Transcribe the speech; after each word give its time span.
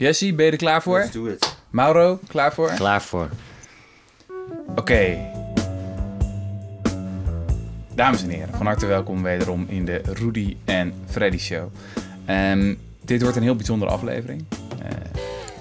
Jesse, 0.00 0.34
ben 0.34 0.44
je 0.44 0.50
er 0.50 0.56
klaar 0.56 0.82
voor? 0.82 0.98
Let's 0.98 1.12
do 1.12 1.26
it. 1.26 1.56
Mauro, 1.70 2.18
klaar 2.26 2.52
voor? 2.52 2.72
Klaar 2.74 3.02
voor. 3.02 3.28
Oké. 4.76 5.18
Dames 7.94 8.22
en 8.22 8.28
heren, 8.28 8.54
van 8.54 8.66
harte 8.66 8.86
welkom 8.86 9.22
wederom 9.22 9.66
in 9.68 9.84
de 9.84 10.00
Rudy 10.04 10.56
en 10.64 10.94
Freddy 11.06 11.38
Show. 11.38 11.72
Ehm, 12.24 12.74
dit 13.04 13.22
wordt 13.22 13.36
een 13.36 13.42
heel 13.42 13.56
bijzondere 13.56 13.90
aflevering. 13.90 14.44
Eh, 14.82 14.90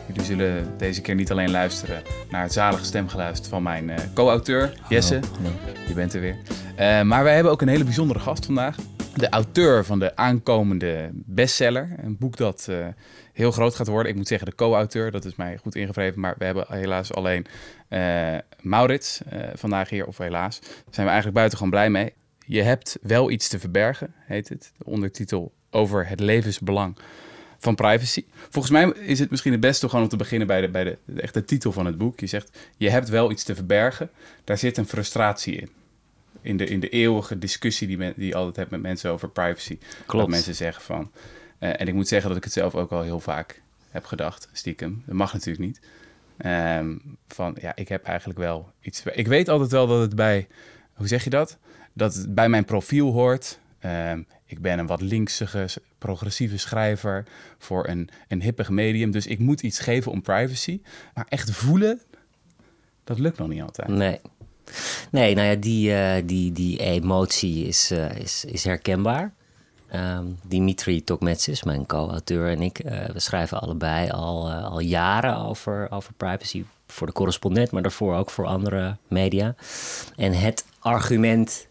jullie 0.07 0.23
zullen 0.23 0.73
deze 0.77 1.01
keer 1.01 1.15
niet 1.15 1.31
alleen 1.31 1.51
luisteren 1.51 2.01
naar 2.29 2.41
het 2.41 2.53
zalige 2.53 2.85
stemgeluid 2.85 3.47
van 3.47 3.63
mijn 3.63 3.89
eh, 3.89 3.97
co-auteur, 4.13 4.73
Jesse. 4.89 5.19
Je 5.87 5.93
bent 5.93 6.13
er 6.13 6.21
weer. 6.21 6.37
Eh, 6.75 7.01
maar 7.01 7.23
wij 7.23 7.33
hebben 7.33 7.51
ook 7.51 7.61
een 7.61 7.67
hele 7.67 7.83
bijzondere 7.83 8.19
gast 8.19 8.45
vandaag. 8.45 8.75
De 9.15 9.29
auteur 9.29 9.85
van 9.85 9.99
de 9.99 10.15
aankomende 10.15 11.09
bestseller. 11.13 11.89
Een 12.03 12.17
boek 12.17 12.37
dat 12.37 12.67
eh, 12.69 12.87
heel 13.39 13.51
groot 13.51 13.75
gaat 13.75 13.87
worden. 13.87 14.11
Ik 14.11 14.17
moet 14.17 14.27
zeggen 14.27 14.47
de 14.47 14.55
co-auteur, 14.55 15.11
dat 15.11 15.25
is 15.25 15.35
mij 15.35 15.57
goed 15.57 15.75
ingevreven. 15.75 16.19
Maar 16.19 16.35
we 16.37 16.45
hebben 16.45 16.65
helaas 16.69 17.13
alleen 17.13 17.45
eh, 17.87 18.37
Maurits 18.61 19.21
eh, 19.29 19.47
vandaag 19.53 19.89
hier. 19.89 20.07
Of 20.07 20.17
helaas, 20.17 20.59
daar 20.59 20.69
zijn 20.89 21.05
we 21.05 21.11
eigenlijk 21.11 21.33
buitengewoon 21.33 21.71
blij 21.71 21.89
mee. 21.89 22.13
Je 22.45 22.61
hebt 22.61 22.97
wel 23.01 23.31
iets 23.31 23.47
te 23.47 23.59
verbergen, 23.59 24.13
heet 24.17 24.49
het. 24.49 24.71
De 24.77 24.85
ondertitel 24.85 25.51
over 25.69 26.07
het 26.07 26.19
levensbelang 26.19 26.97
van 27.57 27.75
privacy. 27.75 28.25
Volgens 28.49 28.73
mij 28.73 28.89
is 28.89 29.19
het 29.19 29.29
misschien 29.29 29.51
het 29.51 29.61
beste 29.61 29.89
gewoon 29.89 30.03
om 30.03 30.09
te 30.09 30.17
beginnen 30.17 30.47
bij, 30.47 30.61
de, 30.61 30.69
bij 30.69 30.83
de, 30.83 30.97
de 31.05 31.21
echte 31.21 31.45
titel 31.45 31.71
van 31.71 31.85
het 31.85 31.97
boek. 31.97 32.19
Je 32.19 32.27
zegt, 32.27 32.57
je 32.77 32.89
hebt 32.89 33.09
wel 33.09 33.31
iets 33.31 33.43
te 33.43 33.55
verbergen. 33.55 34.09
Daar 34.43 34.57
zit 34.57 34.77
een 34.77 34.87
frustratie 34.87 35.55
in. 35.55 35.69
In 36.41 36.57
de, 36.57 36.65
in 36.65 36.79
de 36.79 36.89
eeuwige 36.89 37.37
discussie 37.37 37.87
die, 37.87 37.97
men, 37.97 38.13
die 38.15 38.27
je 38.27 38.35
altijd 38.35 38.55
hebt 38.55 38.69
met 38.69 38.81
mensen 38.81 39.11
over 39.11 39.29
privacy. 39.29 39.77
Dat 39.79 40.05
Klopt. 40.05 40.29
mensen 40.29 40.55
zeggen 40.55 40.83
van... 40.83 41.11
eh, 41.59 41.81
en 41.81 41.87
ik 41.87 41.93
moet 41.93 42.07
zeggen 42.07 42.27
dat 42.27 42.37
ik 42.37 42.43
het 42.43 42.53
zelf 42.53 42.75
ook 42.75 42.91
al 42.91 43.01
heel 43.01 43.19
vaak 43.19 43.61
heb 43.89 44.05
gedacht, 44.05 44.49
stiekem. 44.51 45.03
Dat 45.05 45.15
mag 45.15 45.33
natuurlijk 45.33 45.65
niet. 45.65 45.79
Ehm, 46.37 46.97
van, 47.27 47.57
ja, 47.61 47.75
ik 47.75 47.87
heb 47.87 48.03
eigenlijk 48.03 48.39
wel 48.39 48.71
iets... 48.81 49.03
Ik 49.03 49.27
weet 49.27 49.49
altijd 49.49 49.71
wel 49.71 49.87
dat 49.87 50.01
het 50.01 50.15
bij... 50.15 50.47
Hoe 50.93 51.07
zeg 51.07 51.23
je 51.23 51.29
dat? 51.29 51.57
Dat 51.93 52.13
het 52.13 52.35
bij 52.35 52.49
mijn 52.49 52.65
profiel 52.65 53.11
hoort. 53.11 53.59
Ehm, 53.79 54.21
ik 54.45 54.61
ben 54.61 54.79
een 54.79 54.87
wat 54.87 55.01
linksige, 55.01 55.67
progressieve 55.97 56.57
schrijver 56.57 57.25
voor 57.57 57.87
een, 57.87 58.09
een 58.27 58.41
hippig 58.41 58.69
medium. 58.69 59.11
Dus 59.11 59.27
ik 59.27 59.39
moet 59.39 59.61
iets 59.61 59.79
geven 59.79 60.11
om 60.11 60.21
privacy. 60.21 60.81
Maar 61.13 61.25
echt 61.29 61.51
voelen, 61.51 62.01
dat 63.03 63.19
lukt 63.19 63.37
nog 63.37 63.47
niet 63.47 63.61
altijd. 63.61 63.87
Nee. 63.87 64.19
Nee, 65.11 65.35
nou 65.35 65.47
ja, 65.47 65.55
die, 65.55 65.93
eh, 65.93 66.23
die, 66.25 66.51
die 66.51 66.79
emotie 66.79 67.65
is, 67.65 67.91
eh, 67.91 68.15
is, 68.15 68.45
is 68.45 68.63
herkenbaar. 68.63 69.33
Ehm, 69.91 70.25
Dimitri 70.43 71.03
Tokmetsis, 71.03 71.63
mijn 71.63 71.85
co-auteur 71.85 72.49
en 72.49 72.61
ik, 72.61 72.79
eh, 72.79 73.05
we 73.05 73.19
schrijven 73.19 73.61
allebei 73.61 74.09
al, 74.09 74.49
eh, 74.49 74.63
al 74.65 74.79
jaren 74.79 75.37
over, 75.37 75.91
over 75.91 76.13
privacy. 76.13 76.65
Voor 76.87 77.07
de 77.07 77.13
correspondent, 77.13 77.71
maar 77.71 77.81
daarvoor 77.81 78.15
ook 78.15 78.29
voor 78.29 78.45
andere 78.45 78.97
media. 79.07 79.55
En 80.15 80.33
het 80.33 80.65
argument, 80.79 81.67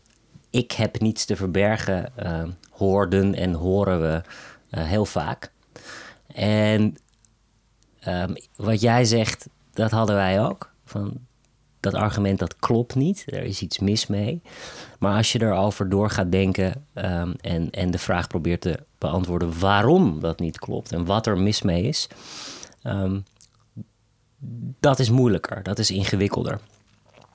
ik 0.51 0.73
heb 0.73 1.01
niets 1.01 1.25
te 1.25 1.37
verbergen, 1.37 2.17
eh, 2.17 2.43
hoorden 2.71 3.35
en 3.35 3.53
horen 3.53 4.01
we 4.01 4.23
eh, 4.71 4.85
heel 4.85 5.05
vaak. 5.05 5.53
En 6.35 6.97
Ehm, 8.09 8.35
wat 8.57 8.81
jij 8.81 9.05
zegt, 9.05 9.49
dat 9.73 9.91
hadden 9.91 10.17
wij 10.17 10.43
ook. 10.43 10.73
Van 10.85 11.27
dat 11.81 11.95
argument 11.95 12.39
dat 12.39 12.57
klopt 12.57 12.95
niet, 12.95 13.25
er 13.27 13.43
is 13.43 13.63
iets 13.63 13.79
mis 13.79 14.07
mee. 14.07 14.43
Maar 14.99 15.17
als 15.17 15.33
je 15.33 15.43
erover 15.43 15.89
door 15.89 16.11
gaat 16.11 16.33
denken 16.33 16.87
ehm, 16.93 17.33
en, 17.41 17.71
en 17.71 17.91
de 17.91 17.99
vraag 17.99 18.27
probeert 18.27 18.61
te 18.61 18.79
beantwoorden 18.99 19.59
waarom 19.59 20.21
dat 20.21 20.41
niet 20.41 20.59
klopt 20.59 20.93
en 20.93 21.05
wat 21.05 21.27
er 21.27 21.39
mis 21.39 21.63
mee 21.63 21.83
is, 21.83 22.09
ehm, 22.83 23.21
dat 24.81 24.99
is 24.99 25.11
moeilijker, 25.11 25.63
dat 25.63 25.79
is 25.79 25.91
ingewikkelder. 25.91 26.61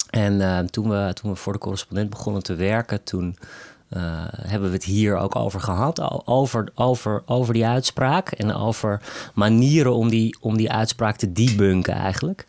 En 0.09 0.41
eh, 0.41 0.59
toen, 0.59 0.89
we, 0.89 1.13
toen 1.13 1.31
we 1.31 1.37
voor 1.37 1.53
de 1.53 1.59
correspondent 1.59 2.09
begonnen 2.09 2.43
te 2.43 2.55
werken, 2.55 3.03
toen 3.03 3.37
eh, 3.93 4.01
hebben 4.29 4.69
we 4.69 4.75
het 4.75 4.83
hier 4.83 5.17
ook 5.17 5.35
over 5.35 5.59
gehad. 5.59 6.25
Over, 6.27 6.71
over, 6.75 7.23
over 7.25 7.53
die 7.53 7.65
uitspraak 7.65 8.31
en 8.31 8.53
over 8.53 9.01
manieren 9.33 9.93
om 9.93 10.09
die, 10.09 10.37
om 10.41 10.57
die 10.57 10.71
uitspraak 10.71 11.15
te 11.15 11.31
debunken 11.31 11.93
eigenlijk. 11.93 12.47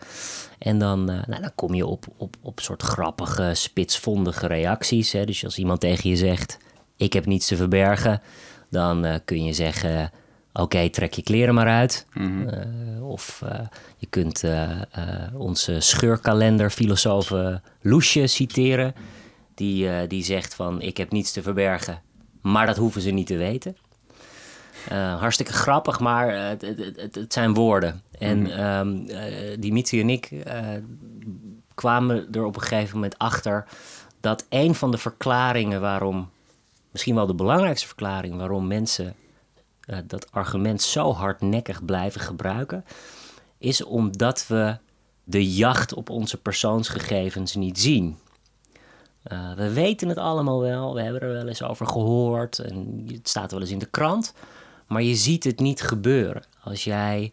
En 0.59 0.79
dan, 0.79 1.11
eh, 1.11 1.27
nou, 1.27 1.41
dan 1.41 1.53
kom 1.55 1.75
je 1.75 1.87
op, 1.87 2.07
op, 2.17 2.37
op 2.41 2.61
soort 2.61 2.83
grappige, 2.83 3.51
spitsvondige 3.55 4.47
reacties. 4.47 5.13
Hè. 5.13 5.25
Dus 5.25 5.45
als 5.45 5.59
iemand 5.59 5.81
tegen 5.81 6.11
je 6.11 6.17
zegt, 6.17 6.59
ik 6.97 7.13
heb 7.13 7.27
niets 7.27 7.47
te 7.47 7.57
verbergen, 7.57 8.23
dan 8.71 9.05
eh, 9.05 9.15
kun 9.25 9.45
je 9.45 9.53
zeggen, 9.53 10.11
oké, 10.53 10.91
trek 10.91 11.13
je 11.13 11.23
kleren 11.23 11.55
maar 11.55 11.69
uit. 11.69 12.07
Eh, 12.15 13.09
of 13.09 13.43
je 13.97 14.07
kunt 14.07 14.45
onze 15.35 15.81
scheurkalender 15.81 16.71
filosoof 16.71 17.31
eh, 17.31 17.55
Loesje 17.81 18.27
citeren. 18.27 18.95
Die, 19.55 19.89
eh, 19.89 20.09
die 20.09 20.25
zegt 20.25 20.55
van, 20.55 20.81
ik 20.81 20.97
heb 20.97 21.11
niets 21.11 21.33
te 21.33 21.43
verbergen, 21.43 22.03
maar 22.43 22.67
dat 22.67 22.77
hoeven 22.77 23.01
ze 23.01 23.11
niet 23.11 23.27
te 23.27 23.37
weten. 23.37 23.77
Eh, 24.89 25.19
hartstikke 25.19 25.53
grappig, 25.53 26.01
maar 26.01 26.29
eh, 26.29 26.49
het, 26.49 26.63
het, 26.63 26.97
het, 26.97 27.15
het 27.15 27.33
zijn 27.33 27.55
woorden. 27.55 28.03
En 28.19 28.51
ehm 28.51 29.07
eh, 29.07 29.57
Dimitri 29.61 30.01
en 30.01 30.11
ik 30.11 30.31
kwamen 31.75 32.29
er 32.33 32.45
op 32.45 32.57
een 32.57 32.63
gegeven 32.63 32.95
moment 32.95 33.19
achter 33.19 33.65
dat 34.21 34.47
een 34.49 34.75
van 34.75 34.91
de 34.91 34.99
verklaringen 34.99 35.81
waarom, 35.81 36.31
misschien 36.91 37.15
wel 37.15 37.27
de 37.27 37.35
belangrijkste 37.35 37.87
verklaring 37.87 38.37
waarom 38.37 38.67
mensen 38.67 39.15
dat 40.05 40.33
argument 40.33 40.83
zo 40.83 41.13
hardnekkig 41.13 41.85
blijven 41.85 42.21
gebruiken, 42.21 42.85
is 43.59 43.85
omdat 43.85 44.47
we 44.47 44.79
de 45.25 45.55
jacht 45.55 45.95
op 45.95 46.11
onze 46.11 46.37
persoonsgegevens 46.37 47.55
niet 47.55 47.81
zien. 47.81 48.19
Uh, 49.33 49.53
we 49.55 49.73
weten 49.73 50.09
het 50.09 50.19
allemaal 50.19 50.61
wel, 50.61 50.95
we 50.95 51.03
hebben 51.03 51.21
er 51.21 51.33
wel 51.33 51.49
eens 51.49 51.63
over 51.63 51.87
gehoord. 51.87 52.59
En 52.59 53.05
het 53.13 53.29
staat 53.29 53.51
wel 53.51 53.61
eens 53.61 53.71
in 53.71 53.79
de 53.79 53.87
krant, 53.91 54.35
maar 54.87 55.03
je 55.03 55.15
ziet 55.15 55.45
het 55.45 55.61
niet 55.61 55.83
gebeuren. 55.83 56.43
Als 56.63 56.85
jij 56.85 57.33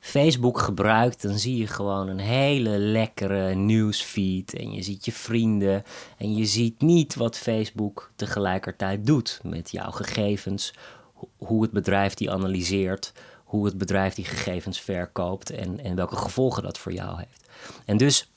Facebook 0.00 0.58
gebruikt, 0.58 1.22
dan 1.22 1.38
zie 1.38 1.56
je 1.56 1.66
gewoon 1.66 2.08
een 2.08 2.18
hele 2.18 2.78
lekkere 2.78 3.54
nieuwsfeed. 3.54 4.54
En 4.54 4.72
je 4.72 4.82
ziet 4.82 5.04
je 5.04 5.12
vrienden. 5.12 5.82
En 6.18 6.34
je 6.34 6.44
ziet 6.44 6.80
niet 6.80 7.14
wat 7.14 7.38
Facebook 7.38 8.10
tegelijkertijd 8.16 9.06
doet 9.06 9.40
met 9.42 9.70
jouw 9.70 9.90
gegevens, 9.90 10.74
ho- 11.14 11.28
hoe 11.36 11.62
het 11.62 11.70
bedrijf 11.70 12.14
die 12.14 12.30
analyseert, 12.30 13.12
hoe 13.44 13.64
het 13.64 13.78
bedrijf 13.78 14.14
die 14.14 14.24
gegevens 14.24 14.80
verkoopt 14.80 15.50
en, 15.50 15.80
en 15.80 15.94
welke 15.94 16.16
gevolgen 16.16 16.62
dat 16.62 16.78
voor 16.78 16.92
jou 16.92 17.16
heeft. 17.16 17.48
En 17.84 17.96
dus 17.96 18.31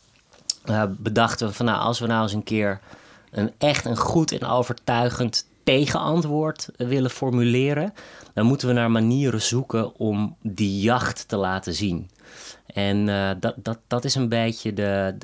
uh, 0.69 0.83
bedachten 0.97 1.47
we 1.47 1.53
van 1.53 1.65
nou, 1.65 1.79
als 1.79 1.99
we 1.99 2.07
nou 2.07 2.21
eens 2.21 2.33
een 2.33 2.43
keer 2.43 2.79
een 3.31 3.51
echt 3.57 3.85
een 3.85 3.97
goed 3.97 4.31
en 4.31 4.47
overtuigend 4.47 5.47
tegenantwoord 5.63 6.69
willen 6.77 7.09
formuleren, 7.09 7.93
dan 8.33 8.45
moeten 8.45 8.67
we 8.67 8.73
naar 8.73 8.91
manieren 8.91 9.41
zoeken 9.41 9.95
om 9.95 10.35
die 10.41 10.81
jacht 10.81 11.27
te 11.27 11.35
laten 11.35 11.73
zien. 11.73 12.09
En 12.65 13.07
uh, 13.07 13.29
dat, 13.39 13.55
dat, 13.57 13.77
dat 13.87 14.05
is 14.05 14.15
een 14.15 14.29
beetje 14.29 14.73
de, 14.73 15.15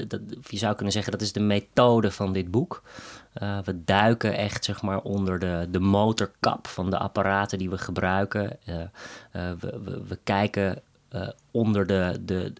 je 0.47 0.57
zou 0.57 0.75
kunnen 0.75 0.93
zeggen, 0.93 1.11
dat 1.11 1.21
is 1.21 1.33
de 1.33 1.39
methode 1.39 2.11
van 2.11 2.33
dit 2.33 2.51
boek. 2.51 2.83
We 3.63 3.83
duiken 3.85 4.37
echt 4.37 4.65
zeg 4.65 4.81
maar 4.81 5.01
onder 5.01 5.39
de, 5.39 5.67
de 5.69 5.79
motorkap 5.79 6.67
van 6.67 6.89
de 6.89 6.97
apparaten 6.97 7.57
die 7.57 7.69
we 7.69 7.77
gebruiken. 7.77 8.57
We, 9.31 9.57
we, 9.59 10.01
we, 10.07 10.19
kijken 10.23 10.81
onder, 11.51 11.87
de, 11.87 12.19
de, 12.25 12.53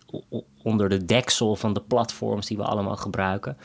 onder 0.64 0.90
de 0.90 1.06
deksel 1.06 1.56
van 1.56 1.74
de 1.74 1.82
platforms 1.82 2.48
die 2.48 2.58
we 2.58 2.64
allemaal 2.64 2.98
gebruiken. 2.98 3.58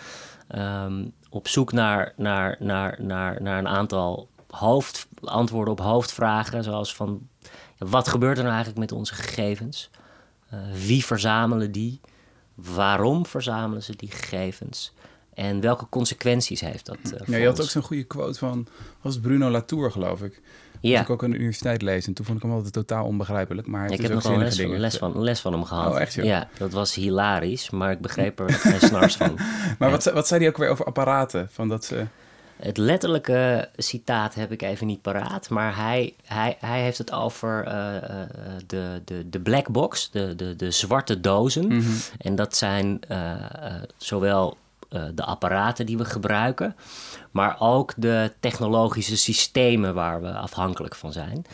Um, 0.56 1.12
op 1.30 1.48
zoek 1.48 1.72
naar, 1.72 2.12
naar, 2.16 2.56
naar, 2.58 2.96
naar, 3.02 3.42
naar 3.42 3.58
een 3.58 3.68
aantal 3.68 4.28
hoofd, 4.50 5.06
antwoorden 5.20 5.72
op 5.72 5.80
hoofdvragen. 5.80 6.64
Zoals 6.64 6.94
van, 6.94 7.28
ja, 7.76 7.86
wat 7.86 8.08
gebeurt 8.08 8.36
er 8.36 8.42
nou 8.42 8.54
eigenlijk 8.54 8.90
met 8.90 8.98
onze 8.98 9.14
gegevens? 9.14 9.90
Uh, 10.54 10.60
wie 10.86 11.04
verzamelen 11.04 11.72
die? 11.72 12.00
Waarom 12.54 13.26
verzamelen 13.26 13.82
ze 13.82 13.96
die 13.96 14.10
gegevens? 14.10 14.92
En 15.34 15.60
welke 15.60 15.88
consequenties 15.88 16.60
heeft 16.60 16.86
dat? 16.86 16.98
Uh, 17.04 17.26
ja, 17.26 17.36
je 17.36 17.46
had 17.46 17.60
ook 17.60 17.68
zo'n 17.68 17.82
goede 17.82 18.04
quote 18.04 18.38
van, 18.38 18.66
was 19.00 19.20
Bruno 19.20 19.50
Latour 19.50 19.90
geloof 19.90 20.22
ik? 20.22 20.42
Ja. 20.80 21.00
ik 21.00 21.10
ook 21.10 21.24
aan 21.24 21.30
de 21.30 21.36
universiteit 21.36 21.82
lezen. 21.82 22.08
En 22.08 22.14
toen 22.14 22.24
vond 22.24 22.36
ik 22.36 22.42
hem 22.42 22.52
altijd 22.52 22.72
totaal 22.72 23.04
onbegrijpelijk. 23.04 23.66
Maar 23.66 23.90
ik 23.90 24.00
heb 24.00 24.12
nog 24.12 24.24
een 24.24 24.38
les, 24.38 24.60
van, 24.60 24.78
les, 24.78 24.96
van, 24.96 25.22
les 25.22 25.40
van 25.40 25.52
hem 25.52 25.64
gehad. 25.64 25.92
Oh, 25.92 26.00
echt 26.00 26.14
joh? 26.14 26.24
Ja, 26.24 26.48
dat 26.58 26.72
was 26.72 26.94
hilarisch, 26.94 27.70
maar 27.70 27.90
ik 27.90 28.00
begreep 28.00 28.40
er 28.40 28.52
geen 28.52 28.80
snars 28.88 29.16
van. 29.16 29.34
Maar 29.78 29.88
ja. 29.88 29.90
wat, 29.90 30.04
wat 30.04 30.26
zei 30.26 30.40
hij 30.40 30.48
ook 30.48 30.56
weer 30.56 30.68
over 30.68 30.84
apparaten? 30.84 31.48
Van 31.50 31.68
dat 31.68 31.84
ze... 31.84 32.06
Het 32.56 32.76
letterlijke 32.76 33.68
citaat 33.76 34.34
heb 34.34 34.52
ik 34.52 34.62
even 34.62 34.86
niet 34.86 35.02
paraat, 35.02 35.48
maar 35.48 35.76
hij, 35.76 36.14
hij, 36.24 36.56
hij 36.60 36.82
heeft 36.82 36.98
het 36.98 37.12
over 37.12 37.66
uh, 37.66 37.72
uh, 37.72 38.00
de, 38.66 39.02
de, 39.04 39.28
de 39.28 39.40
black 39.40 39.68
box, 39.68 40.10
de, 40.10 40.34
de, 40.36 40.56
de 40.56 40.70
zwarte 40.70 41.20
dozen. 41.20 41.66
Mhm. 41.66 41.74
Mm 41.74 41.80
-hmm. 41.80 41.98
En 42.18 42.34
dat 42.34 42.56
zijn 42.56 43.00
uh, 43.10 43.34
zowel 43.96 44.56
de 44.88 45.24
apparaten 45.24 45.86
die 45.86 45.98
we 45.98 46.04
gebruiken, 46.04 46.76
maar 47.30 47.56
ook 47.58 47.92
de 47.96 48.32
technologische 48.40 49.16
systemen 49.16 49.94
waar 49.94 50.20
we 50.20 50.32
afhankelijk 50.32 50.94
van 50.94 51.12
zijn. 51.12 51.46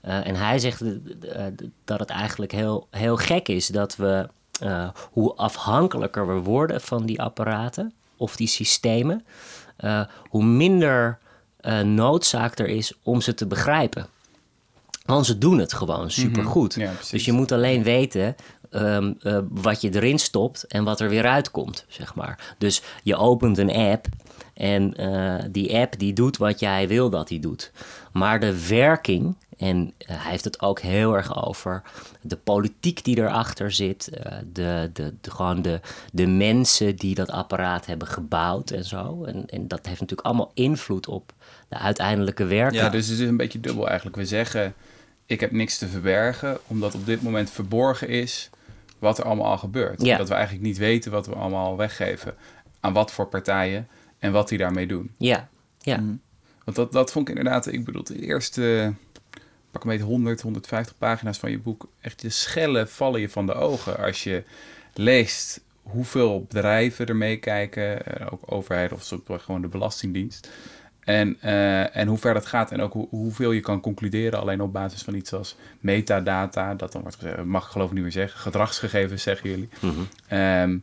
Eh, 0.00 0.26
en 0.26 0.34
hij 0.34 0.58
zegt 0.58 0.82
eh, 0.82 1.44
dat 1.84 2.00
het 2.00 2.10
eigenlijk 2.10 2.52
heel, 2.52 2.88
heel 2.90 3.16
gek 3.16 3.48
is 3.48 3.66
dat 3.66 3.96
we, 3.96 4.28
eh, 4.60 4.88
hoe 5.10 5.34
afhankelijker 5.34 6.26
we 6.26 6.40
worden 6.40 6.80
van 6.80 7.06
die 7.06 7.22
apparaten 7.22 7.92
of 8.16 8.36
die 8.36 8.46
systemen, 8.46 9.24
hoe 10.28 10.44
minder 10.44 11.18
noodzaak 11.84 12.58
er 12.58 12.66
is 12.66 12.92
om 13.02 13.20
ze 13.20 13.34
te 13.34 13.46
begrijpen. 13.46 14.06
Want 15.04 15.26
ze 15.26 15.38
doen 15.38 15.58
het 15.58 15.72
gewoon 15.72 16.10
supergoed. 16.10 16.76
Mm 16.76 16.88
dus 17.10 17.24
je 17.24 17.32
moet 17.32 17.52
alleen 17.52 17.82
weten 17.82 18.36
um, 18.70 19.16
uh, 19.22 19.38
wat 19.48 19.80
je 19.80 19.94
erin 19.94 20.18
stopt 20.18 20.66
en 20.66 20.84
wat 20.84 21.00
er 21.00 21.08
weer 21.08 21.26
uitkomt, 21.26 21.84
zeg 21.88 22.14
maar. 22.14 22.54
Dus 22.58 22.82
je 23.02 23.16
opent 23.16 23.58
een 23.58 23.72
app 23.72 24.06
en 24.54 25.00
uh, 25.00 25.44
die 25.50 25.76
app 25.76 25.98
die 25.98 26.12
doet 26.12 26.36
wat 26.36 26.60
jij 26.60 26.88
wil 26.88 27.10
dat 27.10 27.28
hij 27.28 27.40
doet. 27.40 27.72
Maar 28.12 28.40
de 28.40 28.68
werking, 28.68 29.36
en 29.56 29.78
uh, 29.78 30.06
hij 30.06 30.30
heeft 30.30 30.44
het 30.44 30.60
ook 30.60 30.80
heel 30.80 31.16
erg 31.16 31.44
over 31.44 31.82
de 32.20 32.36
politiek 32.36 33.04
die 33.04 33.18
erachter 33.18 33.72
zit, 33.72 34.10
de, 34.52 34.90
de, 34.92 35.14
de, 35.20 35.30
gewoon 35.30 35.62
de, 35.62 35.80
de 36.12 36.26
mensen 36.26 36.96
die 36.96 37.14
dat 37.14 37.30
apparaat 37.30 37.86
hebben 37.86 38.08
gebouwd 38.08 38.70
en 38.70 38.84
zo. 38.84 39.24
En, 39.24 39.44
en 39.46 39.68
dat 39.68 39.86
heeft 39.86 40.00
natuurlijk 40.00 40.28
allemaal 40.28 40.50
invloed 40.54 41.08
op 41.08 41.32
de 41.68 41.76
uiteindelijke 41.76 42.44
werking. 42.44 42.82
Ja, 42.82 42.88
dus 42.88 43.08
het 43.08 43.18
is 43.18 43.28
een 43.28 43.36
beetje 43.36 43.60
dubbel 43.60 43.86
eigenlijk. 43.88 44.16
We 44.16 44.26
zeggen, 44.26 44.74
ik 45.26 45.40
heb 45.40 45.50
niks 45.50 45.78
te 45.78 45.88
verbergen, 45.88 46.58
omdat 46.66 46.94
op 46.94 47.06
dit 47.06 47.22
moment 47.22 47.50
verborgen 47.50 48.08
is 48.08 48.50
wat 48.98 49.18
er 49.18 49.24
allemaal 49.24 49.50
al 49.50 49.58
gebeurt. 49.58 50.02
Ja. 50.02 50.16
Dat 50.16 50.28
we 50.28 50.34
eigenlijk 50.34 50.64
niet 50.64 50.78
weten 50.78 51.10
wat 51.10 51.26
we 51.26 51.34
allemaal 51.34 51.76
weggeven 51.76 52.34
aan 52.80 52.92
wat 52.92 53.12
voor 53.12 53.26
partijen 53.26 53.88
en 54.18 54.32
wat 54.32 54.48
die 54.48 54.58
daarmee 54.58 54.86
doen. 54.86 55.14
Ja, 55.16 55.48
ja. 55.78 55.96
Mm. 55.96 56.20
Want 56.64 56.76
dat, 56.76 56.92
dat 56.92 57.12
vond 57.12 57.28
ik 57.28 57.36
inderdaad, 57.36 57.66
ik 57.66 57.84
bedoel, 57.84 58.04
de 58.04 58.20
eerste 58.20 58.94
pak 59.70 59.84
een 59.84 59.90
beetje 59.90 60.04
100, 60.04 60.40
150 60.40 60.98
pagina's 60.98 61.38
van 61.38 61.50
je 61.50 61.58
boek, 61.58 61.88
echt 62.00 62.22
je 62.22 62.30
schellen 62.30 62.88
vallen 62.88 63.20
je 63.20 63.28
van 63.28 63.46
de 63.46 63.54
ogen 63.54 63.98
als 63.98 64.24
je 64.24 64.44
leest 64.94 65.60
hoeveel 65.82 66.42
bedrijven 66.48 67.06
er 67.06 67.16
meekijken, 67.16 68.06
eh, 68.06 68.26
ook 68.30 68.42
overheid 68.52 68.92
of 68.92 69.12
gewoon 69.26 69.60
de 69.60 69.68
Belastingdienst. 69.68 70.50
En, 71.08 71.36
uh, 71.44 71.96
en 71.96 72.08
hoe 72.08 72.18
ver 72.18 72.34
dat 72.34 72.46
gaat 72.46 72.72
en 72.72 72.80
ook 72.80 72.92
hoeveel 73.10 73.52
je 73.52 73.60
kan 73.60 73.80
concluderen 73.80 74.40
alleen 74.40 74.60
op 74.60 74.72
basis 74.72 75.02
van 75.02 75.14
iets 75.14 75.32
als 75.32 75.56
metadata. 75.80 76.74
Dat 76.74 76.92
dan 76.92 77.02
wordt 77.02 77.16
gezegd, 77.16 77.44
mag 77.44 77.64
ik 77.64 77.70
geloof 77.70 77.88
ik 77.88 77.94
niet 77.94 78.02
meer 78.02 78.12
zeggen, 78.12 78.40
gedragsgegevens 78.40 79.22
zeggen 79.22 79.50
jullie. 79.50 79.68
Mhm. 79.80 79.92
Ehm, 80.28 80.78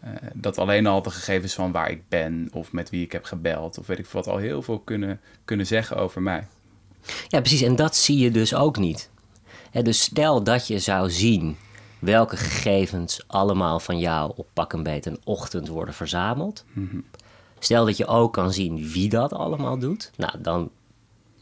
eh, 0.00 0.10
dat 0.34 0.58
alleen 0.58 0.86
al 0.86 1.02
de 1.02 1.10
gegevens 1.10 1.54
van 1.54 1.72
waar 1.72 1.90
ik 1.90 2.08
ben 2.08 2.48
of 2.52 2.72
met 2.72 2.90
wie 2.90 3.04
ik 3.04 3.12
heb 3.12 3.24
gebeld 3.24 3.78
of 3.78 3.86
weet 3.86 3.98
ik 3.98 4.06
wat 4.06 4.28
al 4.28 4.36
heel 4.36 4.62
veel 4.62 4.78
kunnen, 4.78 5.20
kunnen 5.44 5.66
zeggen 5.66 5.96
over 5.96 6.22
mij. 6.22 6.46
Ja, 7.28 7.40
precies. 7.40 7.62
En 7.62 7.76
dat 7.76 7.96
zie 7.96 8.18
je 8.18 8.30
dus 8.30 8.54
ook 8.54 8.78
niet. 8.78 9.10
dus 9.72 10.00
stel 10.00 10.42
dat 10.42 10.66
je 10.66 10.78
zou 10.78 11.10
zien 11.10 11.56
welke 11.98 12.36
gegevens 12.36 13.24
allemaal 13.26 13.80
van 13.80 13.98
jou 13.98 14.32
op 14.36 14.46
pak 14.52 14.72
een 14.72 14.82
beet 14.82 15.06
een 15.06 15.20
ochtend 15.24 15.68
worden 15.68 15.94
verzameld. 15.94 16.64
Mhm. 16.72 16.96
Stel 17.60 17.84
dat 17.84 17.96
je 17.96 18.06
ook 18.06 18.32
kan 18.32 18.52
zien 18.52 18.90
wie 18.90 19.08
dat 19.08 19.32
allemaal 19.32 19.78
doet. 19.78 20.10
Nou, 20.16 20.32
dan 20.40 20.70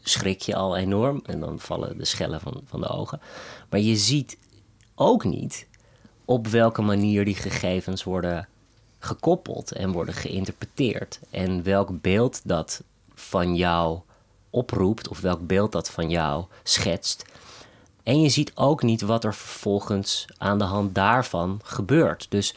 schrik 0.01 0.41
je 0.41 0.55
al 0.55 0.77
enorm 0.77 1.21
en 1.25 1.39
dan 1.39 1.59
vallen 1.59 1.97
de 1.97 2.05
schellen 2.05 2.41
van, 2.41 2.61
van 2.65 2.81
de 2.81 2.87
ogen. 2.87 3.21
Maar 3.69 3.79
je 3.79 3.95
ziet 3.95 4.37
ook 4.95 5.23
niet 5.23 5.67
op 6.25 6.47
welke 6.47 6.81
manier 6.81 7.25
die 7.25 7.35
gegevens 7.35 8.03
worden 8.03 8.47
gekoppeld 8.99 9.71
en 9.71 9.91
worden 9.91 10.13
geïnterpreteerd. 10.13 11.19
En 11.29 11.63
welk 11.63 12.01
beeld 12.01 12.41
dat 12.43 12.83
van 13.13 13.55
jou 13.55 13.99
oproept 14.49 15.07
of 15.07 15.19
welk 15.19 15.47
beeld 15.47 15.71
dat 15.71 15.89
van 15.89 16.09
jou 16.09 16.45
schetst. 16.63 17.25
En 18.03 18.21
je 18.21 18.29
ziet 18.29 18.51
ook 18.55 18.83
niet 18.83 19.01
wat 19.01 19.23
er 19.23 19.33
vervolgens 19.33 20.25
aan 20.37 20.57
de 20.57 20.63
hand 20.63 20.95
daarvan 20.95 21.59
gebeurt. 21.63 22.25
Dus 22.29 22.55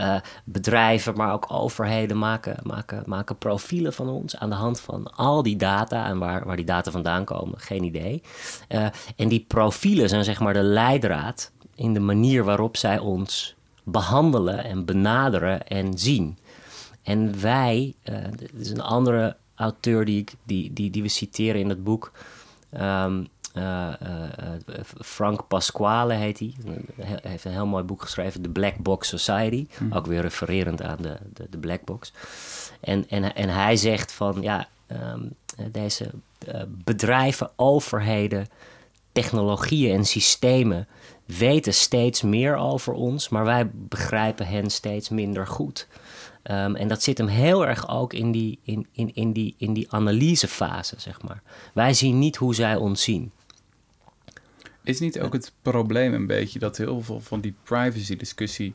uh, 0.00 0.16
bedrijven, 0.44 1.16
maar 1.16 1.32
ook 1.32 1.46
overheden 1.48 2.18
maken, 2.18 2.56
maken, 2.62 3.02
maken 3.06 3.38
profielen 3.38 3.92
van 3.92 4.08
ons 4.08 4.36
aan 4.36 4.48
de 4.48 4.54
hand 4.54 4.80
van 4.80 5.14
al 5.14 5.42
die 5.42 5.56
data 5.56 6.06
en 6.06 6.18
waar, 6.18 6.44
waar 6.44 6.56
die 6.56 6.64
data 6.64 6.90
vandaan 6.90 7.24
komen, 7.24 7.58
geen 7.58 7.84
idee. 7.84 8.22
Uh, 8.68 8.86
en 9.16 9.28
die 9.28 9.44
profielen 9.48 10.08
zijn 10.08 10.24
zeg 10.24 10.40
maar 10.40 10.52
de 10.52 10.62
leidraad 10.62 11.50
in 11.74 11.94
de 11.94 12.00
manier 12.00 12.44
waarop 12.44 12.76
zij 12.76 12.98
ons 12.98 13.54
behandelen 13.84 14.64
en 14.64 14.84
benaderen 14.84 15.66
en 15.66 15.98
zien. 15.98 16.38
En 17.02 17.40
wij, 17.40 17.94
uh, 18.04 18.16
dit 18.36 18.52
is 18.58 18.70
een 18.70 18.82
andere 18.82 19.36
auteur 19.54 20.04
die, 20.04 20.20
ik, 20.20 20.34
die, 20.44 20.72
die, 20.72 20.90
die 20.90 21.02
we 21.02 21.08
citeren 21.08 21.60
in 21.60 21.68
het 21.68 21.84
boek. 21.84 22.12
Um, 22.80 23.28
uh, 23.58 23.92
Frank 24.98 25.48
Pasquale 25.48 26.14
heet 26.14 26.38
hij. 26.38 26.54
Hij 27.00 27.20
heeft 27.22 27.44
een 27.44 27.52
heel 27.52 27.66
mooi 27.66 27.84
boek 27.84 28.02
geschreven, 28.02 28.42
The 28.42 28.48
Black 28.48 28.76
Box 28.76 29.08
Society. 29.08 29.66
Hm. 29.76 29.92
Ook 29.92 30.06
weer 30.06 30.20
refererend 30.20 30.82
aan 30.82 30.98
de, 31.00 31.16
de, 31.32 31.46
de, 31.50 31.58
Black 31.58 31.84
Box. 31.84 32.12
En, 32.80 33.08
en, 33.08 33.34
en 33.34 33.48
hij 33.48 33.76
zegt 33.76 34.12
van 34.12 34.42
ja, 34.42 34.68
um, 34.88 35.34
deze 35.72 36.10
bedrijven, 36.68 37.50
overheden, 37.56 38.46
technologieën 39.12 39.96
en 39.96 40.04
systemen 40.04 40.88
weten 41.24 41.74
steeds 41.74 42.22
meer 42.22 42.56
over 42.56 42.92
ons, 42.92 43.28
maar 43.28 43.44
wij 43.44 43.70
begrijpen 43.72 44.46
hen 44.46 44.70
steeds 44.70 45.08
minder 45.08 45.46
goed. 45.46 45.86
Um, 46.50 46.76
en 46.76 46.88
dat 46.88 47.02
zit 47.02 47.18
hem 47.18 47.26
heel 47.26 47.66
erg 47.66 47.88
ook 47.88 48.12
in 48.12 48.32
die, 48.32 48.58
in, 48.62 48.86
in, 48.92 49.14
in 49.14 49.32
die, 49.32 49.54
in 49.58 49.72
die 49.72 49.86
analysefase, 49.90 50.94
zeg 50.98 51.22
maar. 51.22 51.42
Wij 51.74 51.94
zien 51.94 52.18
niet 52.18 52.36
hoe 52.36 52.54
zij 52.54 52.76
ons 52.76 53.02
zien. 53.02 53.32
Is 54.86 55.00
niet 55.00 55.20
ook 55.20 55.32
het 55.32 55.52
probleem 55.62 56.14
een 56.14 56.26
beetje 56.26 56.58
dat 56.58 56.76
heel 56.76 57.02
veel 57.02 57.20
van 57.20 57.40
die 57.40 57.54
privacy-discussie 57.62 58.74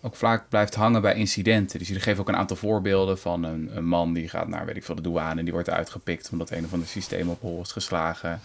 ook 0.00 0.14
vaak 0.14 0.48
blijft 0.48 0.74
hangen 0.74 1.02
bij 1.02 1.14
incidenten? 1.14 1.78
Dus 1.78 1.88
jullie 1.88 2.02
geven 2.02 2.20
ook 2.20 2.28
een 2.28 2.36
aantal 2.36 2.56
voorbeelden 2.56 3.18
van 3.18 3.42
een, 3.42 3.76
een, 3.76 3.84
man 3.84 4.12
die 4.12 4.28
gaat 4.28 4.48
naar, 4.48 4.66
weet 4.66 4.76
ik 4.76 4.84
veel, 4.84 4.94
de 4.94 5.02
douane 5.02 5.38
en 5.38 5.44
die 5.44 5.52
wordt 5.52 5.70
uitgepikt 5.70 6.28
omdat 6.32 6.50
een 6.50 6.64
of 6.64 6.72
ander 6.72 6.88
systeem 6.88 7.28
op 7.28 7.40
hol 7.40 7.60
is 7.60 7.72
geslagen. 7.72 8.40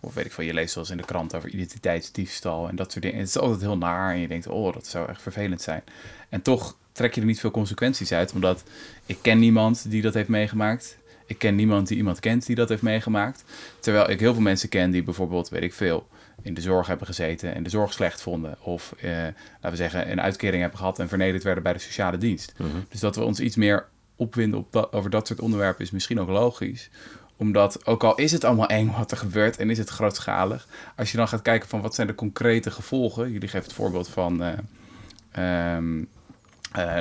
Of 0.00 0.14
weet 0.14 0.24
ik 0.24 0.32
veel, 0.32 0.44
je 0.44 0.54
leest 0.54 0.72
zoals 0.72 0.90
in 0.90 0.96
de 0.96 1.04
krant 1.04 1.34
over 1.34 1.48
identiteitsdiefstal 1.48 2.68
en 2.68 2.76
dat 2.76 2.92
soort 2.92 3.04
dingen. 3.04 3.18
het 3.18 3.28
is 3.28 3.38
altijd 3.38 3.60
heel 3.60 3.78
naar 3.78 4.12
en 4.12 4.20
je 4.20 4.28
denkt, 4.28 4.46
oh, 4.46 4.72
dat 4.72 4.86
zou 4.86 5.08
echt 5.08 5.22
vervelend 5.22 5.62
zijn. 5.62 5.82
En 6.28 6.42
toch 6.42 6.76
trek 6.92 7.14
je 7.14 7.20
er 7.20 7.26
niet 7.26 7.40
veel 7.40 7.50
consequenties 7.50 8.12
uit, 8.12 8.32
omdat 8.32 8.62
ik 9.06 9.18
ken 9.22 9.38
niemand 9.38 9.90
die 9.90 10.02
dat 10.02 10.14
heeft 10.14 10.28
meegemaakt. 10.28 10.98
Ik 11.26 11.38
ken 11.38 11.54
niemand 11.54 11.88
die 11.88 11.96
iemand 11.96 12.20
kent 12.20 12.46
die 12.46 12.56
dat 12.56 12.68
heeft 12.68 12.82
meegemaakt. 12.82 13.44
Terwijl 13.80 14.10
ik 14.10 14.20
heel 14.20 14.32
veel 14.32 14.42
mensen 14.42 14.68
ken 14.68 14.90
die 14.90 15.02
bijvoorbeeld, 15.02 15.48
weet 15.48 15.62
ik 15.62 15.74
veel, 15.74 16.06
in 16.46 16.54
de 16.54 16.60
zorg 16.60 16.86
hebben 16.86 17.06
gezeten 17.06 17.54
en 17.54 17.62
de 17.62 17.70
zorg 17.70 17.92
slecht 17.92 18.22
vonden. 18.22 18.56
Of, 18.60 18.94
eh, 18.98 19.10
laten 19.10 19.70
we 19.70 19.76
zeggen, 19.76 20.10
een 20.10 20.20
uitkering 20.20 20.60
hebben 20.60 20.78
gehad 20.78 20.98
en 20.98 21.08
vernederd 21.08 21.42
werden 21.42 21.62
bij 21.62 21.72
de 21.72 21.78
sociale 21.78 22.18
dienst. 22.18 22.52
Mhm. 22.56 22.68
Dus 22.88 23.00
dat 23.00 23.16
we 23.16 23.22
ons 23.22 23.40
iets 23.40 23.56
meer 23.56 23.86
opwinden 24.16 24.58
op 24.58 24.88
over 24.90 25.10
dat 25.10 25.26
soort 25.26 25.40
onderwerpen 25.40 25.84
is 25.84 25.90
misschien 25.90 26.20
ook 26.20 26.28
logisch 26.28 26.90
omdat, 27.36 27.86
ook 27.86 28.04
al 28.04 28.14
is 28.14 28.32
het 28.32 28.44
allemaal 28.44 28.68
eng 28.68 28.92
wat 28.96 29.10
er 29.10 29.16
gebeurt 29.16 29.56
en 29.56 29.70
is 29.70 29.78
het 29.78 29.88
grootschalig, 29.88 30.66
als 30.96 31.10
je 31.10 31.16
dan 31.16 31.28
gaat 31.28 31.42
kijken 31.42 31.68
van 31.68 31.80
wat 31.80 31.94
zijn 31.94 32.06
de 32.06 32.14
concrete 32.14 32.70
gevolgen. 32.70 33.32
Jullie 33.32 33.48
geven 33.48 33.66
het 33.66 33.76
voorbeeld 33.76 34.08
van 34.08 34.42
uh, 34.42 34.52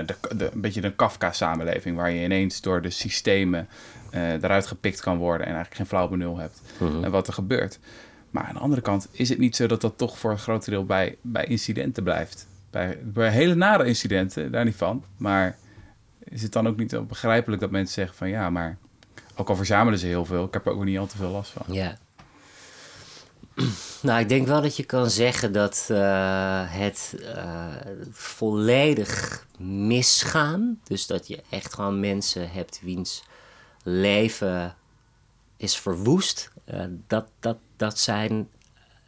de, 0.06 0.16
de, 0.36 0.50
een 0.54 0.62
beetje 0.62 0.84
een 0.84 0.96
Kafka-samenleving, 0.96 1.96
waar 1.96 2.12
je 2.12 2.24
ineens 2.24 2.62
door 2.62 2.82
de 2.82 2.90
systemen 2.90 3.68
uh, 4.14 4.34
eruit 4.34 4.68
gepikt 4.68 5.02
kan 5.02 5.18
worden 5.18 5.48
en 5.48 5.54
eigenlijk 5.54 5.76
geen 5.76 5.86
flauw 5.86 6.08
benul 6.08 6.38
hebt. 6.38 6.62
Mhm. 6.78 7.04
En 7.04 7.12
wat 7.12 7.28
er 7.28 7.34
gebeurt. 7.34 7.80
Maar 8.36 8.44
aan 8.44 8.54
de 8.54 8.60
andere 8.60 8.82
kant 8.82 9.08
is 9.12 9.30
het 9.30 9.38
niet 9.38 9.56
zo 9.56 9.68
dat 9.68 9.82
dat 9.82 9.98
toch 9.98 10.18
voor 10.18 10.32
een 10.32 10.38
groot 10.38 10.66
deel 10.66 10.86
bij, 10.86 11.18
bij 11.22 11.46
incidenten 11.46 12.04
blijft. 12.04 12.48
Bij, 12.70 13.00
bij 13.04 13.30
hele 13.30 13.56
nare 13.56 13.86
incidenten, 13.86 14.52
daar 14.52 14.66
niet 14.66 14.76
van. 14.76 15.04
Maar 15.18 15.58
is 16.24 16.42
het 16.42 16.52
dan 16.52 16.68
ook 16.68 16.78
niet 16.78 17.08
begrijpelijk 17.08 17.62
dat 17.62 17.72
mensen 17.72 17.94
zeggen 17.94 18.18
van 18.18 18.30
ja, 18.30 18.50
maar 18.50 18.78
ook 19.36 19.50
al 19.50 19.56
verzamelen 19.56 20.00
ze 20.00 20.06
heel 20.06 20.26
veel, 20.26 20.46
ik 20.46 20.54
heb 20.54 20.66
er 20.66 20.72
ook 20.72 20.84
niet 20.84 20.98
al 20.98 21.08
te 21.08 21.18
veel 21.18 21.30
last 21.30 21.52
van. 21.52 21.74
Ja. 21.74 21.98
Nou, 24.02 24.20
ik 24.20 24.30
denk 24.30 24.48
wel 24.48 24.62
dat 24.62 24.78
je 24.78 24.84
kan 24.84 25.10
zeggen 25.10 25.54
dat 25.54 25.88
uh, 25.92 25.98
het 26.66 27.16
uh, 27.20 27.66
volledig 28.12 29.46
misgaan, 29.60 30.80
dus 30.84 31.08
dat 31.08 31.28
je 31.28 31.44
echt 31.50 31.74
gewoon 31.74 32.00
mensen 32.00 32.52
hebt 32.52 32.80
wiens 32.84 33.24
leven 33.84 34.76
is 35.58 35.78
verwoest, 35.78 36.52
uh, 36.74 36.84
dat, 37.08 37.28
dat, 37.40 37.58
dat 37.78 38.00
zijn 38.00 38.50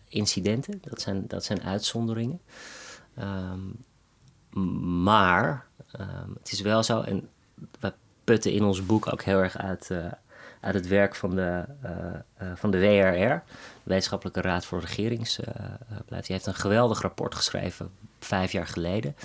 incidenten, 0.08 0.82
dat 0.82 1.02
zijn, 1.02 1.28
dat 1.28 1.44
zijn 1.44 1.64
uitzonderingen. 1.64 2.42
Um, 3.20 3.86
maar 5.04 5.66
um, 6.00 6.36
het 6.40 6.52
is 6.52 6.62
wel 6.62 6.84
zo, 6.84 7.02
en 7.02 7.30
we 7.80 7.94
putten 8.24 8.52
in 8.52 8.64
ons 8.64 8.86
boek 8.86 9.12
ook 9.14 9.22
heel 9.22 9.40
erg 9.40 9.58
uit, 9.58 9.90
uh, 9.92 10.06
uit 10.60 10.74
het 10.74 10.88
werk 10.88 11.16
van 11.16 11.36
de, 11.36 11.66
uh, 11.84 11.92
uh, 12.42 12.56
van 12.56 12.72
de 12.72 12.80
WRR, 12.80 13.18
de 13.28 13.42
Wetenschappelijke 13.84 14.42
Raad 14.42 14.66
voor 14.66 14.80
Regeringsbeleid. 14.80 16.26
Die 16.26 16.36
heeft 16.36 16.46
een 16.46 16.56
geweldig 16.56 17.02
rapport 17.02 17.36
geschreven 17.36 17.92
vijf 18.20 18.52
jaar 18.52 18.68
geleden. 18.68 19.16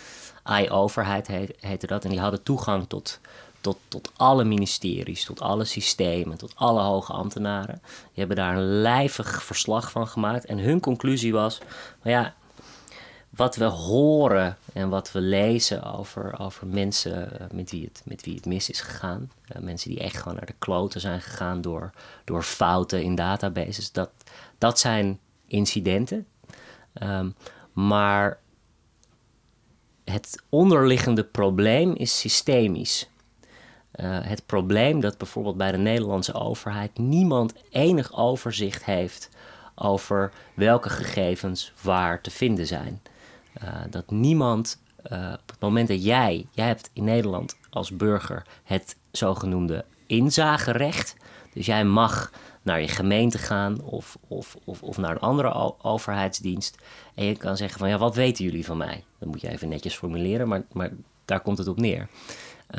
I-overheid 0.61 1.27
heette 1.61 1.87
dat. 1.87 2.05
En 2.05 2.11
die 2.11 2.21
hadden 2.21 2.43
toegang 2.43 2.89
tot 2.89 3.21
tot, 3.63 3.79
tot 3.89 4.13
alle 4.17 4.45
ministeries, 4.45 5.25
tot 5.25 5.41
alle 5.41 5.65
systemen, 5.65 6.39
tot 6.39 6.53
alle 6.57 6.81
hoge 6.81 7.13
ambtenaren. 7.13 7.81
Die 7.83 8.11
hebben 8.15 8.37
daar 8.37 8.57
een 8.57 8.81
lijvig 8.81 9.43
verslag 9.43 9.91
van 9.91 10.09
gemaakt. 10.09 10.45
En 10.45 10.59
hun 10.59 10.81
conclusie 10.81 11.33
was: 11.33 11.59
nou 12.03 12.17
ja, 12.17 12.35
wat 13.31 13.57
we 13.57 13.65
horen 13.65 14.57
en 14.73 14.89
wat 14.89 15.13
we 15.13 15.21
lezen 15.21 15.83
over, 15.83 16.39
over 16.39 16.67
mensen 16.67 17.41
eh, 17.41 17.47
met 17.53 17.71
wie, 17.71 17.85
het, 17.85 18.03
met 18.05 18.25
wie 18.25 18.35
het 18.35 18.47
mis 18.47 18.71
is 18.71 18.81
gegaan. 18.81 19.31
Uh, 19.57 19.63
mensen 19.63 19.91
die 19.91 20.01
echt 20.01 20.17
gewoon 20.17 20.35
naar 20.37 20.47
de 20.47 20.55
kloten 20.59 21.01
zijn 21.01 21.21
gegaan 21.21 21.61
door, 21.61 21.91
door 22.25 22.43
fouten 22.43 23.03
in 23.03 23.15
databases. 23.15 23.93
Dat, 23.93 24.11
dat 24.59 24.79
zijn 24.79 25.19
incidenten. 25.47 26.27
Um, 27.03 27.35
maar 27.73 28.41
het 30.05 30.43
onderliggende 30.49 31.25
probleem 31.25 31.95
is 31.95 32.19
systemisch. 32.19 33.09
Uh, 34.01 34.19
het 34.23 34.47
probleem 34.47 35.01
dat 35.01 35.19
bijvoorbeeld 35.19 35.57
bij 35.57 35.73
de 35.73 35.79
Nederlandse 35.79 36.35
overheid 36.35 36.99
niemand 36.99 37.55
enig 37.71 38.17
overzicht 38.17 38.85
heeft 38.85 39.29
over 39.75 40.33
welke 40.55 40.91
gegevens 40.91 41.73
waar 41.83 42.21
te 42.21 42.31
vinden 42.31 42.67
zijn. 42.67 43.03
Uh, 43.63 43.69
dat 43.91 44.11
niemand 44.11 44.83
uh, 45.13 45.33
op 45.33 45.51
het 45.51 45.61
moment 45.61 45.89
dat 45.89 46.05
jij, 46.05 46.47
jij 46.51 46.67
hebt 46.67 46.91
in 46.93 47.05
Nederland 47.05 47.57
als 47.71 47.97
burger 47.97 48.47
het 48.65 48.97
zogenoemde 49.11 49.85
inzagerecht. 50.07 51.17
Dus 51.53 51.67
jij 51.67 51.85
mag 51.85 52.33
naar 52.63 52.81
je 52.81 52.89
gemeente 52.89 53.39
gaan 53.39 53.81
of, 53.81 54.19
of, 54.29 54.57
of, 54.65 54.83
of 54.83 54.99
naar 54.99 55.11
een 55.11 55.19
andere 55.19 55.75
overheidsdienst. 55.83 56.79
En 57.15 57.25
je 57.25 57.37
kan 57.37 57.57
zeggen 57.57 57.79
van 57.79 57.89
ja, 57.89 57.99
wat 57.99 58.15
weten 58.15 58.45
jullie 58.45 58.65
van 58.65 58.77
mij? 58.77 59.05
Dat 59.19 59.29
moet 59.29 59.41
je 59.41 59.49
even 59.49 59.69
netjes 59.69 59.97
formuleren, 59.97 60.49
maar, 60.49 60.63
maar 60.73 60.91
daar 61.25 61.41
komt 61.41 61.59
het 61.59 61.69
op 61.69 61.81
neer. 61.81 62.09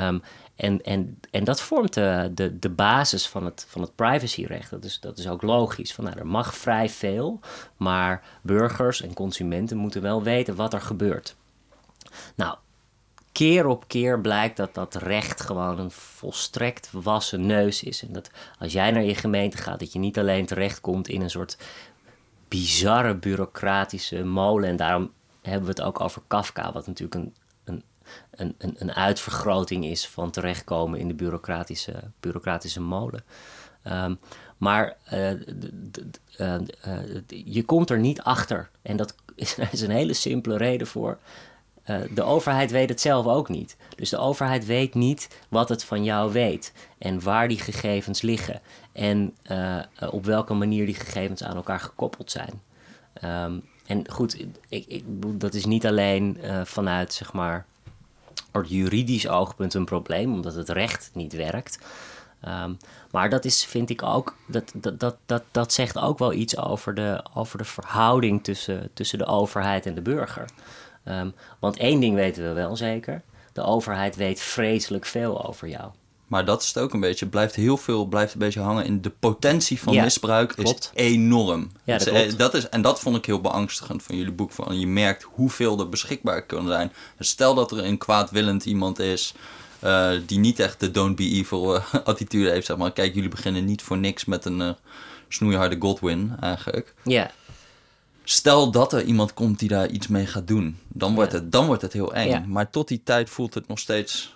Um, 0.00 0.22
en, 0.56 0.82
en, 0.82 1.20
en 1.30 1.44
dat 1.44 1.60
vormt 1.60 1.94
de, 1.94 2.30
de, 2.34 2.58
de 2.58 2.68
basis 2.68 3.28
van 3.28 3.44
het, 3.44 3.66
van 3.68 3.80
het 3.80 3.94
privacyrecht. 3.94 4.70
Dat 4.70 4.84
is, 4.84 5.00
dat 5.00 5.18
is 5.18 5.28
ook 5.28 5.42
logisch. 5.42 5.94
Van, 5.94 6.04
nou, 6.04 6.18
er 6.18 6.26
mag 6.26 6.56
vrij 6.56 6.88
veel, 6.88 7.40
maar 7.76 8.22
burgers 8.42 9.02
en 9.02 9.14
consumenten 9.14 9.76
moeten 9.76 10.02
wel 10.02 10.22
weten 10.22 10.54
wat 10.54 10.72
er 10.72 10.80
gebeurt. 10.80 11.36
Nou, 12.34 12.56
keer 13.32 13.66
op 13.66 13.88
keer 13.88 14.20
blijkt 14.20 14.56
dat 14.56 14.74
dat 14.74 14.94
recht 14.94 15.40
gewoon 15.40 15.78
een 15.78 15.90
volstrekt 15.90 16.88
wassen 16.92 17.46
neus 17.46 17.82
is. 17.82 18.02
En 18.02 18.12
dat 18.12 18.30
als 18.58 18.72
jij 18.72 18.90
naar 18.90 19.02
je 19.02 19.14
gemeente 19.14 19.56
gaat, 19.56 19.78
dat 19.78 19.92
je 19.92 19.98
niet 19.98 20.18
alleen 20.18 20.46
terechtkomt 20.46 21.08
in 21.08 21.22
een 21.22 21.30
soort 21.30 21.58
bizarre 22.48 23.14
bureaucratische 23.14 24.24
molen. 24.24 24.68
En 24.68 24.76
daarom 24.76 25.10
hebben 25.42 25.64
we 25.64 25.70
het 25.70 25.82
ook 25.82 26.00
over 26.00 26.22
Kafka, 26.26 26.72
wat 26.72 26.86
natuurlijk 26.86 27.14
een, 27.14 27.34
een, 28.30 28.54
een, 28.58 28.74
een, 28.78 28.92
uitvergroting 28.92 29.84
is 29.84 30.08
van 30.08 30.30
terechtkomen 30.30 30.98
in 30.98 31.08
de 31.08 31.14
bureaucratische, 31.14 31.94
bureaucratische 32.20 32.80
molen. 32.80 33.24
Um, 33.86 34.18
maar 34.56 34.96
uh, 35.12 35.30
uh, 35.30 35.38
uh, 36.38 37.00
je 37.44 37.62
komt 37.64 37.90
er 37.90 37.98
niet 37.98 38.22
achter. 38.22 38.70
En 38.82 38.96
dat 38.96 39.14
is, 39.34 39.56
een 39.82 39.90
hele 39.90 40.12
simpele 40.12 40.56
reden 40.56 40.86
voor. 40.86 41.18
De 42.14 42.22
overheid 42.22 42.70
weet 42.70 42.88
het 42.88 43.00
zelf 43.00 43.26
ook 43.26 43.48
niet. 43.48 43.76
Dus 43.96 44.10
de 44.10 44.18
overheid 44.18 44.66
weet 44.66 44.94
niet 44.94 45.28
wat 45.48 45.68
het 45.68 45.84
van 45.84 46.04
jou 46.04 46.32
weet 46.32 46.72
en 46.98 47.22
waar 47.22 47.48
die 47.48 47.58
gegevens 47.58 48.22
liggen 48.22 48.60
en 48.92 49.34
op 50.10 50.24
welke 50.24 50.54
manier 50.54 50.86
die 50.86 50.94
gegevens 50.94 51.42
aan 51.42 51.56
elkaar 51.56 51.80
gekoppeld 51.80 52.30
zijn. 52.30 52.62
Um, 53.24 53.64
en 53.86 54.10
goed, 54.10 54.36
ik, 54.68 54.86
ik, 54.86 55.04
dat 55.40 55.54
is 55.54 55.64
niet 55.64 55.86
alleen 55.86 56.38
vanuit 56.64 57.12
zeg 57.12 57.32
maar 57.32 57.66
het 58.62 58.70
juridisch 58.70 59.28
oogpunt 59.28 59.74
een 59.74 59.84
probleem, 59.84 60.32
omdat 60.32 60.54
het 60.54 60.68
recht 60.68 61.10
niet 61.14 61.32
werkt. 61.32 61.78
Um, 62.48 62.76
maar 63.10 63.30
dat 63.30 63.44
is, 63.44 63.64
vind 63.64 63.90
ik 63.90 64.02
ook, 64.02 64.36
dat, 64.46 64.72
dat, 64.74 65.00
dat, 65.00 65.16
dat, 65.26 65.42
dat 65.50 65.72
zegt 65.72 65.98
ook 65.98 66.18
wel 66.18 66.32
iets 66.32 66.58
over 66.58 66.94
de, 66.94 67.24
over 67.34 67.58
de 67.58 67.64
verhouding 67.64 68.44
tussen, 68.44 68.90
tussen 68.94 69.18
de 69.18 69.26
overheid 69.26 69.86
en 69.86 69.94
de 69.94 70.02
burger. 70.02 70.44
Um, 71.04 71.34
want 71.58 71.76
één 71.76 72.00
ding 72.00 72.14
weten 72.14 72.44
we 72.44 72.52
wel 72.52 72.76
zeker: 72.76 73.22
de 73.52 73.62
overheid 73.62 74.16
weet 74.16 74.40
vreselijk 74.40 75.04
veel 75.04 75.46
over 75.46 75.68
jou. 75.68 75.90
Maar 76.26 76.44
dat 76.44 76.62
is 76.62 76.68
het 76.68 76.78
ook 76.78 76.92
een 76.92 77.00
beetje. 77.00 77.26
Blijft 77.26 77.54
heel 77.54 77.76
veel 77.76 78.06
blijft 78.06 78.32
een 78.32 78.38
beetje 78.38 78.60
hangen 78.60 78.84
in 78.84 79.00
de 79.00 79.10
potentie 79.10 79.80
van 79.80 79.92
ja, 79.92 80.02
misbruik 80.02 80.52
klopt. 80.52 80.90
is 80.94 81.04
enorm. 81.04 81.70
Ja, 81.84 81.98
dat, 81.98 82.06
is, 82.06 82.36
dat 82.36 82.54
is, 82.54 82.68
en 82.68 82.82
dat 82.82 83.00
vond 83.00 83.16
ik 83.16 83.26
heel 83.26 83.40
beangstigend 83.40 84.02
van 84.02 84.16
jullie 84.16 84.32
boek. 84.32 84.50
Van, 84.50 84.78
je 84.80 84.86
merkt 84.86 85.22
hoeveel 85.22 85.78
er 85.78 85.88
beschikbaar 85.88 86.46
kan 86.46 86.66
zijn. 86.66 86.92
Dus 87.18 87.28
stel 87.28 87.54
dat 87.54 87.72
er 87.72 87.84
een 87.84 87.98
kwaadwillend 87.98 88.64
iemand 88.64 88.98
is. 88.98 89.34
Uh, 89.84 90.10
die 90.26 90.38
niet 90.38 90.58
echt 90.58 90.80
de 90.80 90.90
don't 90.90 91.16
be 91.16 91.22
evil 91.22 91.76
uh, 91.76 91.94
attitude 92.04 92.50
heeft. 92.50 92.66
Zeg 92.66 92.76
maar. 92.76 92.92
Kijk, 92.92 93.14
jullie 93.14 93.30
beginnen 93.30 93.64
niet 93.64 93.82
voor 93.82 93.98
niks 93.98 94.24
met 94.24 94.44
een 94.44 94.60
uh, 94.60 94.70
snoeiharde 95.28 95.76
Godwin 95.78 96.32
eigenlijk. 96.40 96.94
Ja. 97.02 97.30
Stel 98.24 98.70
dat 98.70 98.92
er 98.92 99.02
iemand 99.02 99.34
komt 99.34 99.58
die 99.58 99.68
daar 99.68 99.88
iets 99.88 100.08
mee 100.08 100.26
gaat 100.26 100.48
doen, 100.48 100.78
dan 100.88 101.14
wordt, 101.14 101.32
het, 101.32 101.52
dan 101.52 101.66
wordt 101.66 101.82
het 101.82 101.92
heel 101.92 102.14
eng. 102.14 102.28
Ja. 102.28 102.44
Maar 102.46 102.70
tot 102.70 102.88
die 102.88 103.00
tijd 103.04 103.30
voelt 103.30 103.54
het 103.54 103.68
nog 103.68 103.78
steeds 103.78 104.33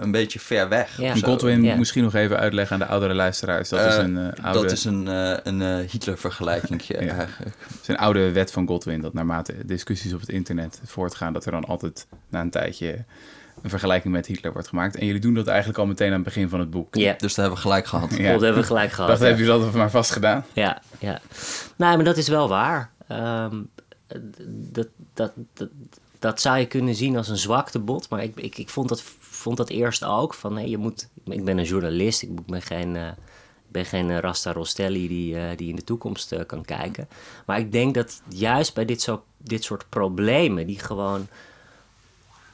een 0.00 0.10
beetje 0.10 0.40
ver 0.40 0.68
weg. 0.68 0.96
Ja. 1.00 1.14
Godwin 1.14 1.62
ja. 1.62 1.76
misschien 1.76 2.02
nog 2.02 2.14
even 2.14 2.38
uitleggen 2.38 2.74
aan 2.74 2.82
de 2.82 2.88
oudere 2.88 3.14
luisteraars. 3.14 3.68
Dat 3.68 3.80
uh, 3.80 3.86
is 3.86 3.96
een 3.96 4.16
uh, 4.16 4.44
oude... 4.44 4.60
Dat 4.62 4.70
is 4.70 4.84
een, 4.84 5.06
uh, 5.06 5.36
een 5.42 5.88
Hitler-vergelijking 5.90 6.82
ja. 6.86 6.96
eigenlijk. 6.96 7.56
Het 7.68 7.80
is 7.82 7.88
een 7.88 7.98
oude 7.98 8.32
wet 8.32 8.52
van 8.52 8.66
Godwin, 8.66 9.00
dat 9.00 9.12
naarmate 9.12 9.54
discussies 9.66 10.12
op 10.12 10.20
het 10.20 10.28
internet 10.28 10.80
voortgaan... 10.84 11.32
dat 11.32 11.44
er 11.44 11.52
dan 11.52 11.64
altijd 11.64 12.06
na 12.28 12.40
een 12.40 12.50
tijdje 12.50 13.04
een 13.62 13.70
vergelijking 13.70 14.14
met 14.14 14.26
Hitler 14.26 14.52
wordt 14.52 14.68
gemaakt. 14.68 14.96
En 14.96 15.06
jullie 15.06 15.20
doen 15.20 15.34
dat 15.34 15.46
eigenlijk 15.46 15.78
al 15.78 15.86
meteen 15.86 16.08
aan 16.08 16.14
het 16.14 16.22
begin 16.22 16.48
van 16.48 16.60
het 16.60 16.70
boek. 16.70 16.94
Ja. 16.94 17.14
Dus 17.18 17.34
daar 17.34 17.44
hebben 17.44 17.62
we 17.62 17.68
gelijk 17.68 17.86
gehad. 17.86 18.16
Ja. 18.20 18.32
Dat 18.32 18.40
hebben 18.40 18.60
we 18.60 18.66
gelijk 18.66 18.92
gehad. 18.92 19.10
Dat 19.10 19.18
hebben 19.18 19.38
jullie 19.38 19.52
altijd 19.52 19.74
maar 19.74 19.90
vast 19.90 20.10
gedaan. 20.10 20.44
Ja, 20.52 20.82
ja. 20.98 21.20
Nou, 21.76 21.96
maar 21.96 22.04
dat 22.04 22.16
is 22.16 22.28
wel 22.28 22.48
waar. 22.48 22.90
Um, 23.08 23.70
dat, 24.46 24.88
dat, 25.14 25.32
dat, 25.54 25.68
dat 26.18 26.40
zou 26.40 26.58
je 26.58 26.66
kunnen 26.66 26.94
zien 26.94 27.16
als 27.16 27.28
een 27.28 27.36
zwaktebod. 27.36 28.08
Maar 28.08 28.22
ik, 28.22 28.36
ik, 28.36 28.58
ik 28.58 28.68
vond, 28.68 28.88
dat, 28.88 29.02
vond 29.40 29.56
dat 29.56 29.68
eerst 29.68 30.04
ook. 30.04 30.34
Van, 30.34 30.54
nee, 30.54 30.68
je 30.70 30.78
moet, 30.78 31.08
ik 31.24 31.44
ben 31.44 31.58
een 31.58 31.64
journalist, 31.64 32.22
ik 32.22 32.46
ben 32.46 32.62
geen, 32.62 32.94
uh, 32.94 33.08
ben 33.68 33.84
geen 33.84 34.20
Rasta 34.20 34.52
Rostelli 34.52 35.08
die, 35.08 35.34
uh, 35.34 35.42
die 35.56 35.68
in 35.68 35.76
de 35.76 35.84
toekomst 35.84 36.32
uh, 36.32 36.40
kan 36.46 36.64
kijken. 36.64 37.08
Maar 37.46 37.58
ik 37.58 37.72
denk 37.72 37.94
dat 37.94 38.22
juist 38.28 38.74
bij 38.74 38.84
dit, 38.84 39.02
zo, 39.02 39.22
dit 39.36 39.64
soort 39.64 39.88
problemen, 39.88 40.66
die 40.66 40.78
gewoon 40.78 41.28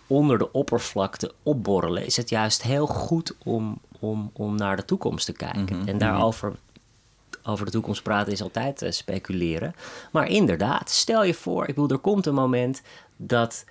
onder 0.06 0.38
de 0.38 0.52
oppervlakte 0.52 1.32
opborrelen, 1.42 2.06
is 2.06 2.16
het 2.16 2.28
juist 2.28 2.62
heel 2.62 2.86
goed 2.86 3.34
om, 3.44 3.78
om, 3.98 4.30
om 4.32 4.56
naar 4.56 4.76
de 4.76 4.84
toekomst 4.84 5.26
te 5.26 5.32
kijken. 5.32 5.76
Mm 5.76 5.80
-hmm. 5.80 5.88
En 5.88 5.98
daarover 5.98 6.56
over 7.42 7.64
de 7.64 7.70
toekomst 7.70 8.02
praten 8.02 8.32
is 8.32 8.42
altijd 8.42 8.82
uh, 8.82 8.90
speculeren. 8.90 9.74
Maar 10.12 10.28
inderdaad, 10.28 10.90
stel 10.90 11.24
je 11.24 11.34
voor, 11.34 11.62
ik 11.62 11.74
bedoel, 11.74 11.88
er 11.88 11.98
komt 11.98 12.26
een 12.26 12.34
moment 12.34 12.82
dat 13.16 13.64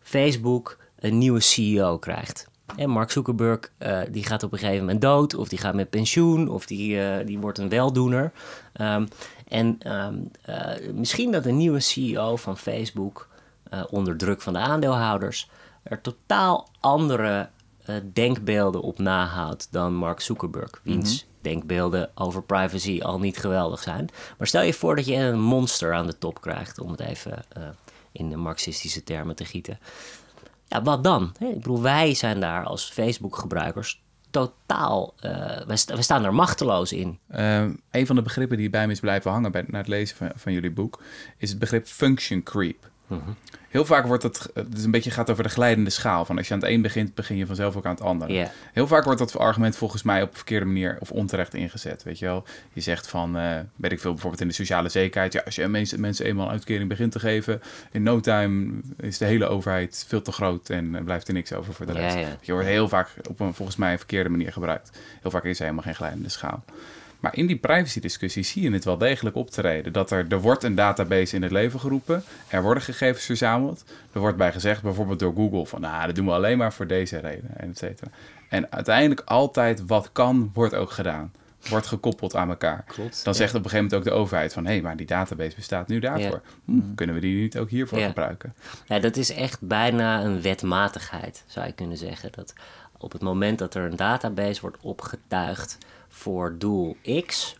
Facebook 0.00 0.78
een 0.98 1.18
nieuwe 1.18 1.40
CEO 1.40 1.98
krijgt. 1.98 2.50
En 2.76 2.90
Mark 2.90 3.10
Zuckerberg 3.10 3.70
uh, 3.78 4.00
die 4.10 4.24
gaat 4.24 4.42
op 4.42 4.52
een 4.52 4.58
gegeven 4.58 4.80
moment 4.80 5.00
dood, 5.00 5.34
of 5.34 5.48
die 5.48 5.58
gaat 5.58 5.74
met 5.74 5.90
pensioen, 5.90 6.48
of 6.48 6.66
die, 6.66 6.96
uh, 6.96 7.26
die 7.26 7.38
wordt 7.38 7.58
een 7.58 7.68
weldoener. 7.68 8.32
Um, 8.80 9.08
en 9.48 9.78
um, 10.06 10.30
misschien 10.94 11.32
dat 11.32 11.46
een 11.46 11.56
nieuwe 11.56 11.80
CEO 11.80 12.36
van 12.36 12.58
Facebook 12.58 13.28
onder 13.90 14.16
druk 14.16 14.40
van 14.40 14.52
de 14.52 14.58
aandeelhouders 14.58 15.50
er 15.82 16.00
totaal 16.00 16.68
andere 16.80 17.48
denkbeelden 18.12 18.80
op 18.80 18.98
nahoudt 18.98 19.68
dan 19.70 19.94
Mark 19.94 20.20
Zuckerberg, 20.20 20.80
wiens 20.82 21.12
mm 21.12 21.18
-hmm 21.18 21.30
denkbeelden 21.42 22.10
over 22.14 22.42
privacy 22.42 23.00
al 23.00 23.18
niet 23.18 23.38
geweldig 23.38 23.82
zijn. 23.82 24.08
Maar 24.38 24.46
stel 24.46 24.62
je 24.62 24.74
voor 24.74 24.96
dat 24.96 25.06
je 25.06 25.14
een 25.14 25.40
monster 25.40 25.94
aan 25.94 26.06
de 26.06 26.18
top 26.18 26.40
krijgt, 26.40 26.78
om 26.78 26.90
het 26.90 27.00
even 27.00 27.44
in 28.12 28.30
de 28.30 28.36
marxistische 28.36 29.04
termen 29.04 29.36
te 29.36 29.44
gieten. 29.44 29.78
Ja, 30.72 30.82
wat 30.82 31.04
dan? 31.04 31.32
Ik 31.38 31.54
bedoel, 31.54 31.82
wij 31.82 32.14
zijn 32.14 32.40
daar 32.40 32.64
als 32.64 32.90
Facebook-gebruikers 32.90 34.02
totaal. 34.30 35.14
St 35.68 35.90
wij, 35.92 36.02
staan 36.02 36.24
er 36.24 36.34
machteloos 36.34 36.92
in. 36.92 37.18
Uh, 37.36 37.64
een 37.90 38.06
van 38.06 38.16
de 38.16 38.22
begrippen 38.22 38.56
die 38.56 38.70
bij 38.70 38.86
me 38.86 38.92
is 38.92 39.00
blijven 39.00 39.30
hangen 39.30 39.52
bij, 39.52 39.64
na 39.66 39.78
het 39.78 39.88
lezen 39.88 40.16
van, 40.16 40.30
van 40.34 40.52
jullie 40.52 40.70
boek, 40.70 41.02
is 41.36 41.50
het 41.50 41.58
begrip 41.58 41.86
function 41.86 42.42
creep. 42.42 42.90
-hmm. 43.20 43.36
Heel 43.72 43.84
vaak 43.84 44.06
wordt 44.06 44.22
het, 44.22 44.50
het 44.54 44.76
is 44.76 44.84
een 44.84 44.90
beetje 44.90 45.10
gaat 45.10 45.30
over 45.30 45.42
de 45.42 45.48
glijdende 45.48 45.90
schaal. 45.90 46.24
Van 46.24 46.36
als 46.36 46.48
je 46.48 46.54
aan 46.54 46.60
het 46.60 46.68
een 46.68 46.82
begint, 46.82 47.14
begin 47.14 47.36
je 47.36 47.46
vanzelf 47.46 47.76
ook 47.76 47.84
aan 47.86 47.94
het 47.94 48.02
andere. 48.02 48.32
Yeah. 48.32 48.48
Heel 48.72 48.86
vaak 48.86 49.04
wordt 49.04 49.18
dat 49.18 49.38
argument 49.38 49.76
volgens 49.76 50.02
mij 50.02 50.22
op 50.22 50.28
een 50.28 50.36
verkeerde 50.36 50.66
manier 50.66 50.96
of 51.00 51.10
onterecht 51.10 51.54
ingezet. 51.54 52.02
Weet 52.02 52.18
je 52.18 52.24
wel? 52.24 52.44
Je 52.72 52.80
zegt 52.80 53.08
van, 53.08 53.36
uh, 53.36 53.56
weet 53.76 53.92
ik 53.92 54.00
veel, 54.00 54.10
bijvoorbeeld 54.10 54.42
in 54.42 54.48
de 54.48 54.54
sociale 54.54 54.88
zekerheid. 54.88 55.32
Ja, 55.32 55.42
als 55.44 55.54
je 55.54 55.68
mensen, 55.68 56.00
mensen 56.00 56.26
eenmaal 56.26 56.46
een 56.46 56.52
uitkering 56.52 56.88
begint 56.88 57.12
te 57.12 57.18
geven, 57.18 57.60
in 57.92 58.02
no 58.02 58.20
time 58.20 58.80
is 58.96 59.18
de 59.18 59.24
hele 59.24 59.46
overheid 59.46 60.04
veel 60.08 60.22
te 60.22 60.32
groot 60.32 60.70
en 60.70 61.04
blijft 61.04 61.28
er 61.28 61.34
niks 61.34 61.52
over 61.52 61.74
voor 61.74 61.86
de 61.86 61.92
rest. 61.92 62.14
Yeah, 62.14 62.26
yeah. 62.26 62.42
Je 62.42 62.52
wordt 62.52 62.68
heel 62.68 62.88
vaak 62.88 63.08
op 63.28 63.40
een 63.40 63.54
volgens 63.54 63.76
mij 63.76 63.92
een 63.92 63.98
verkeerde 63.98 64.28
manier 64.28 64.52
gebruikt. 64.52 64.98
Heel 65.20 65.30
vaak 65.30 65.44
is 65.44 65.56
er 65.56 65.62
helemaal 65.62 65.84
geen 65.84 65.94
glijdende 65.94 66.28
schaal. 66.28 66.64
Maar 67.22 67.36
in 67.36 67.46
die 67.46 67.56
privacy-discussie 67.56 68.42
zie 68.42 68.62
je 68.62 68.70
het 68.72 68.84
wel 68.84 68.98
degelijk 68.98 69.36
optreden. 69.36 69.92
Dat 69.92 70.10
er, 70.10 70.26
er 70.28 70.40
wordt 70.40 70.62
een 70.64 70.74
database 70.74 71.36
in 71.36 71.42
het 71.42 71.50
leven 71.52 71.80
geroepen. 71.80 72.22
Er 72.48 72.62
worden 72.62 72.82
gegevens 72.82 73.24
verzameld. 73.24 73.84
Er 74.12 74.20
wordt 74.20 74.36
bij 74.36 74.52
gezegd, 74.52 74.82
bijvoorbeeld 74.82 75.18
door 75.18 75.34
Google, 75.34 75.66
van 75.66 75.80
nou, 75.80 76.06
dat 76.06 76.14
doen 76.14 76.26
we 76.26 76.32
alleen 76.32 76.58
maar 76.58 76.72
voor 76.72 76.86
deze 76.86 77.18
reden, 77.18 77.50
et 77.56 77.78
cetera. 77.78 78.10
En 78.48 78.72
uiteindelijk 78.72 79.20
altijd 79.24 79.86
wat 79.86 80.08
kan, 80.12 80.50
wordt 80.54 80.74
ook 80.74 80.90
gedaan. 80.90 81.32
Wordt 81.68 81.86
gekoppeld 81.86 82.36
aan 82.36 82.48
elkaar. 82.48 82.84
Klopt, 82.86 83.24
Dan 83.24 83.32
ja. 83.32 83.38
zegt 83.38 83.54
op 83.54 83.64
een 83.64 83.70
gegeven 83.70 83.84
moment 83.90 83.94
ook 83.94 84.14
de 84.14 84.20
overheid 84.20 84.52
van... 84.52 84.66
hé, 84.66 84.80
maar 84.80 84.96
die 84.96 85.06
database 85.06 85.56
bestaat 85.56 85.88
nu 85.88 85.98
daarvoor. 85.98 86.40
Hm, 86.64 86.94
kunnen 86.94 87.14
we 87.14 87.20
die 87.20 87.40
niet 87.40 87.58
ook 87.58 87.70
hiervoor 87.70 87.98
Ja. 87.98 88.06
gebruiken? 88.06 88.54
Ja, 88.86 88.98
dat 88.98 89.16
is 89.16 89.34
echt 89.34 89.60
bijna 89.60 90.24
een 90.24 90.42
wetmatigheid, 90.42 91.44
zou 91.46 91.66
je 91.66 91.72
kunnen 91.72 91.96
zeggen. 91.96 92.30
Dat 92.34 92.52
op 92.98 93.12
het 93.12 93.22
moment 93.22 93.58
dat 93.58 93.74
er 93.74 93.84
een 93.90 93.96
database 93.96 94.60
wordt 94.60 94.76
opgetuigd 94.80 95.78
voor 96.22 96.58
doel 96.58 96.96
X, 97.26 97.56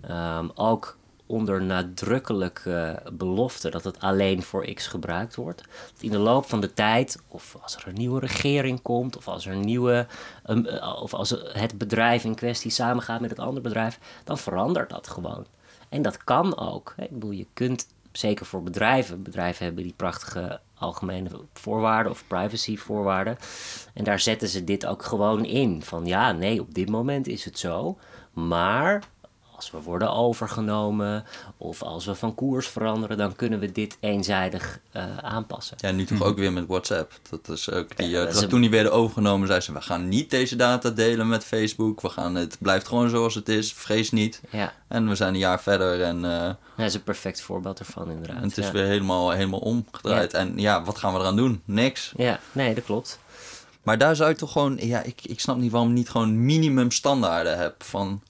ehm, 0.00 0.48
ook 0.54 0.96
onder 1.26 1.62
nadrukkelijke 1.62 3.02
belofte 3.12 3.70
dat 3.70 3.84
het 3.84 4.00
alleen 4.00 4.42
voor 4.42 4.72
X 4.74 4.86
gebruikt 4.86 5.34
wordt. 5.34 5.62
Dat 5.92 6.02
in 6.02 6.10
de 6.10 6.18
loop 6.18 6.44
van 6.46 6.60
de 6.60 6.72
tijd, 6.72 7.22
of 7.28 7.56
als 7.62 7.76
er 7.76 7.88
een 7.88 7.94
nieuwe 7.94 8.20
regering 8.20 8.82
komt, 8.82 9.16
of 9.16 9.28
als 9.28 9.46
er 9.46 9.52
een 9.52 9.60
nieuwe, 9.60 10.06
eh, 10.42 10.98
of 11.02 11.14
als 11.14 11.30
het 11.52 11.78
bedrijf 11.78 12.24
in 12.24 12.34
kwestie 12.34 12.70
samengaat 12.70 13.20
met 13.20 13.30
het 13.30 13.38
andere 13.38 13.60
bedrijf, 13.60 13.98
dan 14.24 14.38
verandert 14.38 14.90
dat 14.90 15.08
gewoon. 15.08 15.46
En 15.88 16.02
dat 16.02 16.24
kan 16.24 16.58
ook. 16.58 16.94
Ik 16.96 17.10
bedoel, 17.10 17.30
je 17.30 17.46
kunt 17.52 17.86
zeker 18.16 18.46
voor 18.46 18.62
bedrijven, 18.62 19.22
bedrijven 19.22 19.64
hebben 19.64 19.82
die 19.82 19.94
prachtige 19.96 20.60
algemene 20.74 21.30
voorwaarden 21.52 22.12
of 22.12 22.26
privacyvoorwaarden. 22.26 23.36
En 23.94 24.04
daar 24.04 24.20
zetten 24.20 24.48
ze 24.48 24.64
dit 24.64 24.86
ook 24.86 25.02
gewoon 25.02 25.44
in. 25.44 25.82
Van 25.82 26.06
ja, 26.06 26.32
nee, 26.32 26.60
op 26.60 26.74
dit 26.74 26.88
moment 26.88 27.26
is 27.26 27.44
het 27.44 27.58
zo. 27.58 27.98
Maar 28.32 29.02
als 29.56 29.70
we 29.70 29.80
worden 29.80 30.12
overgenomen 30.12 31.24
of 31.56 31.82
als 31.82 32.04
we 32.04 32.14
van 32.14 32.34
koers 32.34 32.68
veranderen, 32.68 33.16
dan 33.16 33.36
kunnen 33.36 33.58
we 33.58 33.72
dit 33.72 33.96
eenzijdig 34.00 34.80
eh, 34.92 35.18
aanpassen. 35.18 35.76
Ja, 35.80 35.90
nu 35.90 36.04
toch 36.04 36.22
ook 36.22 36.38
weer 36.38 36.52
met 36.52 36.66
WhatsApp. 36.66 37.12
Dat 37.30 37.48
is 37.48 37.70
ook 37.70 37.96
die, 37.96 38.08
Ja, 38.08 38.18
eh, 38.18 38.24
dat 38.24 38.34
dat 38.34 38.42
is 38.42 38.48
toen 38.48 38.60
die 38.60 38.70
werden 38.70 38.92
overgenomen, 38.92 39.46
zei 39.46 39.60
ze: 39.60 39.72
we 39.72 39.80
gaan 39.80 40.08
niet 40.08 40.30
deze 40.30 40.56
data 40.56 40.90
delen 40.90 41.28
met 41.28 41.44
Facebook. 41.44 42.00
We 42.00 42.08
gaan, 42.08 42.34
het 42.34 42.56
blijft 42.60 42.88
gewoon 42.88 43.08
zoals 43.08 43.34
het 43.34 43.48
is. 43.48 43.72
Vrees 43.72 44.10
niet. 44.10 44.40
Ja, 44.50 44.72
En 44.88 45.08
we 45.08 45.14
zijn 45.14 45.32
een 45.32 45.40
jaar 45.40 45.60
verder 45.60 46.02
en, 46.02 46.24
eh, 46.24 46.50
dat 46.76 46.86
is 46.86 46.94
een 46.94 47.02
perfect 47.02 47.40
voorbeeld 47.40 47.78
ervan 47.78 48.10
inderdaad. 48.10 48.36
en 48.36 48.42
het 48.42 48.58
is 48.58 48.66
ja. 48.66 48.72
weer 48.72 48.86
helemaal, 48.86 49.30
helemaal 49.30 49.60
omgedraaid. 49.60 50.32
En 50.32 50.52
ja, 50.56 50.84
wat 50.84 50.98
gaan 50.98 51.12
we 51.12 51.18
eraan 51.18 51.36
doen? 51.36 51.62
Niks. 51.64 52.12
ja, 52.16 52.40
nee, 52.52 52.74
dat 52.74 52.84
klopt. 52.84 53.18
Maar 53.82 53.98
daar 53.98 54.16
zou 54.16 54.30
je 54.30 54.36
toch 54.36 54.52
gewoon, 54.52 54.76
ja, 54.80 55.02
ik, 55.02 55.20
ik 55.22 55.40
snap 55.40 55.56
niet 55.56 55.70
waarom 55.70 55.88
je 55.88 55.94
niet 55.94 56.10
gewoon 56.10 56.44
minimum 56.44 56.90
standaarden 56.90 57.58
hebt 57.58 57.84
van 57.84 58.22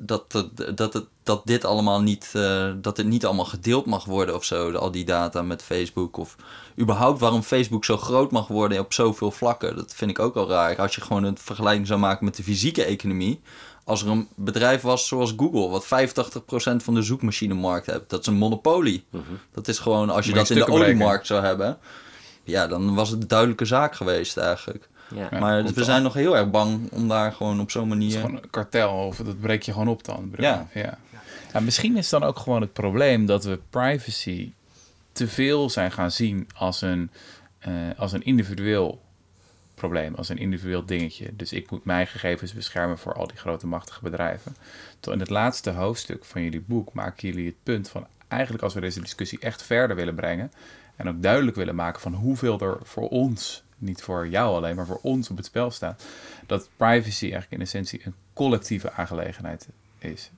dat, 0.00 0.30
dat, 0.30 0.76
dat, 0.76 1.06
dat 1.22 1.42
dit 1.44 1.64
allemaal 1.64 2.00
niet, 2.00 2.30
eh, 2.32 2.70
dat 2.76 2.96
het 2.96 3.06
niet 3.06 3.26
allemaal 3.26 3.44
gedeeld 3.44 3.86
mag 3.86 4.04
worden 4.04 4.34
of 4.34 4.44
zo, 4.44 4.72
al 4.72 4.90
die 4.90 5.04
data 5.04 5.42
met 5.42 5.62
Facebook 5.62 6.16
of 6.16 6.36
überhaupt 6.80 7.20
waarom 7.20 7.42
Facebook 7.42 7.84
zo 7.84 7.96
groot 7.96 8.30
mag 8.30 8.48
worden 8.48 8.78
op 8.78 8.92
zoveel 8.92 9.30
vlakken. 9.30 9.76
Dat 9.76 9.94
vind 9.94 10.10
ik 10.10 10.18
ook 10.18 10.36
al 10.36 10.48
raar. 10.48 10.76
Als 10.76 10.94
je 10.94 11.00
gewoon 11.00 11.24
een 11.24 11.38
vergelijking 11.38 11.86
zou 11.86 12.00
maken 12.00 12.24
met 12.24 12.36
de 12.36 12.42
fysieke 12.42 12.84
economie, 12.84 13.40
als 13.84 14.02
er 14.02 14.08
een 14.08 14.28
bedrijf 14.34 14.82
was 14.82 15.06
zoals 15.06 15.34
Google, 15.36 15.68
wat 15.68 15.84
85% 15.84 15.88
van 16.82 16.94
de 16.94 17.02
zoekmachinemarkt 17.02 17.86
heeft, 17.86 18.08
dat 18.08 18.20
is 18.20 18.26
een 18.26 18.34
monopolie. 18.34 19.04
Dat 19.52 19.68
is 19.68 19.78
gewoon, 19.78 20.10
als 20.10 20.24
je 20.24 20.30
je 20.30 20.38
dat 20.38 20.50
in 20.50 20.56
de 20.56 20.66
oliemarkt 20.66 21.26
zou 21.26 21.44
hebben, 21.44 21.78
ja, 22.44 22.66
dan 22.66 22.94
was 22.94 23.10
het 23.10 23.22
een 23.22 23.28
duidelijke 23.28 23.64
zaak 23.64 23.94
geweest 23.94 24.36
eigenlijk. 24.36 24.88
Ja. 25.14 25.38
Maar 25.38 25.64
we 25.64 25.84
zijn 25.84 26.02
nog 26.02 26.14
heel 26.14 26.36
erg 26.36 26.50
bang 26.50 26.92
om 26.92 27.08
daar 27.08 27.32
gewoon 27.32 27.60
op 27.60 27.70
zo'n 27.70 27.90
Het 27.90 27.98
is 27.98 28.04
manier... 28.04 28.20
gewoon 28.20 28.42
een 28.42 28.50
kartel, 28.50 29.06
of 29.06 29.16
dat 29.16 29.40
breek 29.40 29.62
je 29.62 29.72
gewoon 29.72 29.88
op 29.88 30.04
dan. 30.04 30.32
Ja. 30.36 30.66
ja. 30.74 30.98
Ja, 31.52 31.60
misschien 31.60 31.96
is 31.96 32.08
dan 32.08 32.22
ook 32.22 32.38
gewoon 32.38 32.60
het 32.60 32.72
probleem 32.72 33.26
dat 33.26 33.44
we 33.44 33.60
privacy 33.70 34.52
te 35.12 35.28
veel 35.28 35.70
zijn 35.70 35.92
gaan 35.92 36.10
zien 36.10 36.48
als 36.54 36.82
een, 36.82 37.10
eh, 37.58 37.72
als 37.96 38.12
een 38.12 38.22
individueel 38.22 39.00
probleem, 39.74 40.14
als 40.14 40.28
een 40.28 40.38
individueel 40.38 40.84
dingetje. 40.84 41.36
Dus 41.36 41.52
ik 41.52 41.70
moet 41.70 41.84
mijn 41.84 42.06
gegevens 42.06 42.52
beschermen 42.52 42.98
voor 42.98 43.14
al 43.14 43.26
die 43.26 43.36
grote 43.36 43.66
machtige 43.66 44.02
bedrijven. 44.02 44.56
Terwijl 44.90 45.14
in 45.14 45.20
het 45.20 45.30
laatste 45.30 45.70
hoofdstuk 45.70 46.24
van 46.24 46.42
jullie 46.42 46.64
boek 46.66 46.92
maken 46.92 47.28
jullie 47.28 47.46
het 47.46 47.62
punt 47.62 47.88
van 47.88 48.06
eigenlijk 48.28 48.62
als 48.62 48.74
we 48.74 48.80
deze 48.80 49.00
discussie 49.00 49.38
echt 49.38 49.62
verder 49.62 49.96
willen 49.96 50.14
brengen 50.14 50.52
en 50.96 51.08
ook 51.08 51.22
duidelijk 51.22 51.56
willen 51.56 51.74
maken 51.74 52.00
van 52.00 52.14
hoeveel 52.14 52.60
er 52.60 52.78
voor 52.82 53.08
ons, 53.08 53.62
niet 53.78 54.02
voor 54.02 54.28
jou 54.28 54.56
alleen, 54.56 54.76
maar 54.76 54.86
voor 54.86 55.00
ons 55.02 55.30
op 55.30 55.36
het 55.36 55.46
spel 55.46 55.70
staat, 55.70 56.04
dat 56.46 56.68
privacy 56.76 57.22
eigenlijk 57.22 57.52
in 57.52 57.60
essentie 57.60 58.00
een 58.04 58.14
collectieve 58.32 58.92
aangelegenheid 58.92 59.68
is. 59.98 60.30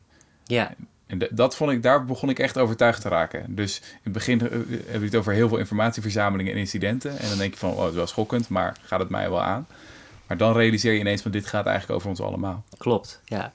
Ja, 0.45 0.75
En 1.07 1.29
dat 1.31 1.57
vond 1.57 1.71
ik, 1.71 1.83
daar 1.83 2.05
begon 2.05 2.29
ik 2.29 2.39
echt 2.39 2.59
overtuigd 2.59 3.01
te 3.01 3.09
raken. 3.09 3.55
Dus 3.55 3.81
in 3.81 3.99
het 4.03 4.13
begin 4.13 4.41
eh, 4.41 4.51
heb 4.87 5.01
je 5.01 5.07
het 5.07 5.17
over 5.17 5.33
heel 5.33 5.49
veel 5.49 5.59
informatieverzamelingen 5.59 6.53
en 6.53 6.59
incidenten. 6.59 7.19
En 7.19 7.29
dan 7.29 7.39
denk 7.39 7.53
je 7.53 7.59
van, 7.59 7.71
oh, 7.71 7.81
het 7.81 7.91
is 7.91 7.95
wel 7.95 8.07
schokkend, 8.07 8.49
maar 8.49 8.77
gaat 8.83 9.01
het 9.01 9.11
mij 9.11 9.31
wel 9.31 9.43
aan? 9.43 9.67
Maar 10.27 10.37
dan 10.37 10.53
realiseer 10.53 10.93
je 10.93 10.99
ineens 10.99 11.23
van, 11.23 11.31
dit 11.31 11.47
gaat 11.47 11.67
eigenlijk 11.67 11.97
over 11.97 12.09
ons 12.09 12.21
allemaal. 12.21 12.65
klopt. 12.79 13.21
Ja. 13.25 13.53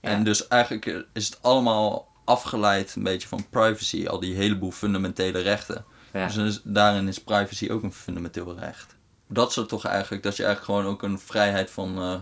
En 0.00 0.24
dus 0.24 0.48
eigenlijk 0.48 0.86
eh, 0.86 0.96
is 1.12 1.26
het 1.26 1.42
allemaal 1.42 2.08
afgeleid 2.24 2.94
een 2.94 3.02
beetje 3.02 3.28
van 3.28 3.46
privacy, 3.50 4.06
al 4.06 4.20
die 4.20 4.34
heleboel 4.34 4.70
fundamentele 4.70 5.40
rechten. 5.40 5.84
Ja. 6.12 6.28
Dus 6.28 6.60
daarin 6.64 7.08
is 7.08 7.20
privacy 7.20 7.70
ook 7.70 7.82
een 7.82 7.92
fundamenteel 7.92 8.58
recht. 8.58 8.94
Dat 9.32 9.50
is 9.50 9.56
het 9.56 9.68
toch 9.68 9.84
eigenlijk, 9.84 10.22
dat 10.22 10.36
je 10.36 10.44
eigenlijk 10.44 10.78
gewoon 10.78 10.92
ook 10.92 11.02
een 11.02 11.18
vrijheid 11.18 11.70
van, 11.70 11.98
eh, 11.98 12.14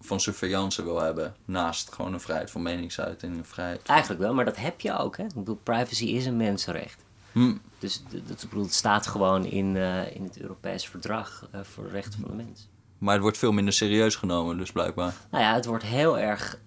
van 0.00 0.20
surveillance 0.20 0.84
wil 0.84 1.00
hebben. 1.00 1.34
Naast 1.44 1.92
gewoon 1.92 2.12
een 2.12 2.20
vrijheid 2.20 2.50
van 2.50 2.62
meningsuiting, 2.62 3.36
een 3.36 3.44
vrijheid. 3.44 3.82
Eigenlijk 3.86 4.20
wel, 4.20 4.34
maar 4.34 4.44
dat 4.44 4.56
heb 4.56 4.80
je 4.80 4.98
ook. 4.98 5.16
Hè? 5.16 5.24
Ik 5.24 5.34
bedoel, 5.34 5.60
privacy 5.62 6.04
is 6.04 6.26
een 6.26 6.36
mensenrecht. 6.36 7.02
Hm. 7.32 7.54
Dus 7.78 8.02
dat, 8.26 8.46
bedoel, 8.48 8.64
het 8.64 8.74
staat 8.74 9.06
gewoon 9.06 9.44
in, 9.44 9.76
eh, 9.76 10.16
in 10.16 10.22
het 10.22 10.40
Europees 10.40 10.88
Verdrag 10.88 11.48
eh, 11.50 11.60
voor 11.62 11.84
de 11.84 11.90
Rechten 11.90 12.20
van 12.20 12.30
de 12.30 12.44
Mens. 12.44 12.68
Maar 12.98 13.12
het 13.12 13.22
wordt 13.22 13.38
veel 13.38 13.52
minder 13.52 13.74
serieus 13.74 14.16
genomen, 14.16 14.56
dus 14.58 14.72
blijkbaar. 14.72 15.14
Nou 15.30 15.44
ja, 15.44 15.54
het 15.54 15.64
wordt 15.64 15.84
heel 15.84 16.18
erg 16.18 16.58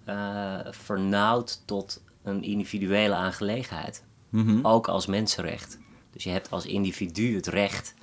vernauwd 0.70 1.62
tot 1.64 2.02
een 2.22 2.42
individuele 2.42 3.14
aangelegenheid. 3.14 4.04
Mhm. 4.28 4.66
Ook 4.66 4.88
als 4.88 5.06
mensenrecht. 5.06 5.78
Dus 6.12 6.24
je 6.24 6.30
hebt 6.30 6.50
als 6.50 6.66
individu 6.66 7.34
het 7.34 7.46
recht 7.46 7.94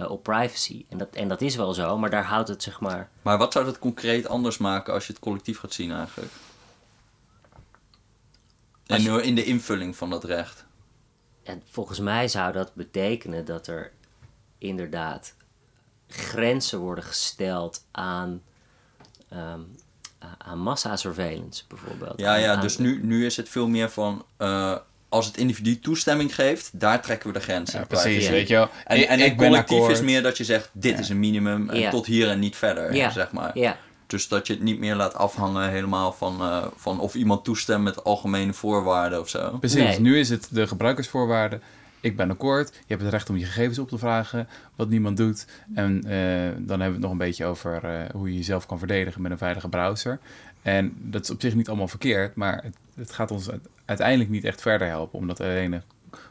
eh, 0.00 0.10
op 0.10 0.22
privacy. 0.22 0.84
En 0.88 0.98
dat, 0.98 1.08
en 1.14 1.28
dat 1.28 1.40
is 1.40 1.56
wel 1.56 1.74
zo, 1.74 1.98
maar 1.98 2.10
daar 2.10 2.24
houdt 2.24 2.48
het 2.48 2.62
zeg 2.62 2.80
maar... 2.80 3.10
Maar 3.22 3.38
wat 3.38 3.52
zou 3.52 3.64
dat 3.64 3.78
concreet 3.78 4.26
anders 4.28 4.58
maken 4.58 4.92
als 4.94 5.06
je 5.06 5.12
het 5.12 5.22
collectief 5.22 5.58
gaat 5.58 5.72
zien 5.72 5.92
eigenlijk? 5.92 6.32
En 8.86 9.02
je- 9.02 9.10
nu 9.10 9.20
in 9.22 9.34
de 9.34 9.44
invulling 9.44 9.96
van 9.96 10.10
dat 10.10 10.24
recht. 10.24 10.64
En 11.42 11.62
volgens 11.70 11.98
mij 11.98 12.28
zou 12.28 12.52
dat 12.52 12.74
betekenen 12.74 13.44
dat 13.44 13.66
er 13.66 13.92
inderdaad 14.58 15.34
grenzen 16.08 16.78
worden 16.78 17.04
gesteld 17.04 17.84
aan, 17.90 18.42
ehm 19.28 19.60
aan 20.38 20.58
massasurveillance 20.58 21.64
bijvoorbeeld. 21.68 22.20
Ja, 22.20 22.34
ja, 22.34 22.54
Aan- 22.54 22.60
dus 22.60 22.78
nu, 22.78 23.04
nu 23.04 23.26
is 23.26 23.36
het 23.36 23.48
veel 23.48 23.68
meer 23.68 23.90
van... 23.90 24.24
eh, 24.36 24.76
als 25.10 25.26
het 25.26 25.36
individu 25.36 25.78
toestemming 25.80 26.34
geeft, 26.34 26.70
daar 26.80 27.02
trekken 27.02 27.28
we 27.32 27.38
de 27.38 27.40
grens. 27.44 27.72
Ja, 27.72 27.80
in 27.80 27.86
precies, 27.86 28.28
weet 28.28 28.48
je 28.48 28.54
wel. 28.54 28.68
En, 28.84 28.96
Ik- 28.98 29.08
en 29.08 29.20
ik 29.20 29.36
collectief 29.36 29.76
akkoord. 29.78 29.92
is 29.92 30.00
meer 30.02 30.22
dat 30.22 30.36
je 30.36 30.44
zegt, 30.44 30.70
dit 30.72 30.98
is 30.98 31.08
een 31.08 31.18
minimum 31.18 31.70
en 31.70 31.78
Ja. 31.78 31.90
tot 31.90 32.06
hier 32.06 32.28
en 32.28 32.38
niet 32.38 32.56
verder, 32.56 32.94
Ja, 32.94 33.10
zeg 33.10 33.32
maar. 33.32 33.58
Ja, 33.58 33.76
Dus 34.06 34.28
dat 34.28 34.46
je 34.46 34.52
het 34.52 34.62
niet 34.62 34.78
meer 34.78 34.94
laat 34.94 35.14
afhangen 35.14 35.70
helemaal 35.70 36.12
van, 36.12 36.40
eh, 36.40 36.66
van 36.76 37.00
of 37.00 37.14
iemand 37.14 37.44
toestemt 37.44 37.84
met 37.84 38.04
algemene 38.04 38.52
voorwaarden 38.52 39.20
of 39.20 39.28
zo. 39.28 39.56
Precies, 39.58 39.78
Nee. 39.82 40.00
nu 40.00 40.18
is 40.18 40.28
het 40.28 40.48
de 40.50 40.66
gebruikersvoorwaarden. 40.66 41.62
Ik 42.02 42.16
ben 42.16 42.30
akkoord, 42.30 42.68
je 42.68 42.84
hebt 42.86 43.02
het 43.02 43.10
recht 43.10 43.30
om 43.30 43.36
je 43.36 43.44
gegevens 43.44 43.78
op 43.78 43.88
te 43.88 43.98
vragen, 43.98 44.48
wat 44.76 44.88
niemand 44.88 45.16
doet. 45.16 45.46
En 45.74 45.96
eh, 46.04 46.10
dan 46.58 46.80
hebben 46.80 46.86
we 46.86 46.92
het 46.92 47.00
nog 47.00 47.10
een 47.10 47.18
beetje 47.18 47.44
over 47.44 47.84
eh, 47.84 48.10
hoe 48.12 48.28
je 48.30 48.36
jezelf 48.36 48.66
kan 48.66 48.78
verdedigen 48.78 49.22
met 49.22 49.30
een 49.30 49.38
veilige 49.38 49.68
browser. 49.68 50.18
En 50.62 50.92
dat 50.96 51.22
is 51.22 51.30
op 51.30 51.40
zich 51.40 51.54
niet 51.54 51.68
allemaal 51.68 51.88
verkeerd, 51.88 52.34
maar 52.34 52.62
het, 52.62 52.76
het 52.94 53.12
gaat 53.12 53.30
ons 53.30 53.50
uite- 53.50 53.68
uiteindelijk 53.84 54.30
niet 54.30 54.44
echt 54.44 54.60
verder 54.60 54.88
helpen, 54.88 55.18
omdat 55.18 55.40
alleen 55.40 55.72
een 55.72 55.82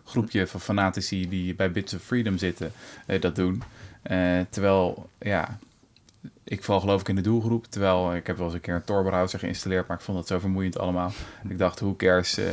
groepje 0.04 0.48
van 0.48 0.60
fanatici 0.62 1.30
die 1.30 1.56
bij 1.56 1.72
Bits 1.72 1.94
of 1.94 2.02
Freedom 2.02 2.38
zitten, 2.38 2.72
eh, 3.06 3.22
dat 3.22 3.36
doen. 3.36 3.63
Eh, 4.02 4.39
terwijl, 4.50 5.10
ja, 5.20 5.58
ik 6.44 6.63
val 6.63 6.80
geloof 6.80 7.02
ik 7.02 7.08
in 7.10 7.15
de 7.15 7.22
doelgroep. 7.22 7.65
Terwijl 7.70 8.15
ik 8.15 8.28
heb 8.28 8.38
wel 8.38 8.46
eens 8.46 8.56
een 8.56 8.62
keer 8.62 8.74
een 8.76 8.84
Tor-browser 8.84 9.39
geïnstalleerd, 9.39 9.88
maar 9.88 9.98
ik 9.98 10.04
vond 10.04 10.18
dat 10.18 10.28
zo 10.28 10.39
vermoeiend 10.39 10.80
allemaal. 10.80 11.12
En 11.44 11.52
ik 11.52 11.58
dacht, 11.58 11.80
hoe 11.80 11.96
cares 11.96 12.38
eh, 12.38 12.46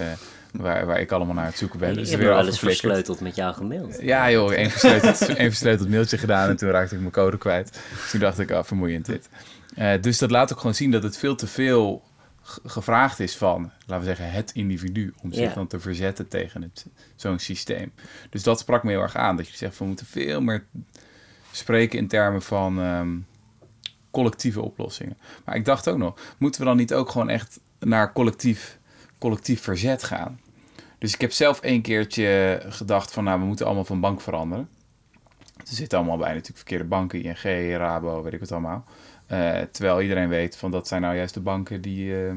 waar, 0.52 0.86
waar 0.86 1.00
ik 1.00 1.12
allemaal 1.12 1.34
naar 1.34 1.44
het 1.46 1.58
zoeken 1.58 1.78
ben. 1.78 1.90
ik 1.90 1.94
Dus 1.96 2.10
heb 2.10 2.18
weer 2.18 2.28
er 2.28 2.34
wel 2.34 2.46
eens 2.46 2.58
versleuteld 2.58 3.20
met 3.20 3.36
jou 3.36 3.54
gemaild. 3.54 3.98
Ja 4.02 4.30
joh, 4.30 4.52
één 4.52 4.70
versleuteld, 4.70 5.20
één 5.28 5.48
versleuteld 5.48 5.88
mailtje 5.88 6.18
gedaan 6.18 6.48
en 6.48 6.56
toen 6.56 6.70
raakte 6.70 6.94
ik 6.94 7.00
mijn 7.00 7.12
code 7.12 7.38
kwijt. 7.38 7.80
Dus 7.90 8.10
toen 8.10 8.20
dacht 8.20 8.38
ik, 8.38 8.50
ah, 8.50 8.64
vermoeiend 8.64 9.06
dit. 9.06 9.28
Eh, 9.76 10.00
dus 10.00 10.18
dat 10.18 10.30
laat 10.30 10.52
ook 10.52 10.58
gewoon 10.58 10.74
zien 10.74 10.90
dat 10.90 11.02
het 11.02 11.16
veel 11.16 11.34
te 11.36 11.46
veel 11.46 12.04
gevraagd 12.64 13.20
is 13.20 13.36
van, 13.36 13.70
laten 13.86 13.98
we 13.98 14.14
zeggen, 14.14 14.30
het 14.30 14.50
individu. 14.52 15.14
Om 15.22 15.32
zich 15.32 15.48
Ja. 15.48 15.54
dan 15.54 15.66
te 15.66 15.80
verzetten 15.80 16.28
tegen 16.28 16.72
zo'n 17.16 17.38
systeem. 17.38 17.92
Dus 18.30 18.42
dat 18.42 18.58
sprak 18.58 18.82
me 18.84 18.90
heel 18.90 19.00
erg 19.00 19.16
aan. 19.16 19.36
Dat 19.36 19.48
je 19.48 19.56
zegt, 19.56 19.78
we 19.78 19.84
moeten 19.84 20.06
veel 20.06 20.40
meer 20.40 20.64
spreken 21.50 21.98
in 21.98 22.08
termen 22.08 22.42
van 22.42 22.80
ehm, 22.80 23.16
collectieve 24.10 24.60
oplossingen. 24.60 25.18
Maar 25.44 25.56
ik 25.56 25.64
dacht 25.64 25.88
ook 25.88 25.98
nog, 25.98 26.18
moeten 26.38 26.60
we 26.60 26.66
dan 26.66 26.76
niet 26.76 26.94
ook 26.94 27.10
gewoon 27.10 27.28
echt 27.28 27.60
naar 27.78 28.12
collectief, 28.12 28.78
collectief 29.18 29.62
verzet 29.62 30.02
gaan. 30.02 30.40
Dus 30.98 31.14
ik 31.14 31.20
heb 31.20 31.32
zelf 31.32 31.58
een 31.62 31.82
keertje 31.82 32.62
gedacht 32.68 33.12
van, 33.12 33.24
nou, 33.24 33.40
we 33.40 33.46
moeten 33.46 33.66
allemaal 33.66 33.84
van 33.84 34.00
bank 34.00 34.20
veranderen. 34.20 34.68
Ze 35.64 35.74
zitten 35.74 35.98
allemaal 35.98 36.16
bij 36.18 36.28
natuurlijk 36.28 36.56
verkeerde 36.56 36.84
banken, 36.84 37.22
ING, 37.22 37.76
Rabo, 37.76 38.22
weet 38.22 38.32
ik 38.32 38.40
wat 38.40 38.52
allemaal. 38.52 38.84
Uh, 39.32 39.58
terwijl 39.70 40.00
iedereen 40.00 40.28
weet 40.28 40.56
van 40.56 40.70
dat 40.70 40.88
zijn 40.88 41.02
nou 41.02 41.16
juist 41.16 41.34
de 41.34 41.40
banken 41.40 41.80
die... 41.80 42.10
Uh, 42.10 42.30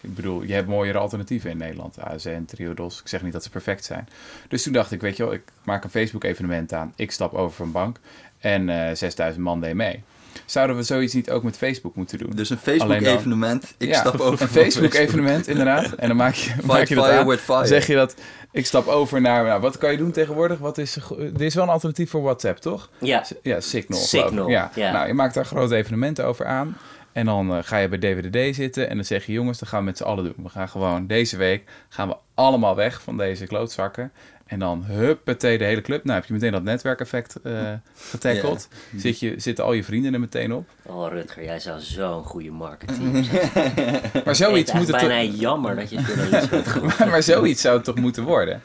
ik 0.00 0.14
bedoel, 0.14 0.42
je 0.42 0.52
hebt 0.52 0.68
mooiere 0.68 0.98
alternatieven 0.98 1.50
in 1.50 1.56
Nederland. 1.56 2.00
ASN, 2.00 2.44
Triodos. 2.44 3.00
Ik 3.00 3.08
zeg 3.08 3.22
niet 3.22 3.32
dat 3.32 3.42
ze 3.42 3.50
perfect 3.50 3.84
zijn. 3.84 4.08
Dus 4.48 4.62
toen 4.62 4.72
dacht 4.72 4.92
ik, 4.92 5.00
weet 5.00 5.16
je 5.16 5.24
wel, 5.24 5.32
ik 5.32 5.42
maak 5.62 5.84
een 5.84 5.90
Facebook-evenement 5.90 6.72
aan. 6.72 6.92
Ik 6.96 7.10
stap 7.10 7.34
over 7.34 7.56
van 7.56 7.72
bank. 7.72 8.00
En 8.38 8.68
uh, 8.68 8.90
6000 8.94 9.44
man 9.44 9.60
deed 9.60 9.74
mee. 9.74 10.02
Zouden 10.44 10.76
we 10.76 10.82
zoiets 10.82 11.14
niet 11.14 11.30
ook 11.30 11.42
met 11.42 11.56
Facebook 11.56 11.94
moeten 11.94 12.18
doen? 12.18 12.30
Dus 12.34 12.50
een 12.50 12.58
Facebook-evenement. 12.58 13.74
Ik 13.78 13.88
ja, 13.88 14.00
stap 14.00 14.20
over. 14.20 14.42
Een 14.42 14.48
Facebook-evenement, 14.48 15.48
inderdaad. 15.48 15.92
En 15.92 16.08
dan 16.08 16.16
maak 16.16 16.34
je, 16.34 16.54
maak 16.64 16.86
je 16.86 16.94
dat 16.94 17.04
fire 17.04 17.18
aan. 17.20 17.26
with 17.26 17.40
fire. 17.40 17.66
zeg 17.66 17.86
je 17.86 17.94
dat 17.94 18.14
ik 18.52 18.66
stap 18.66 18.86
over 18.86 19.20
naar. 19.20 19.44
Nou, 19.44 19.60
wat 19.60 19.78
kan 19.78 19.90
je 19.90 19.96
doen 19.96 20.10
tegenwoordig? 20.10 20.58
Wat 20.58 20.78
is, 20.78 20.96
er 21.18 21.42
is 21.42 21.54
wel 21.54 21.64
een 21.64 21.70
alternatief 21.70 22.10
voor 22.10 22.22
WhatsApp, 22.22 22.58
toch? 22.58 22.90
Ja. 22.98 23.24
Ja, 23.42 23.60
Signal. 23.60 24.00
Signal, 24.00 24.48
Ja. 24.48 24.70
ja. 24.74 24.92
Nou, 24.92 25.06
je 25.06 25.14
maakt 25.14 25.34
daar 25.34 25.46
grote 25.46 25.76
evenementen 25.76 26.24
over 26.24 26.46
aan. 26.46 26.76
En 27.12 27.26
dan 27.26 27.54
eh, 27.54 27.58
ga 27.62 27.76
je 27.76 27.88
bij 27.88 27.98
DWDD 27.98 28.54
zitten 28.56 28.88
en 28.88 28.96
dan 28.96 29.04
zeg 29.04 29.26
je: 29.26 29.32
jongens, 29.32 29.58
dat 29.58 29.68
gaan 29.68 29.78
we 29.78 29.84
met 29.84 29.96
z'n 29.96 30.02
allen 30.02 30.24
doen. 30.24 30.34
We 30.36 30.48
gaan 30.48 30.68
gewoon 30.68 31.06
deze 31.06 31.36
week 31.36 31.64
gaan 31.88 32.08
we 32.08 32.16
allemaal 32.34 32.76
weg 32.76 33.02
van 33.02 33.16
deze 33.16 33.46
klootzakken. 33.46 34.12
En 34.50 34.58
dan 34.58 34.84
huppatee 34.84 35.58
de 35.58 35.64
hele 35.64 35.80
club. 35.80 36.04
Nou 36.04 36.18
heb 36.18 36.26
je 36.28 36.32
meteen 36.32 36.52
dat 36.52 36.62
netwerkeffect 36.62 37.36
eh 37.42 37.72
getackeld. 38.10 38.68
Zit 38.96 39.20
je, 39.20 39.34
zitten 39.36 39.64
al 39.64 39.72
je 39.72 39.84
vrienden 39.84 40.14
er 40.14 40.20
meteen 40.20 40.52
op. 40.54 40.68
Oh, 40.82 41.08
Rutger, 41.12 41.44
jij 41.44 41.58
zou 41.60 41.80
zo'n 41.80 42.24
goede 42.24 42.50
marketing 42.50 43.24
zijn. 43.52 44.00
Maar 44.24 44.36
zoiets 44.36 44.72
het 44.72 44.80
moet 44.80 44.88
is 44.94 45.00
het 45.00 45.08
bijna 45.08 45.30
toch... 45.30 45.40
jammer 45.40 45.76
dat 45.76 45.90
je 45.90 46.00
journalist 46.00 46.50
bent. 46.50 46.82
Maar, 46.98 47.08
maar 47.08 47.22
zoiets 47.22 47.60
zou 47.62 47.74
het 47.76 47.84
toch 47.84 47.94
moeten 47.96 48.24
worden? 48.24 48.62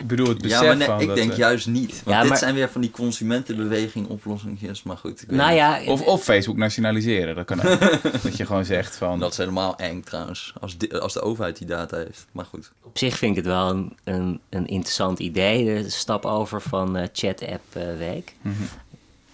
Ik 0.00 0.06
bedoel, 0.06 0.28
het 0.28 0.42
besef 0.42 0.60
Ja, 0.60 0.66
maar 0.66 0.76
nee, 0.76 0.86
van 0.86 1.00
ik 1.00 1.06
dat, 1.06 1.16
denk 1.16 1.32
juist 1.32 1.66
niet. 1.66 1.90
Want 1.90 2.04
Ja, 2.16 2.20
dit 2.20 2.28
maar- 2.28 2.38
zijn 2.38 2.54
weer 2.54 2.68
van 2.68 2.80
die 2.80 2.90
consumentenbeweging 2.90 4.08
oplossingjes. 4.08 4.82
Maar 4.82 4.96
goed, 4.96 5.22
ik 5.22 5.28
weet 5.28 5.38
nou 5.38 5.52
ja, 5.54 5.80
Of, 5.86 6.02
of 6.06 6.22
Facebook 6.24 6.56
nationaliseren, 6.56 7.34
dat 7.34 7.44
kan 7.44 7.60
ook. 7.62 7.78
dat 8.22 8.36
je 8.36 8.46
gewoon 8.46 8.64
zegt 8.64 8.96
van... 8.96 9.18
Dat 9.18 9.30
is 9.32 9.36
helemaal 9.38 9.76
eng 9.76 10.00
trouwens. 10.02 10.54
Als, 10.60 10.76
di- 10.78 10.88
als 10.92 11.12
de 11.12 11.20
overheid 11.20 11.58
die 11.58 11.66
data 11.66 11.96
heeft. 11.96 12.26
Maar 12.32 12.44
goed. 12.44 12.72
op 12.84 12.98
zich 12.98 13.16
vind 13.18 13.30
ik 13.30 13.36
het 13.44 13.46
wel 13.54 13.70
een, 13.70 13.96
een, 14.04 14.40
een 14.50 14.66
interessant 14.66 15.07
idee. 15.16 15.82
De 15.82 15.90
stap 15.90 16.24
over 16.24 16.62
van 16.62 16.96
eh, 16.96 17.08
chat-app 17.12 17.62
eh, 17.76 17.96
week. 17.96 18.34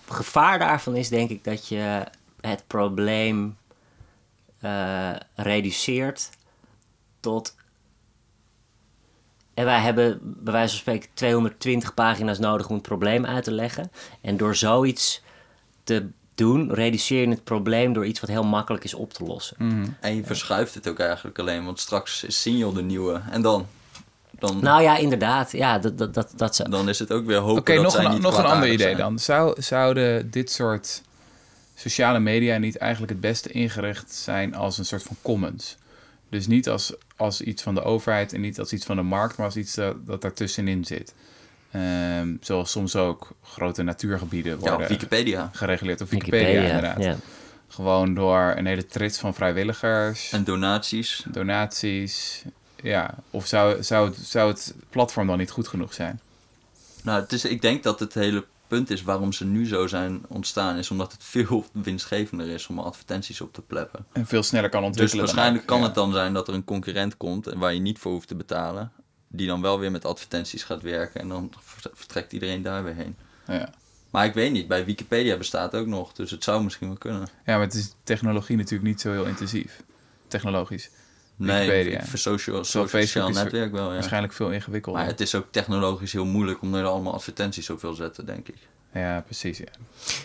Gevaar 0.09 0.59
daarvan 0.59 0.97
is 0.97 1.09
denk 1.09 1.31
ik 1.31 1.45
dat 1.45 1.69
je 1.69 2.05
het 2.41 2.65
probleem 2.67 3.57
eh, 4.59 5.11
reduceert 5.35 6.31
tot... 7.21 7.55
En 9.55 9.65
wij 9.65 9.81
hebben 9.81 10.19
bij 10.23 10.53
wijze 10.53 10.69
van 10.69 10.79
spreken 10.79 11.09
220 11.15 11.95
pagina's 11.95 12.39
nodig 12.39 12.69
om 12.69 12.75
het 12.75 12.83
probleem 12.83 13.27
uit 13.27 13.45
te 13.45 13.53
leggen. 13.53 13.91
En 14.21 14.37
door 14.37 14.57
zoiets 14.57 15.23
te 15.85 16.09
doen, 16.35 16.73
reduceer 16.73 17.21
je 17.21 17.29
het 17.29 17.45
probleem 17.45 17.93
door 17.93 18.07
iets 18.07 18.21
wat 18.21 18.31
heel 18.31 18.45
makkelijk 18.45 18.85
is 18.85 18.95
op 18.95 19.13
te 19.13 19.25
lossen. 19.25 19.57
Mhm. 19.59 19.87
En 20.01 20.17
je 20.17 20.25
verschuift 20.25 20.75
het 20.75 20.89
ook 20.89 20.99
eigenlijk 20.99 21.39
alleen. 21.39 21.65
Want 21.65 21.81
straks 21.81 22.25
is 22.25 22.41
Signal 22.41 22.73
de 22.73 22.83
nieuwe. 22.83 23.23
En 23.31 23.43
dan? 23.43 23.67
Dan, 24.46 24.59
Nou 24.62 24.83
ja, 24.83 24.96
inderdaad. 24.96 25.52
Ja, 25.52 25.78
dat, 25.78 25.98
dat, 25.98 26.14
dat, 26.14 26.33
dat 26.37 26.57
zou... 26.57 26.70
dan 26.70 26.88
is 26.88 26.98
het 26.98 27.12
ook 27.12 27.26
weer 27.26 27.38
hopen 27.38 27.59
Oké, 27.61 27.74
dat 27.74 27.83
nog, 27.83 27.92
zij 27.92 28.04
een, 28.04 28.11
niet 28.11 28.20
nog 28.22 28.38
een 28.38 28.44
ander 28.44 28.68
idee 28.68 28.78
zijn. 28.87 28.96
dan. 28.96 29.18
Zou, 29.18 29.62
zouden 29.62 30.30
dit 30.30 30.50
soort 30.50 31.02
sociale 31.74 32.18
media 32.20 32.57
niet 32.59 32.76
eigenlijk 32.76 33.12
het 33.12 33.20
beste 33.20 33.48
ingericht 33.50 34.12
zijn 34.14 34.54
als 34.54 34.78
een 34.78 34.85
soort 34.85 35.02
van 35.02 35.16
commons? 35.22 35.76
Dus 36.30 36.46
niet 36.46 36.68
als, 36.68 36.94
als 37.16 37.40
iets 37.40 37.62
van 37.62 37.74
de 37.74 37.83
overheid 37.83 38.33
en 38.33 38.40
niet 38.40 38.59
als 38.59 38.72
iets 38.72 38.85
van 38.87 38.96
de 38.96 39.02
markt, 39.02 39.37
maar 39.37 39.46
als 39.46 39.57
iets 39.57 39.74
dat, 39.74 40.07
dat 40.07 40.22
daartussenin 40.22 40.85
zit. 40.85 41.14
Ehm, 41.70 42.37
zoals 42.40 42.70
soms 42.70 42.96
ook 42.96 43.28
grote 43.42 43.83
natuurgebieden 43.83 44.52
Ja, 44.52 44.59
worden 44.59 44.80
op 44.80 44.87
Wikipedia. 44.88 45.50
gereguleerd. 45.52 46.00
Of 46.00 46.11
Wikipedia, 46.11 46.61
inderdaad. 46.62 47.02
ja. 47.02 47.16
Gewoon 47.68 48.14
door 48.14 48.54
een 48.57 48.66
hele 48.66 48.87
trits 48.87 49.18
van 49.18 49.35
vrijwilligers, 49.35 50.33
En 50.33 50.44
donaties. 50.44 51.24
donaties. 51.30 52.44
Ja, 52.85 53.14
of 53.31 53.47
zou, 53.47 53.83
zou, 53.83 54.09
het, 54.09 54.16
zou 54.16 54.51
het 54.51 54.75
platform 54.90 55.27
dan 55.27 55.38
niet 55.38 55.51
goed 55.51 55.68
genoeg 55.68 55.94
zijn? 55.94 56.20
Nou, 57.03 57.20
het 57.20 57.33
is, 57.33 57.44
ik 57.44 57.62
denk 57.62 57.83
dat 57.83 58.01
het 58.01 58.14
hele 58.14 58.44
punt 58.66 58.90
is 58.90 59.03
waarom 59.03 59.33
ze 59.33 59.44
nu 59.44 59.66
zo 59.66 59.87
zijn 59.87 60.23
ontstaan. 60.29 60.77
Is 60.77 60.90
omdat 60.90 61.12
het 61.12 61.25
veel 61.25 61.66
winstgevender 61.73 62.49
is 62.49 62.66
om 62.66 62.79
advertenties 62.79 63.40
op 63.40 63.53
te 63.53 63.62
pleppen. 63.62 64.07
En 64.12 64.27
veel 64.27 64.42
sneller 64.42 64.70
kan 64.70 64.81
Dus 64.81 64.88
ontwikkelen. 64.88 65.25
dan 65.25 65.35
waarschijnlijk 65.35 65.66
kan 65.66 65.79
ja. 65.79 65.85
het 65.85 65.94
dan 65.94 66.12
zijn 66.12 66.33
dat 66.33 66.49
er 66.49 66.55
een 66.55 66.64
concurrent 66.64 67.16
komt 67.16 67.47
en 67.47 67.59
waar 67.59 67.75
je 67.75 67.81
niet 67.81 67.99
voor 67.99 68.12
hoeft 68.12 68.29
te 68.29 68.35
betalen. 68.35 68.92
Die 69.29 69.47
dan 69.47 69.61
wel 69.61 69.79
weer 69.79 69.90
met 69.90 70.05
advertenties 70.05 70.62
gaat 70.62 70.83
werken 70.83 71.20
en 71.20 71.29
dan 71.29 71.53
vertrekt 71.92 72.33
iedereen 72.33 72.62
daar 72.62 72.85
weer 72.85 72.94
heen. 72.94 73.16
Ja. 73.47 73.70
Maar 74.11 74.25
ik 74.25 74.35
weet 74.35 74.53
niet, 74.53 74.68
bij 74.68 74.85
Wikipedia 74.85 75.37
bestaat 75.37 75.75
ook 75.75 75.87
nog, 75.87 76.12
dus 76.12 76.31
het 76.31 76.44
zou 76.44 76.64
misschien 76.64 76.87
wel 76.87 76.97
kunnen. 76.97 77.29
ja, 77.47 77.53
maar 77.53 77.61
het 77.66 77.75
is 77.75 77.94
technologie 78.03 78.57
natuurlijk 78.57 78.88
niet 78.88 79.01
zo 79.01 79.12
heel 79.12 79.25
intensief. 79.25 79.83
Technologisch. 80.29 80.90
Nee, 81.37 81.99
voor 82.03 82.18
social, 82.18 82.64
social 82.64 83.31
netwerk 83.31 83.73
wel, 83.73 83.88
ja. 83.88 83.94
Waarschijnlijk 83.94 84.33
veel 84.33 84.51
ingewikkelder. 84.51 85.01
Maar 85.01 85.11
het 85.11 85.20
is 85.20 85.35
ook 85.35 85.47
technologisch 85.51 86.12
heel 86.12 86.25
moeilijk 86.25 86.62
om 86.62 86.75
er 86.75 86.85
allemaal 86.85 87.14
advertenties 87.14 87.70
op 87.70 87.81
wil 87.81 87.92
zetten, 87.92 88.27
denk 88.27 88.49
ik. 88.49 88.57
Ja, 88.94 89.20
precies. 89.20 89.59
Ja. 89.59 89.64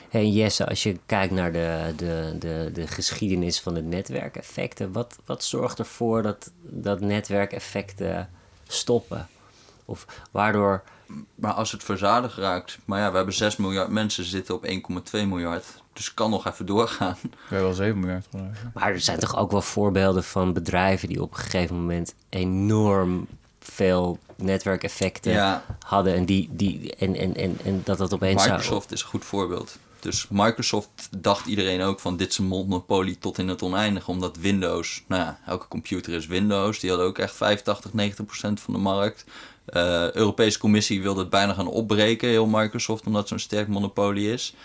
Hey 0.09 0.27
Jesse, 0.27 0.67
als 0.67 0.83
je 0.83 0.99
kijkt 1.05 1.33
naar 1.33 1.51
de, 1.51 1.93
de, 1.95 2.35
de, 2.39 2.69
de 2.73 2.87
geschiedenis 2.87 3.59
van 3.59 3.73
de 3.73 3.81
netwerkeffecten, 3.81 4.91
wat, 4.91 5.17
wat 5.25 5.43
zorgt 5.43 5.79
ervoor 5.79 6.21
dat, 6.21 6.51
dat 6.61 6.99
netwerkeffecten 6.99 8.29
stoppen? 8.67 9.27
Of 9.85 10.05
waardoor. 10.31 10.83
Maar 11.35 11.53
als 11.53 11.71
het 11.71 11.83
verzadigd 11.83 12.37
raakt, 12.37 12.77
maar 12.85 12.99
ja, 12.99 13.09
we 13.09 13.15
hebben 13.15 13.35
6 13.35 13.55
miljard 13.55 13.89
mensen 13.89 14.23
zitten 14.23 14.55
op 14.55 14.65
1,2 14.65 14.71
miljard. 15.11 15.65
Dus 15.99 16.07
het 16.07 16.17
kan 16.17 16.29
nog 16.29 16.47
even 16.47 16.65
doorgaan. 16.65 17.17
We 17.21 17.29
hebben 17.39 17.67
wel 17.67 17.73
7 17.73 17.99
miljard. 17.99 18.25
Maar 18.73 18.91
er 18.91 18.99
zijn 18.99 19.19
toch 19.19 19.37
ook 19.37 19.51
wel 19.51 19.61
voorbeelden 19.61 20.23
van 20.23 20.53
bedrijven 20.53 21.07
die 21.07 21.21
op 21.21 21.31
een 21.31 21.37
gegeven 21.37 21.75
moment 21.75 22.13
enorm 22.29 23.27
veel 23.59 24.19
netwerkeffecten 24.35 25.31
Ja. 25.31 25.63
hadden 25.85 26.13
en, 26.15 26.25
die, 26.25 26.49
die, 26.51 26.95
en, 26.95 27.15
en, 27.15 27.35
en, 27.35 27.57
en 27.63 27.81
dat 27.83 27.97
dat 27.97 28.13
opeens 28.13 28.43
zou- 28.43 28.55
Microsoft 28.55 28.91
is 28.91 29.01
een 29.01 29.07
goed 29.07 29.25
voorbeeld. 29.25 29.77
Dus 29.99 30.25
Microsoft 30.29 30.89
dacht 31.17 31.45
iedereen 31.45 31.81
ook 31.81 31.99
van 31.99 32.17
dit 32.17 32.29
is 32.29 32.37
een 32.37 32.45
monopolie 32.45 33.17
tot 33.17 33.37
in 33.37 33.47
het 33.47 33.61
oneindige. 33.61 34.11
Omdat 34.11 34.37
Windows, 34.37 35.03
nou 35.07 35.21
ja, 35.21 35.39
elke 35.45 35.67
computer 35.67 36.13
is 36.13 36.27
Windows. 36.27 36.79
Die 36.79 36.89
had 36.89 36.99
ook 36.99 37.17
echt 37.17 37.35
85, 37.35 37.93
90 37.93 38.25
procent 38.25 38.59
van 38.59 38.73
de 38.73 38.79
markt. 38.79 39.23
Eh 39.65 40.11
Europese 40.11 40.59
Commissie 40.59 41.01
wilde 41.01 41.19
het 41.19 41.29
bijna 41.29 41.53
gaan 41.53 41.67
opbreken, 41.67 42.29
heel 42.29 42.45
Microsoft, 42.45 43.05
omdat 43.05 43.19
het 43.19 43.29
zo'n 43.29 43.39
sterk 43.39 43.67
monopolie 43.67 44.31
is. 44.33 44.55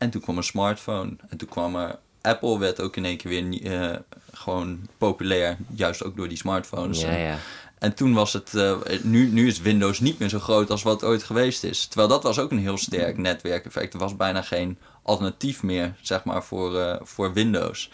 En 0.00 0.10
toen 0.10 0.20
kwam 0.20 0.36
een 0.36 0.42
smartphone. 0.42 1.16
En 1.28 1.36
toen 1.36 1.48
kwam 1.48 1.76
er... 1.76 1.98
Apple 2.20 2.58
werd 2.58 2.80
ook 2.80 2.96
in 2.96 3.04
één 3.04 3.16
keer 3.16 3.30
weer 3.30 3.72
eh, 3.72 3.96
gewoon 4.32 4.88
populair. 4.98 5.56
Juist 5.74 6.04
ook 6.04 6.16
door 6.16 6.28
die 6.28 6.36
smartphones. 6.36 7.00
Ja, 7.00 7.16
ja. 7.16 7.38
En 7.78 7.94
toen 7.94 8.14
was 8.14 8.32
het, 8.32 8.54
eh, 8.54 8.76
nu, 9.02 9.30
nu 9.30 9.46
is 9.46 9.60
Windows 9.60 10.00
niet 10.00 10.18
meer 10.18 10.28
zo 10.28 10.38
groot 10.38 10.70
als 10.70 10.82
wat 10.82 11.00
het 11.00 11.10
ooit 11.10 11.22
geweest 11.22 11.64
is. 11.64 11.86
Terwijl 11.86 12.08
dat 12.08 12.22
was 12.22 12.38
ook 12.38 12.50
een 12.50 12.58
heel 12.58 12.78
sterk 12.78 13.18
netwerkeffect. 13.18 13.92
Er 13.92 13.98
was 13.98 14.16
bijna 14.16 14.42
geen 14.42 14.78
alternatief 15.02 15.62
meer, 15.62 15.94
zeg 16.00 16.24
maar, 16.24 16.44
voor, 16.44 16.78
eh, 16.78 16.96
voor 17.02 17.32
Windows. 17.32 17.90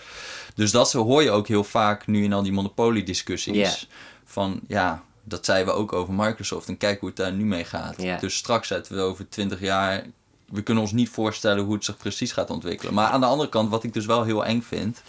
Dus 0.55 0.71
dat 0.71 0.93
hoor 0.93 1.23
je 1.23 1.31
ook 1.31 1.49
heel 1.49 1.65
vaak 1.65 2.07
nu 2.07 2.25
in 2.25 2.33
al 2.33 2.43
die 2.43 2.53
monopoliediscussies. 2.53 3.89
Van 4.25 4.61
ja, 4.69 5.03
dat 5.23 5.45
zeiden 5.45 5.75
we 5.75 5.81
ook 5.81 5.93
over 5.93 6.15
Microsoft. 6.15 6.69
En 6.69 6.77
kijk 6.77 7.01
hoe 7.01 7.09
het 7.09 7.19
daar 7.19 7.33
nu 7.33 7.45
mee 7.45 7.65
gaat. 7.65 8.21
Dus 8.21 8.37
straks 8.37 8.69
zetten 8.69 8.97
we 8.97 9.01
over 9.01 9.29
20 9.29 9.61
jaar. 9.61 10.05
We 10.49 10.63
kunnen 10.63 10.83
ons 10.83 10.93
niet 10.93 11.09
voorstellen 11.09 11.65
hoe 11.65 11.75
het 11.75 11.85
zich 11.85 11.97
precies 11.97 12.33
gaat 12.33 12.51
ontwikkelen. 12.51 12.95
Maar 12.95 13.09
aan 13.09 13.21
de 13.21 13.27
andere 13.27 13.49
kant, 13.49 13.71
wat 13.71 13.85
ik 13.85 13.93
dus 13.93 14.07
wel 14.07 14.23
heel 14.23 14.45
eng 14.45 14.61
vind, 14.61 15.03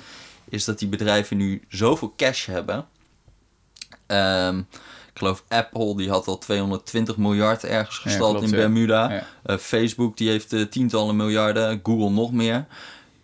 is 0.49 0.65
dat 0.65 0.79
die 0.79 0.87
bedrijven 0.87 1.37
nu 1.37 1.63
zoveel 1.69 2.13
cash 2.17 2.45
hebben. 2.45 2.87
Ehm, 4.05 4.57
ik 5.17 5.23
geloof 5.23 5.43
Apple 5.47 5.95
die 5.95 6.09
had 6.09 6.27
al 6.27 6.37
220 6.37 7.17
miljard 7.17 7.63
ergens 7.63 7.97
gestald 7.97 8.37
klopt, 8.37 8.51
in. 8.51 8.57
Bermuda. 8.57 9.11
Ja. 9.11 9.27
Eh, 9.43 9.57
Facebook 9.57 10.17
die 10.17 10.29
heeft 10.29 10.53
eh, 10.53 10.61
tientallen 10.61 11.15
miljarden, 11.15 11.79
Google 11.83 12.09
nog 12.09 12.31
meer. 12.31 12.65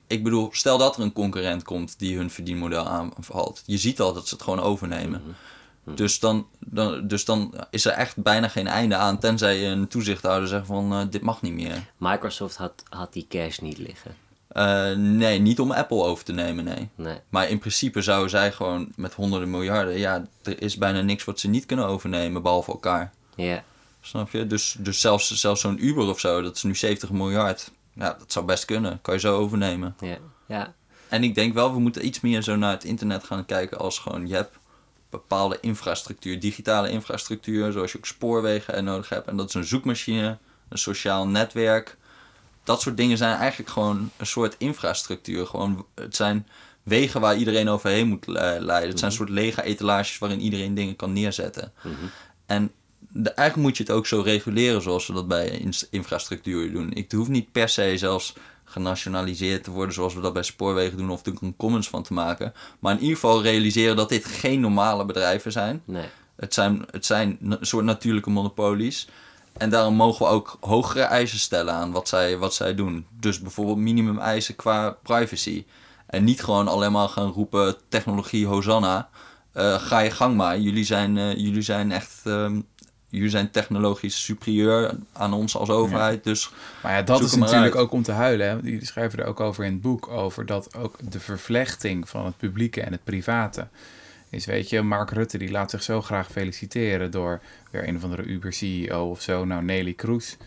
Ik 0.07 0.23
bedoel, 0.23 0.49
stel 0.51 0.77
dat 0.77 0.95
er 0.95 1.01
een 1.01 1.13
concurrent 1.13 1.63
komt 1.63 1.99
die 1.99 2.17
hun 2.17 2.29
verdienmodel 2.29 2.87
aanvalt. 2.87 3.63
Je 3.65 3.77
ziet 3.77 3.99
al 3.99 4.13
dat 4.13 4.27
ze 4.27 4.33
het 4.33 4.43
gewoon 4.43 4.59
overnemen. 4.59 5.21
Dus, 5.83 6.19
dan, 6.19 6.47
dan, 6.59 7.07
dus 7.07 7.25
dan 7.25 7.53
is 7.69 7.85
er 7.85 7.91
echt 7.91 8.17
bijna 8.17 8.47
geen 8.47 8.67
einde 8.67 8.95
aan, 8.95 9.19
tenzij 9.19 9.71
een 9.71 9.87
toezichthouder 9.87 10.47
zegt 10.47 10.65
van 10.65 10.93
eh, 10.93 11.01
dit 11.09 11.21
mag 11.21 11.41
niet 11.41 11.53
meer. 11.53 11.91
Microsoft 11.97 12.55
had, 12.55 12.83
had 12.89 13.13
die 13.13 13.25
cash 13.29 13.57
niet 13.57 13.77
liggen. 13.77 14.15
Eh, 14.47 14.91
nee, 14.95 15.39
niet 15.39 15.59
om 15.59 15.71
Apple 15.71 16.03
over 16.03 16.23
te 16.23 16.33
nemen, 16.33 16.63
nee. 16.63 16.89
Nee. 16.95 17.17
Maar 17.29 17.49
in 17.49 17.59
principe 17.59 18.01
zouden 18.01 18.29
zij 18.29 18.51
gewoon 18.51 18.91
met 18.95 19.13
honderden 19.13 19.49
miljarden, 19.49 19.97
ja, 19.97 20.25
er 20.43 20.61
is 20.61 20.77
bijna 20.77 21.01
niks 21.01 21.23
wat 21.23 21.39
ze 21.39 21.47
niet 21.47 21.65
kunnen 21.65 21.85
overnemen, 21.85 22.41
behalve 22.41 22.71
elkaar. 22.71 23.13
Ja. 23.35 23.63
Snap 24.01 24.29
je? 24.29 24.47
Dus, 24.47 24.75
dus 24.79 25.01
zelfs, 25.01 25.31
zelfs 25.31 25.61
zo'n 25.61 25.85
Uber 25.85 26.07
of 26.07 26.19
zo, 26.19 26.41
dat 26.41 26.55
is 26.55 26.63
nu 26.63 26.75
70 26.75 27.11
miljard. 27.11 27.71
Ja, 27.93 28.15
dat 28.19 28.31
zou 28.31 28.45
best 28.45 28.65
kunnen. 28.65 28.99
Kan 29.01 29.13
je 29.13 29.19
zo 29.19 29.37
overnemen. 29.37 29.95
Ja, 29.99 30.17
ja. 30.45 30.73
En 31.09 31.23
ik 31.23 31.35
denk 31.35 31.53
wel, 31.53 31.73
we 31.73 31.79
moeten 31.79 32.05
iets 32.05 32.21
meer 32.21 32.41
zo 32.41 32.55
naar 32.55 32.71
het 32.71 32.83
internet 32.83 33.23
gaan 33.23 33.45
kijken 33.45 33.79
als 33.79 33.99
gewoon 33.99 34.27
je 34.27 34.35
hebt 34.35 34.57
bepaalde 35.13 35.57
infrastructuur, 35.61 36.39
digitale 36.39 36.89
infrastructuur, 36.89 37.71
zoals 37.71 37.91
je 37.91 37.97
ook 37.97 38.05
spoorwegen 38.05 38.73
en 38.73 38.83
nodig 38.83 39.09
hebt. 39.09 39.27
En 39.27 39.37
dat 39.37 39.47
is 39.47 39.53
een 39.53 39.63
zoekmachine, 39.63 40.37
een 40.69 40.77
sociaal 40.77 41.27
netwerk. 41.27 41.97
Dat 42.63 42.81
soort 42.81 42.97
dingen 42.97 43.17
zijn 43.17 43.37
eigenlijk 43.37 43.69
gewoon 43.69 44.11
een 44.17 44.25
soort 44.25 44.55
infrastructuur. 44.57 45.45
Gewoon, 45.45 45.85
het 45.95 46.15
zijn 46.15 46.47
wegen 46.83 47.21
waar 47.21 47.35
iedereen 47.37 47.69
overheen 47.69 48.07
moet 48.07 48.27
le- 48.27 48.57
leiden. 48.59 48.89
Het 48.89 48.99
zijn 48.99 49.11
een 49.11 49.17
soort 49.17 49.29
lege 49.29 49.63
etalages 49.63 50.17
waarin 50.17 50.39
iedereen 50.41 50.73
dingen 50.73 50.95
kan 50.95 51.13
neerzetten. 51.13 51.73
En 52.45 52.71
de, 52.99 53.29
eigenlijk 53.29 53.67
moet 53.67 53.77
je 53.77 53.83
het 53.83 53.91
ook 53.91 54.07
zo 54.07 54.21
reguleren 54.21 54.81
zoals 54.81 55.07
we 55.07 55.13
dat 55.13 55.27
bij 55.27 55.71
infrastructuur 55.89 56.71
doen. 56.71 56.91
Ik 56.91 57.03
het 57.03 57.11
hoeft 57.11 57.29
niet 57.29 57.51
per 57.51 57.69
se 57.69 57.97
zelfs 57.97 58.33
genationaliseerd 58.73 59.63
te 59.63 59.71
worden 59.71 59.93
zoals 59.93 60.13
we 60.13 60.21
dat 60.21 60.33
bij 60.33 60.43
spoorwegen 60.43 60.97
doen 60.97 61.09
of 61.09 61.25
er 61.25 61.33
een 61.41 61.55
commons 61.55 61.89
van 61.89 62.03
te 62.03 62.13
maken. 62.13 62.53
Maar 62.79 62.93
in 62.93 62.99
ieder 62.99 63.15
geval 63.15 63.41
realiseren 63.41 63.95
dat 63.95 64.09
dit 64.09 64.25
geen 64.25 64.59
normale 64.59 65.05
bedrijven 65.05 65.51
zijn. 65.51 65.81
Nee. 65.85 66.05
Het 66.35 66.53
zijn, 66.53 66.85
het 66.91 67.05
zijn 67.05 67.37
een 67.41 67.57
soort 67.61 67.85
natuurlijke 67.85 68.29
monopolies. 68.29 69.07
En 69.57 69.69
daarom 69.69 69.95
mogen 69.95 70.25
we 70.25 70.31
ook 70.31 70.57
hogere 70.59 71.03
eisen 71.03 71.39
stellen 71.39 71.73
aan 71.73 71.91
wat 71.91 72.07
zij, 72.07 72.37
wat 72.37 72.53
zij 72.53 72.75
doen. 72.75 73.05
Dus 73.19 73.39
bijvoorbeeld 73.39 73.77
minimum 73.77 74.19
eisen 74.19 74.55
qua 74.55 74.97
privacy. 75.03 75.65
En 76.05 76.23
niet 76.23 76.43
gewoon 76.43 76.67
alleen 76.67 76.91
maar 76.91 77.09
gaan 77.09 77.29
roepen 77.29 77.75
technologie 77.89 78.45
Hosanna. 78.45 79.09
Eh, 79.51 79.73
ga 79.73 79.99
je 79.99 80.11
gang 80.11 80.35
maar. 80.35 80.59
Jullie 80.59 80.83
zijn, 80.83 81.17
eh, 81.17 81.35
jullie 81.35 81.61
zijn 81.61 81.91
echt 81.91 82.21
ehm, 82.23 82.61
jullie 83.13 83.29
zijn 83.29 83.51
technologisch 83.51 84.23
superieur 84.23 84.95
aan 85.11 85.33
ons 85.33 85.55
als 85.55 85.69
overheid. 85.69 86.23
Dus 86.23 86.51
Maar 86.83 86.93
ja, 86.93 87.01
dat 87.01 87.21
is 87.23 87.35
natuurlijk 87.35 87.75
uit. 87.75 87.83
ook 87.83 87.91
om 87.91 88.03
te 88.03 88.11
huilen. 88.11 88.47
Hè? 88.47 88.61
Die 88.61 88.85
schrijven 88.85 89.19
er 89.19 89.25
ook 89.25 89.39
over 89.39 89.65
in 89.65 89.71
het 89.71 89.81
boek. 89.81 90.07
Over 90.07 90.45
dat 90.45 90.75
ook 90.75 90.97
de 91.11 91.19
vervlechting 91.19 92.09
van 92.09 92.25
het 92.25 92.37
publieke 92.37 92.81
en 92.81 92.91
het 92.91 93.03
private. 93.03 93.67
Is 94.29 94.45
weet 94.45 94.69
je, 94.69 94.81
Mark 94.81 95.11
Rutte 95.11 95.37
die 95.37 95.51
laat 95.51 95.69
zich 95.69 95.83
zo 95.83 96.01
graag 96.01 96.31
feliciteren 96.31 97.11
door 97.11 97.41
weer 97.71 97.87
een 97.87 97.95
of 97.95 98.03
andere 98.03 98.23
Uber-CEO 98.23 99.09
of 99.09 99.21
zo. 99.21 99.45
Nou, 99.45 99.63
Nelly 99.63 99.93
Kroes, 99.93 100.37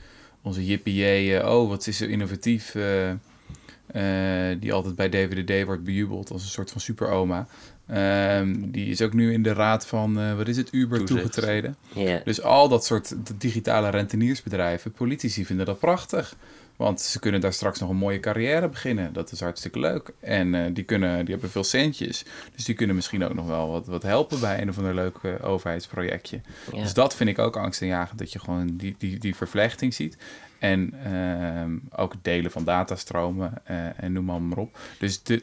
onze 0.42 0.66
jippie 0.66 1.44
oh 1.44 1.68
wat 1.68 1.87
is 1.87 1.96
zo 1.96 2.05
innovatief. 2.05 2.74
eh, 2.74 3.11
eh, 3.11 4.61
die 4.61 4.72
altijd 4.72 4.96
bij 4.96 5.09
DVDD 5.09 5.64
wordt 5.64 5.85
bejubeld 5.85 6.31
als 6.31 6.42
een 6.42 6.48
soort 6.48 6.70
van 6.70 6.81
superoma. 6.81 7.46
Ehm, 7.87 8.55
die 8.59 8.90
is 8.90 9.03
ook 9.03 9.12
nu 9.12 9.33
in 9.33 9.42
de 9.42 9.53
raad 9.53 9.87
van, 9.87 10.20
eh, 10.20 10.37
wat 10.37 10.49
is 10.49 10.57
het, 10.57 10.72
Uber 10.72 10.99
Toezicht. 10.99 11.20
toegetreden. 11.20 11.77
Ja. 11.92 12.20
Dus 12.25 12.42
al 12.42 12.68
dat 12.68 12.85
soort 12.85 13.14
digitale 13.38 13.88
renteniersbedrijven, 13.90 14.92
politici 14.92 15.44
vinden 15.46 15.66
dat 15.66 15.79
prachtig. 15.79 16.37
Want 16.77 17.01
ze 17.01 17.18
kunnen 17.18 17.40
daar 17.40 17.53
straks 17.53 17.79
nog 17.79 17.90
een 17.90 17.96
mooie 17.96 18.20
carrière 18.20 18.68
beginnen. 18.68 19.12
Dat 19.12 19.33
is 19.33 19.40
hartstikke 19.40 19.79
leuk. 19.79 20.12
En 20.20 20.55
eh, 20.55 20.75
die, 20.75 20.85
kunnen, 20.85 21.18
die 21.25 21.33
hebben 21.33 21.51
veel 21.51 21.64
centjes. 21.64 22.25
Dus 22.55 22.64
die 22.64 22.75
kunnen 22.75 22.96
misschien 22.96 23.25
ook 23.25 23.35
nog 23.35 23.46
wel 23.46 23.70
wat, 23.70 23.87
wat 23.87 24.03
helpen 24.03 24.40
bij 24.40 24.61
een 24.61 24.68
of 24.68 24.79
ander 24.79 24.94
leuk 24.94 25.16
eh, 25.22 25.33
overheidsprojectje. 25.42 26.40
Dus 26.70 26.94
dat 26.94 27.16
vind 27.16 27.31
ik 27.31 27.38
ook 27.38 27.57
angstaanjagend. 27.57 28.18
Dat 28.18 28.33
je 28.33 28.38
gewoon 28.38 28.77
die, 28.77 28.94
die, 28.99 29.18
die 29.18 29.35
vervlechting 29.35 29.94
ziet. 29.94 30.16
En 30.59 30.92
ehm, 31.05 31.77
ook 31.90 32.12
het 32.12 32.25
delen 32.25 32.51
van 32.51 32.64
datastromen 32.64 33.53
eh, 33.64 34.03
en 34.03 34.12
noem 34.12 34.25
maar, 34.25 34.42
maar 34.42 34.59
op. 34.59 34.79
Dus 34.99 35.22
de, 35.22 35.42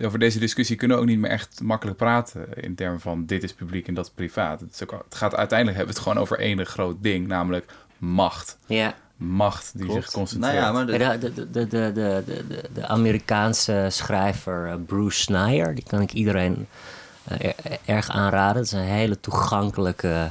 over 0.00 0.18
deze 0.18 0.38
discussie 0.38 0.76
kunnen 0.76 0.96
we 0.96 1.02
ook 1.02 1.08
niet 1.08 1.18
meer 1.18 1.30
echt 1.30 1.60
makkelijk 1.62 1.96
praten. 1.96 2.46
In 2.62 2.74
termen 2.74 3.00
van 3.00 3.26
dit 3.26 3.42
is 3.42 3.52
publiek 3.52 3.88
en 3.88 3.94
dat 3.94 4.04
is 4.06 4.12
privaat. 4.14 4.60
Het, 4.60 4.72
is 4.74 4.82
ook, 4.82 5.04
het 5.04 5.14
gaat 5.14 5.34
uiteindelijk 5.34 5.76
hebben 5.78 5.94
we 5.94 6.00
het 6.00 6.08
gewoon 6.10 6.22
over 6.26 6.38
één 6.38 6.66
groot 6.66 6.96
ding. 7.02 7.26
Namelijk 7.26 7.72
macht. 7.98 8.58
ja. 8.66 8.94
Macht 9.16 9.70
die 9.74 9.86
klopt. 9.86 10.02
zich 10.02 10.12
concentreert. 10.12 10.54
Nou 10.54 10.66
ja, 10.66 10.72
maar 10.72 10.86
de- 10.86 11.18
De, 11.18 11.50
de, 11.50 11.68
de, 11.68 11.92
de, 11.92 12.62
de, 12.74 12.86
Amerikaanse 12.86 13.86
schrijver 13.90 14.66
eh, 14.68 14.74
Bruce 14.86 15.20
Snyder, 15.20 15.74
die 15.74 15.84
kan 15.86 16.00
ik 16.00 16.12
iedereen 16.12 16.66
eh, 17.24 17.44
er- 17.64 17.78
erg 17.84 18.08
aanraden. 18.08 18.56
Het 18.56 18.66
is 18.66 18.72
een 18.72 18.78
hele 18.84 19.20
toegankelijke 19.20 20.30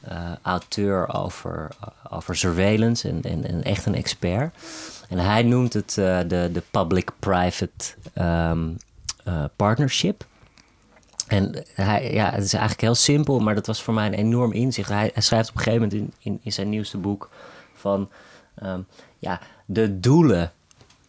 eh, 0.00 0.32
auteur 0.42 1.14
over, 1.14 1.68
over 2.10 2.36
surveillance 2.36 3.08
en, 3.08 3.22
en, 3.22 3.44
en 3.48 3.62
echt 3.62 3.86
een 3.86 3.94
expert. 3.94 4.54
En 5.08 5.18
hij 5.18 5.42
noemt 5.42 5.72
het 5.72 5.98
eh, 5.98 6.18
de, 6.26 6.50
de 6.52 6.62
public-private 6.70 7.84
ehm, 8.14 8.68
eh, 9.26 9.44
partnership. 9.56 10.26
En 11.26 11.64
hij, 11.74 12.12
ja, 12.12 12.30
het 12.30 12.44
is 12.44 12.52
eigenlijk 12.52 12.82
heel 12.82 12.94
simpel, 12.94 13.38
maar 13.38 13.54
dat 13.54 13.66
was 13.66 13.82
voor 13.82 13.94
mij 13.94 14.06
een 14.06 14.14
enorm 14.14 14.52
inzicht. 14.52 14.88
Hij, 14.88 15.10
hij 15.12 15.22
schrijft 15.22 15.48
op 15.48 15.56
een 15.56 15.62
gegeven 15.62 15.88
moment 15.88 16.00
in, 16.00 16.32
in, 16.32 16.40
in 16.42 16.52
zijn 16.52 16.68
nieuwste 16.68 16.98
boek 16.98 17.30
van 17.74 18.10
ehm, 18.54 18.80
ja, 19.18 19.40
de 19.64 20.00
doelen 20.00 20.52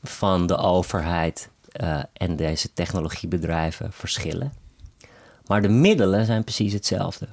van 0.04 0.48
de 0.48 0.58
overheid 0.58 1.50
eh, 1.72 2.00
en 2.14 2.36
deze 2.36 2.74
technologiebedrijven 2.74 3.92
verschillen. 3.92 4.54
Maar 5.48 5.62
de 5.62 5.70
middelen 5.70 6.26
zijn 6.26 6.44
precies 6.44 6.74
hetzelfde. 6.74 7.28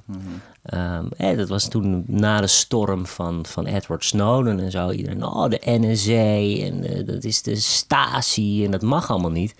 Ehm, 0.63 1.05
eh, 1.17 1.37
dat 1.37 1.49
was 1.49 1.67
toen 1.67 2.03
na 2.07 2.41
de 2.41 2.47
storm 2.47 3.05
van, 3.05 3.45
van 3.45 3.65
Edward 3.65 4.05
Snowden 4.05 4.59
en 4.59 4.71
zo. 4.71 4.91
Iedereen, 4.91 5.23
oh, 5.23 5.49
de 5.49 5.61
NSA 5.63 6.65
en 6.65 6.83
eh, 6.83 7.05
dat 7.05 7.23
is 7.23 7.41
de 7.41 7.55
Stasi 7.55 8.65
en 8.65 8.71
dat 8.71 8.81
mag 8.81 9.09
allemaal 9.09 9.31
niet. 9.31 9.55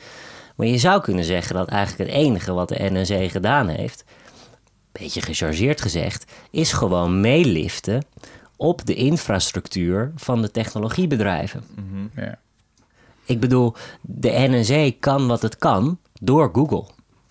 Maar 0.56 0.68
je 0.68 0.78
zou 0.78 1.02
kunnen 1.02 1.24
zeggen 1.24 1.56
dat 1.56 1.68
eigenlijk 1.68 2.10
het 2.10 2.20
enige 2.20 2.54
wat 2.54 2.70
de 2.70 2.90
NSA 2.92 3.28
gedaan 3.28 3.68
heeft, 3.68 4.04
beetje 4.92 5.22
gechargeerd 5.22 5.82
gezegd, 5.82 6.32
is 6.52 6.72
gewoon 6.72 7.22
meeliften 7.22 8.04
op 8.56 8.86
de 8.86 8.94
infrastructuur 8.94 10.12
van 10.16 10.42
de 10.42 10.52
technologiebedrijven. 10.52 11.64
Ja. 12.16 12.40
Ik 13.26 13.40
bedoel, 13.40 13.74
de 14.02 14.32
NSA 14.32 14.92
kan 15.00 15.28
wat 15.28 15.42
het 15.42 15.58
kan 15.58 16.00
door 16.22 16.50
Google 16.54 16.86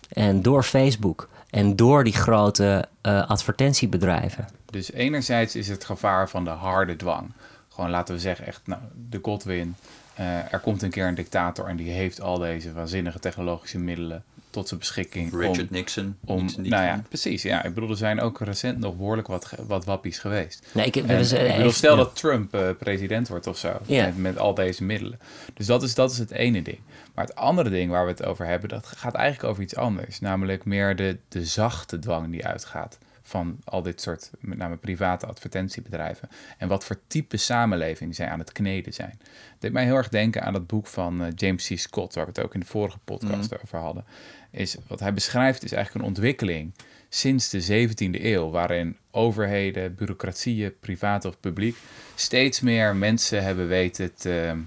en 0.09 0.41
door 0.41 0.63
Facebook 0.63 1.29
en 1.49 1.75
door 1.75 2.03
die 2.03 2.13
grote 2.13 2.87
eh, 3.01 3.29
advertentiebedrijven. 3.29 4.47
Dus 4.65 4.91
enerzijds 4.91 5.55
is 5.55 5.67
het 5.67 5.85
gevaar 5.85 6.29
van 6.29 6.43
de 6.43 6.49
harde 6.49 6.95
dwang. 6.95 7.31
Gewoon 7.69 7.89
laten 7.89 8.15
we 8.15 8.21
zeggen, 8.21 8.45
echt, 8.45 8.61
nou, 8.65 8.81
de 9.09 9.19
Godwin. 9.21 9.75
Eh, 10.15 10.53
er 10.53 10.59
komt 10.59 10.81
een 10.81 10.89
keer 10.89 11.07
een 11.07 11.15
dictator 11.15 11.67
en 11.67 11.75
die 11.75 11.91
heeft 11.91 12.21
al 12.21 12.37
deze 12.37 12.73
waanzinnige 12.73 13.19
technologische 13.19 13.79
middelen 13.79 14.23
tot 14.49 14.67
zijn 14.67 14.79
beschikking. 14.79 15.31
Richard 15.33 15.59
om, 15.59 15.67
Nixon. 15.69 16.17
om, 16.25 16.41
Nixon, 16.41 16.69
nou 16.69 16.83
ja, 16.83 17.03
precies. 17.07 17.41
Ja, 17.41 17.63
ik 17.63 17.73
bedoel, 17.73 17.89
er 17.89 17.97
zijn 17.97 18.21
ook 18.21 18.39
recent 18.39 18.79
nog 18.79 18.95
behoorlijk 18.95 19.27
wat, 19.27 19.53
wat 19.67 19.85
wappies 19.85 20.19
geweest. 20.19 20.67
Nee, 20.71 20.85
ik, 20.85 20.95
En, 20.95 21.05
bedoel, 21.07 21.71
stel 21.71 21.97
ja. 21.97 22.03
dat 22.03 22.15
Trump 22.15 22.53
eh, 22.53 22.69
president 22.79 23.27
wordt 23.27 23.47
of 23.47 23.57
zo, 23.57 23.79
Ja. 23.85 24.05
met, 24.05 24.17
met 24.17 24.37
al 24.37 24.53
deze 24.53 24.83
middelen. 24.83 25.19
Dus 25.53 25.65
dat 25.65 25.83
is, 25.83 25.95
dat 25.95 26.11
is 26.11 26.17
het 26.17 26.31
ene 26.31 26.61
ding. 26.61 26.79
Maar 27.13 27.25
het 27.25 27.35
andere 27.35 27.69
ding 27.69 27.91
waar 27.91 28.05
we 28.05 28.11
het 28.11 28.25
over 28.25 28.45
hebben, 28.45 28.69
dat 28.69 28.85
gaat 28.85 29.13
eigenlijk 29.13 29.49
over 29.49 29.63
iets 29.63 29.75
anders. 29.75 30.19
Namelijk 30.19 30.65
meer 30.65 30.95
de, 30.95 31.17
de 31.27 31.45
zachte 31.45 31.99
dwang 31.99 32.31
die 32.31 32.45
uitgaat 32.45 32.97
van 33.27 33.59
al 33.63 33.81
dit 33.81 34.01
soort, 34.01 34.31
met 34.39 34.57
name 34.57 34.75
private 34.75 35.25
advertentiebedrijven. 35.25 36.29
En 36.57 36.67
wat 36.67 36.83
voor 36.85 36.99
type 37.07 37.37
samenleving 37.37 38.15
zij 38.15 38.27
aan 38.27 38.39
het 38.39 38.51
kneden 38.51 38.93
zijn. 38.93 39.19
Het 39.19 39.59
deed 39.59 39.71
mij 39.71 39.83
heel 39.83 39.95
erg 39.95 40.09
denken 40.09 40.43
aan 40.43 40.53
het 40.53 40.67
boek 40.67 40.87
van 40.87 41.23
eh, 41.23 41.31
James 41.35 41.67
C. 41.67 41.77
Scott, 41.77 42.13
waar 42.13 42.25
we 42.25 42.31
het 42.35 42.43
ook 42.43 42.53
in 42.53 42.59
de 42.59 42.65
vorige 42.65 42.97
podcast 43.03 43.63
over 43.63 43.79
hadden. 43.79 44.05
Is, 44.51 44.77
wat 44.87 44.99
hij 44.99 45.13
beschrijft 45.13 45.63
is 45.63 45.71
eigenlijk 45.71 46.05
een 46.05 46.11
ontwikkeling 46.11 46.73
sinds 47.09 47.49
de 47.49 47.87
17e 47.87 48.23
eeuw, 48.23 48.49
waarin 48.49 48.97
overheden, 49.11 49.95
bureaucratieën, 49.95 50.73
privaat 50.79 51.25
of 51.25 51.39
publiek, 51.39 51.75
steeds 52.15 52.59
meer 52.59 52.95
mensen 52.95 53.43
hebben 53.43 53.67
weten 53.67 54.15
te 54.15 54.61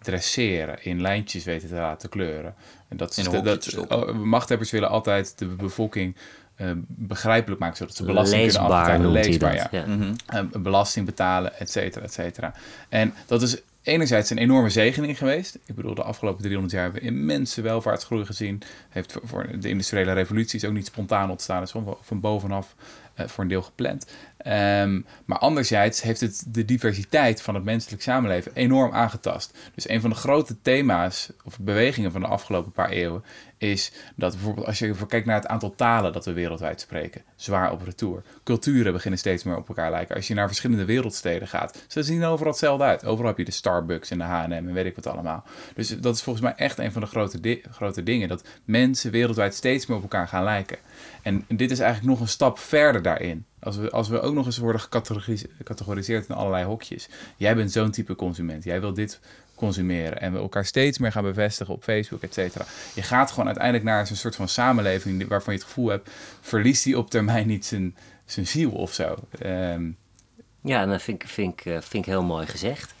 dresseren, 0.00 0.84
in 0.84 1.00
lijntjes 1.00 1.44
weten 1.44 1.68
te 1.68 1.74
laten 1.74 2.08
kleuren. 2.08 2.54
En 2.88 2.96
dat 2.96 3.16
is 3.16 3.24
de- 3.24 3.40
dat, 3.40 3.76
oh, 3.88 4.14
machthebbers 4.14 4.70
willen 4.70 4.88
altijd 4.88 5.38
de 5.38 5.46
bevolking 5.46 6.16
eh, 6.54 6.70
begrijpelijk 6.86 7.60
maken, 7.60 7.76
zodat 7.76 7.96
ze 7.96 8.04
belasting 8.04 8.42
kunnen 8.42 8.60
leesbaar 8.60 8.78
afbetalen. 8.80 9.02
noemt 9.02 9.14
hij 9.14 9.24
Leesbaar, 9.28 9.56
dat. 9.56 9.68
ja 9.70 9.78
Ja. 9.78 9.86
Mhm. 9.96 10.14
eh, 10.54 10.60
belasting 10.62 11.06
betalen, 11.06 11.58
et 11.58 11.70
cetera, 11.70 12.04
et 12.04 12.12
cetera. 12.12 12.54
En 12.88 13.14
dat 13.26 13.42
is 13.42 13.60
enerzijds 13.82 14.30
een 14.30 14.38
enorme 14.38 14.70
zegening 14.70 15.18
geweest. 15.18 15.58
Ik 15.66 15.74
bedoel, 15.74 15.94
de 15.94 16.02
afgelopen 16.02 16.42
300 16.42 16.72
jaar 16.74 16.82
hebben 16.82 17.00
we 17.02 17.06
immense 17.08 17.60
welvaartsgroei 17.62 18.24
gezien. 18.24 18.62
Heeft 18.88 19.12
voor- 19.12 19.22
voor 19.24 19.46
de 19.60 19.68
industriële 19.68 20.12
revolutie 20.12 20.58
is 20.58 20.64
ook 20.64 20.72
niet 20.74 20.86
spontaan 20.86 21.30
ontstaan, 21.30 21.62
is 21.62 21.70
gewoon 21.70 21.96
van 22.02 22.20
bovenaf 22.20 22.74
eh, 23.14 23.26
voor 23.26 23.42
een 23.44 23.50
deel 23.50 23.62
gepland. 23.62 24.06
Ehm, 24.42 25.00
maar 25.24 25.38
anderzijds 25.38 26.02
heeft 26.02 26.20
het 26.20 26.44
de 26.48 26.64
diversiteit 26.64 27.42
van 27.42 27.54
het 27.54 27.64
menselijk 27.64 28.02
samenleven 28.02 28.52
enorm 28.54 28.92
aangetast. 28.92 29.58
Dus 29.74 29.88
een 29.88 30.00
van 30.00 30.10
de 30.10 30.16
grote 30.16 30.56
thema's 30.62 31.32
of 31.44 31.58
bewegingen 31.58 32.12
van 32.12 32.20
de 32.20 32.26
afgelopen 32.26 32.72
paar 32.72 32.88
eeuwen 32.88 33.24
is 33.58 33.92
dat 34.16 34.32
bijvoorbeeld 34.32 34.66
als 34.66 34.78
je 34.78 35.06
kijkt 35.06 35.26
naar 35.26 35.36
het 35.36 35.46
aantal 35.46 35.74
talen 35.74 36.12
dat 36.12 36.24
we 36.24 36.32
wereldwijd 36.32 36.80
spreken, 36.80 37.22
zwaar 37.36 37.72
op 37.72 37.82
retour. 37.82 38.22
Culturen 38.44 38.92
beginnen 38.92 39.18
steeds 39.18 39.44
meer 39.44 39.56
op 39.56 39.68
elkaar 39.68 39.90
lijken. 39.90 40.16
Als 40.16 40.28
je 40.28 40.34
naar 40.34 40.46
verschillende 40.46 40.84
wereldsteden 40.84 41.48
gaat, 41.48 41.84
ze 41.88 42.02
zien 42.02 42.24
overal 42.24 42.52
hetzelfde 42.52 42.84
uit. 42.84 43.04
Overal 43.04 43.28
heb 43.28 43.38
je 43.38 43.44
de 43.44 43.50
Starbucks 43.50 44.10
en 44.10 44.18
de 44.18 44.24
H&M 44.24 44.52
en 44.52 44.72
weet 44.72 44.86
ik 44.86 44.94
wat 44.94 45.06
allemaal. 45.06 45.44
Dus 45.74 45.88
dat 45.88 46.14
is 46.14 46.22
volgens 46.22 46.44
mij 46.44 46.54
echt 46.54 46.78
een 46.78 46.92
van 46.92 47.00
de 47.00 47.06
grote, 47.06 47.60
grote 47.70 48.02
dingen, 48.02 48.28
dat 48.28 48.44
mensen 48.64 49.10
wereldwijd 49.10 49.54
steeds 49.54 49.86
meer 49.86 49.96
op 49.96 50.02
elkaar 50.02 50.28
gaan 50.28 50.44
lijken. 50.44 50.78
En 51.22 51.44
dit 51.48 51.70
is 51.70 51.78
eigenlijk 51.78 52.10
nog 52.12 52.20
een 52.20 52.32
stap 52.32 52.58
verder 52.58 53.02
daarin. 53.02 53.46
Als 53.62 53.76
we, 53.76 53.90
als 53.90 54.08
we 54.08 54.20
ook 54.20 54.34
nog 54.34 54.46
eens 54.46 54.58
worden 54.58 54.80
gecategoriseerd 54.80 56.28
in 56.28 56.34
allerlei 56.34 56.64
hokjes. 56.64 57.08
Jij 57.36 57.54
bent 57.54 57.72
zo'n 57.72 57.90
type 57.90 58.14
consument. 58.14 58.64
Jij 58.64 58.80
wil 58.80 58.94
dit 58.94 59.20
consumeren. 59.54 60.20
En 60.20 60.32
we 60.32 60.38
elkaar 60.38 60.64
steeds 60.64 60.98
meer 60.98 61.12
gaan 61.12 61.22
bevestigen 61.22 61.74
op 61.74 61.82
Facebook, 61.82 62.22
et 62.22 62.34
cetera. 62.34 62.64
Je 62.94 63.02
gaat 63.02 63.30
gewoon 63.30 63.46
uiteindelijk 63.46 63.84
naar 63.84 64.10
een 64.10 64.16
soort 64.16 64.36
van 64.36 64.48
samenleving 64.48 65.28
waarvan 65.28 65.52
je 65.52 65.58
het 65.58 65.68
gevoel 65.68 65.88
hebt, 65.88 66.10
verliest 66.40 66.84
die 66.84 66.98
op 66.98 67.10
termijn 67.10 67.46
niet 67.46 67.66
zijn, 67.66 67.96
zijn 68.24 68.46
ziel 68.46 68.70
of 68.70 68.92
zo. 68.92 69.16
Ehm, 69.38 69.90
ja, 70.62 70.86
dat 70.86 71.02
vind 71.02 71.22
ik, 71.22 71.28
vind, 71.28 71.52
ik, 71.52 71.66
eh, 71.66 71.72
vind 71.72 72.06
ik 72.06 72.12
heel 72.12 72.22
mooi 72.22 72.46
gezegd. 72.46 72.94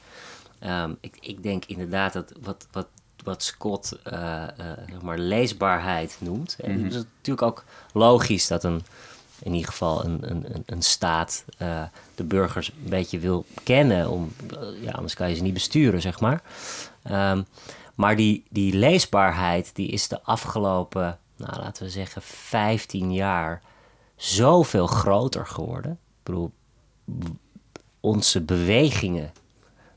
Ehm, 0.58 0.94
ik, 1.00 1.16
ik 1.20 1.42
denk 1.42 1.64
inderdaad 1.64 2.12
dat 2.12 2.32
wat, 2.40 2.66
wat, 2.70 2.88
wat 3.24 3.42
Scott 3.42 3.98
uh, 4.12 4.44
zeg 4.90 5.02
maar 5.02 5.18
leesbaarheid 5.18 6.16
noemt. 6.18 6.56
En 6.60 6.72
mm 6.72 6.84
het 6.84 6.94
is 6.94 7.04
natuurlijk 7.16 7.46
ook 7.46 7.64
logisch 7.92 8.46
dat 8.46 8.64
een, 8.64 8.82
in 9.42 9.52
ieder 9.52 9.70
geval 9.70 10.04
een, 10.04 10.30
een, 10.30 10.62
een 10.66 10.82
staat 10.82 11.44
de 12.14 12.24
burgers 12.24 12.68
een 12.68 12.90
beetje 12.90 13.18
wil 13.18 13.44
kennen. 13.64 14.10
Om, 14.10 14.32
ja, 14.80 14.90
anders 14.90 15.14
kan 15.14 15.28
je 15.28 15.34
ze 15.34 15.42
niet 15.42 15.54
besturen, 15.54 16.00
zeg 16.00 16.20
maar. 16.20 16.42
Ehm, 17.02 17.42
maar 17.94 18.16
die, 18.16 18.44
die 18.50 18.74
leesbaarheid 18.74 19.74
die 19.74 19.88
is 19.88 20.08
de 20.08 20.22
afgelopen, 20.22 21.18
nou, 21.36 21.60
laten 21.60 21.84
we 21.84 21.90
zeggen, 21.90 22.22
15 22.22 23.12
jaar 23.12 23.62
zoveel 24.16 24.86
groter 24.86 25.46
geworden. 25.46 25.92
Ik 25.92 26.22
bedoel, 26.22 26.52
onze 28.00 28.40
bewegingen 28.40 29.32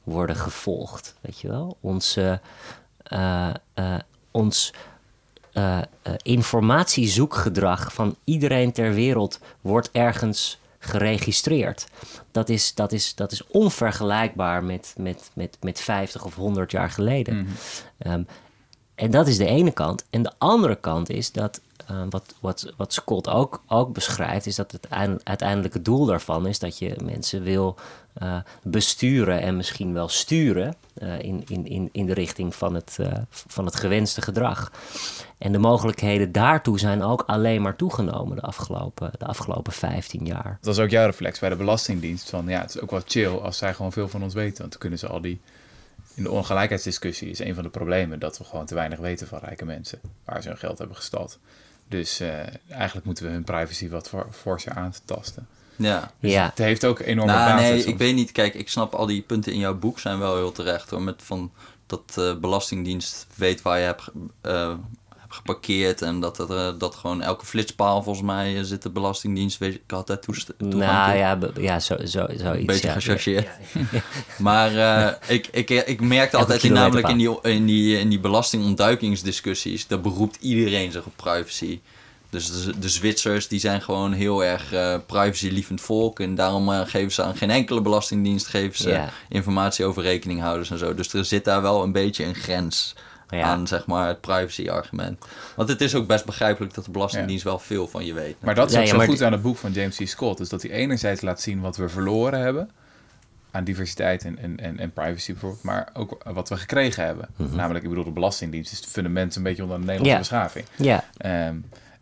worden 0.04 0.36
gevolgd, 0.36 1.16
weet 1.22 1.40
je 1.40 1.48
wel? 1.48 1.78
Onze, 1.80 2.42
uh, 3.12 3.54
uh, 3.76 3.96
ons 4.32 4.74
uh, 5.58 5.80
informatiezoekgedrag 6.22 7.94
van 7.94 8.16
iedereen 8.24 8.72
ter 8.72 8.94
wereld 8.94 9.40
wordt 9.62 9.90
ergens 9.92 10.60
geregistreerd. 10.80 11.88
Dat 12.32 12.50
is, 12.50 12.74
dat 12.74 12.92
is, 12.92 13.16
dat 13.16 13.32
is 13.32 13.48
onvergelijkbaar 13.48 14.64
met, 14.64 14.96
met, 14.98 15.32
met, 15.34 15.58
met 15.62 15.80
50 15.80 16.26
of 16.26 16.36
100 16.36 16.72
jaar 16.72 16.90
geleden. 16.90 17.36
Mm 17.36 17.48
-hmm. 17.98 18.26
en 18.96 19.12
dat 19.12 19.28
is 19.28 19.38
de 19.38 19.46
ene 19.46 19.72
kant. 19.72 20.06
En 20.10 20.24
de 20.24 20.32
andere 20.38 20.76
kant 20.76 21.10
is 21.10 21.32
dat 21.32 21.62
uh, 21.92 22.02
wat, 22.10 22.36
wat, 22.40 22.74
wat 22.78 22.94
Scott 22.94 23.28
ook, 23.30 23.64
ook 23.68 23.94
beschrijft, 23.94 24.46
is 24.46 24.56
dat 24.56 24.72
het 24.72 24.88
uiteindelijke 25.24 25.82
doel 25.82 26.06
daarvan 26.06 26.48
is 26.48 26.60
dat 26.60 26.78
je 26.78 26.96
mensen 27.04 27.44
wil 27.44 27.76
uh, 28.24 28.38
besturen 28.64 29.42
en 29.42 29.58
misschien 29.58 29.94
wel 29.94 30.08
sturen 30.08 30.76
uh, 30.98 31.20
in, 31.20 31.44
in, 31.48 31.68
in, 31.68 31.90
in 31.92 32.06
de 32.06 32.14
richting 32.14 32.56
van 32.56 32.74
het, 32.74 32.98
van 33.30 33.66
het 33.66 33.76
gewenste 33.76 34.22
gedrag. 34.22 34.72
En 35.38 35.52
de 35.52 35.58
mogelijkheden 35.58 36.32
daartoe 36.32 36.80
zijn 36.80 37.02
ook 37.02 37.24
alleen 37.28 37.62
maar 37.62 37.76
toegenomen 37.76 38.36
de 38.36 38.42
afgelopen, 38.42 39.12
de 39.18 39.26
afgelopen 39.26 39.74
15 39.74 40.26
jaar. 40.26 40.58
Dat 40.62 40.76
was 40.76 40.80
ook 40.80 40.90
jouw 40.90 41.06
reflex 41.06 41.40
bij 41.40 41.50
de 41.50 41.56
Belastingdienst. 41.56 42.30
Van 42.30 42.48
ja, 42.48 42.62
het 42.62 42.76
is 42.76 42.82
ook 42.82 42.92
wel 42.92 43.02
chill 43.06 43.38
als 43.38 43.58
zij 43.58 43.74
gewoon 43.74 43.92
veel 43.92 44.08
van 44.08 44.24
ons 44.24 44.34
weten. 44.34 44.58
Want 44.58 44.72
dan 44.72 44.80
kunnen 44.80 45.00
ze 45.00 45.08
al 45.08 45.22
die. 45.22 45.42
In 46.14 46.24
de 46.24 46.32
ongelijkheidsdiscussie 46.32 47.30
is 47.30 47.40
een 47.40 47.56
van 47.56 47.64
de 47.64 47.70
problemen 47.70 48.20
dat 48.20 48.38
we 48.38 48.44
gewoon 48.44 48.66
te 48.66 48.76
weinig 48.76 49.00
weten 49.00 49.28
van 49.28 49.40
rijke 49.40 49.66
mensen. 49.66 50.00
Waar 50.26 50.42
ze 50.42 50.48
hun 50.48 50.58
geld 50.58 50.78
hebben 50.78 50.96
gestald. 50.96 51.40
Dus 51.88 52.22
eigenlijk 52.70 53.06
moeten 53.06 53.26
we 53.26 53.32
hun 53.32 53.44
privacy 53.44 53.90
wat 53.90 54.10
for, 54.10 54.28
forser 54.32 54.74
aantasten. 54.74 55.48
Ja. 55.78 56.12
Dus 56.20 56.32
ja. 56.32 56.46
Het 56.46 56.58
heeft 56.58 56.86
ook 56.86 57.00
enorme 57.00 57.32
nou, 57.32 57.50
basis. 57.50 57.70
Nee, 57.70 57.80
soms. 57.80 57.92
ik 57.92 57.98
weet 57.98 58.16
niet. 58.16 58.32
Kijk, 58.32 58.54
ik 58.54 58.70
snap 58.70 58.94
al 58.94 59.06
die 59.06 59.22
punten 59.22 59.54
in 59.54 59.60
jouw 59.60 59.76
boek 59.76 60.00
zijn 60.00 60.20
wel 60.20 60.36
heel 60.36 60.52
terecht. 60.52 60.90
Hoor, 60.90 61.02
met 61.02 61.22
van 61.24 61.52
dat 61.88 62.16
uh, 62.20 62.36
Belastingdienst 62.36 63.28
weet 63.36 63.62
waar 63.62 63.80
je 63.80 63.86
hebt, 63.86 64.12
uh, 64.46 64.74
hebt 65.18 65.34
geparkeerd. 65.34 66.02
En 66.02 66.20
dat, 66.20 66.40
er, 66.40 66.50
uh, 66.50 66.80
dat 66.80 66.96
gewoon 66.96 67.22
elke 67.22 67.46
flitspaal 67.46 68.04
volgens 68.04 68.26
mij 68.26 68.64
zit 68.64 68.82
de 68.82 68.90
Belastingdienst. 68.90 69.58
Weet 69.58 69.76
ik 69.76 69.94
altijd 69.94 70.22
toest 70.22 70.54
Nou 70.58 71.18
ja, 71.18 71.40
ja 71.60 71.80
zo, 71.80 71.98
zo, 72.06 72.28
zoiets. 72.38 72.66
Beetje 72.66 72.88
ja. 72.88 72.94
gechargeerd. 72.94 73.48
Ja, 73.74 73.82
ja. 73.92 74.02
maar 74.38 74.72
ik, 75.28 75.48
ik, 75.52 75.70
ik 75.70 76.02
merkte 76.02 76.38
altijd 76.38 76.64
in, 76.64 76.74
namelijk 76.74 77.08
in 77.08 77.18
die, 77.18 77.42
in, 77.42 77.66
die, 77.66 78.00
in 78.00 78.10
die 78.10 78.20
belastingontduikingsdiscussies. 78.20 79.88
daar 79.88 80.02
beroept 80.02 80.38
iedereen 80.42 80.92
zich 80.92 81.06
op 81.06 81.14
privacy. 81.16 81.80
Dus 82.36 82.64
de, 82.66 82.80
de 82.80 82.90
Zwitsers 82.90 83.48
die 83.48 83.60
zijn 83.60 83.82
gewoon 83.82 84.14
heel 84.14 84.44
erg 84.44 84.74
uh, 84.74 84.96
privacy-lievend 85.06 85.82
volk. 85.82 86.20
En 86.20 86.36
daarom 86.36 86.70
uh, 86.70 86.82
geven 86.86 87.12
ze 87.12 87.24
aan 87.24 87.36
geen 87.36 87.50
enkele 87.50 87.82
belastingdienst 87.82 88.48
geven 88.48 88.78
ze 88.78 89.04
informatie 89.30 89.86
over 89.86 90.04
rekeninghouders 90.04 90.72
en 90.72 90.78
zo. 90.78 90.94
Dus 90.94 91.14
er 91.14 91.26
zit 91.26 91.46
daar 91.46 91.62
wel 91.62 91.84
een 91.84 91.92
beetje 91.92 92.26
een 92.26 92.36
grens 92.36 92.96
Ja. 93.30 93.42
aan, 93.44 93.68
zeg 93.68 93.86
maar, 93.86 94.08
het 94.08 94.22
privacy-argument. 94.22 95.26
Want 95.56 95.70
het 95.70 95.82
is 95.82 95.96
ook 95.96 96.08
best 96.08 96.26
begrijpelijk 96.26 96.74
dat 96.74 96.86
de 96.86 96.92
Belastingdienst 96.92 97.44
wel 97.44 97.60
veel 97.60 97.88
van 97.88 98.06
je 98.06 98.14
weet. 98.14 98.36
Maar 98.40 98.56
dat 98.56 98.68
is 98.70 98.74
Ja, 98.74 98.80
ook 98.80 98.86
ja, 98.86 98.92
zo 98.92 98.98
maar 98.98 99.08
goed 99.08 99.18
die- 99.18 99.26
aan 99.26 99.32
het 99.32 99.42
boek 99.42 99.58
van 99.58 99.72
James 99.72 99.98
C. 99.98 100.08
Scott. 100.08 100.38
Dus 100.38 100.50
dat 100.50 100.62
hij 100.62 100.72
enerzijds 100.72 101.22
laat 101.22 101.42
zien 101.42 101.60
wat 101.62 101.78
we 101.78 101.90
verloren 101.90 102.40
hebben. 102.40 102.70
Aan 103.52 103.64
diversiteit 103.64 104.24
en, 104.26 104.38
en, 104.40 104.60
en, 104.60 104.80
en 104.80 104.92
privacy 104.94 105.32
bijvoorbeeld. 105.32 105.64
Maar 105.64 105.90
ook 105.94 106.18
wat 106.34 106.50
we 106.50 106.58
gekregen 106.58 107.06
hebben. 107.06 107.28
Namelijk, 107.36 107.84
ik 107.84 107.90
bedoel, 107.90 108.04
de 108.06 108.12
Belastingdienst 108.12 108.72
is 108.72 108.78
het 108.78 108.88
fundament 108.88 109.36
een 109.36 109.44
beetje 109.44 109.64
onder 109.64 109.78
de 109.80 109.86
Nederlandse 109.86 110.18
beschaving. 110.20 110.66
Ja, 110.76 111.04
Ehm, 111.18 111.56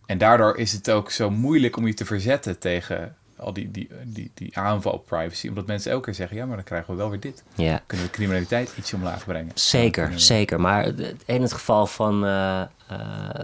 en 0.05 0.17
daardoor 0.17 0.57
is 0.57 0.71
het 0.71 0.91
ook 0.91 1.11
zo 1.11 1.29
moeilijk 1.29 1.77
om 1.77 1.87
je 1.87 1.93
te 1.93 2.05
verzetten 2.05 2.59
tegen 2.59 3.15
al 3.43 3.53
die, 3.53 3.71
die, 3.71 3.89
die, 4.03 4.31
die 4.33 4.57
aanval 4.57 4.91
op 4.91 5.05
privacy. 5.05 5.47
Omdat 5.47 5.65
mensen 5.65 5.91
elke 5.91 6.05
keer 6.05 6.13
zeggen, 6.13 6.37
ja, 6.37 6.45
maar 6.45 6.55
dan 6.55 6.65
krijgen 6.65 6.91
we 6.91 6.97
wel 6.99 7.09
weer 7.09 7.19
dit. 7.19 7.43
ja. 7.55 7.81
Kunnen 7.85 8.05
we 8.05 8.11
de 8.11 8.17
criminaliteit 8.17 8.73
ietsje 8.77 8.95
omlaag 8.95 9.25
brengen. 9.25 9.51
Zeker, 9.53 10.11
zeker. 10.19 10.61
Maar 10.61 10.85
in 11.25 11.41
het 11.41 11.53
geval 11.53 11.87
van, 11.87 12.25
eh, 12.25 12.61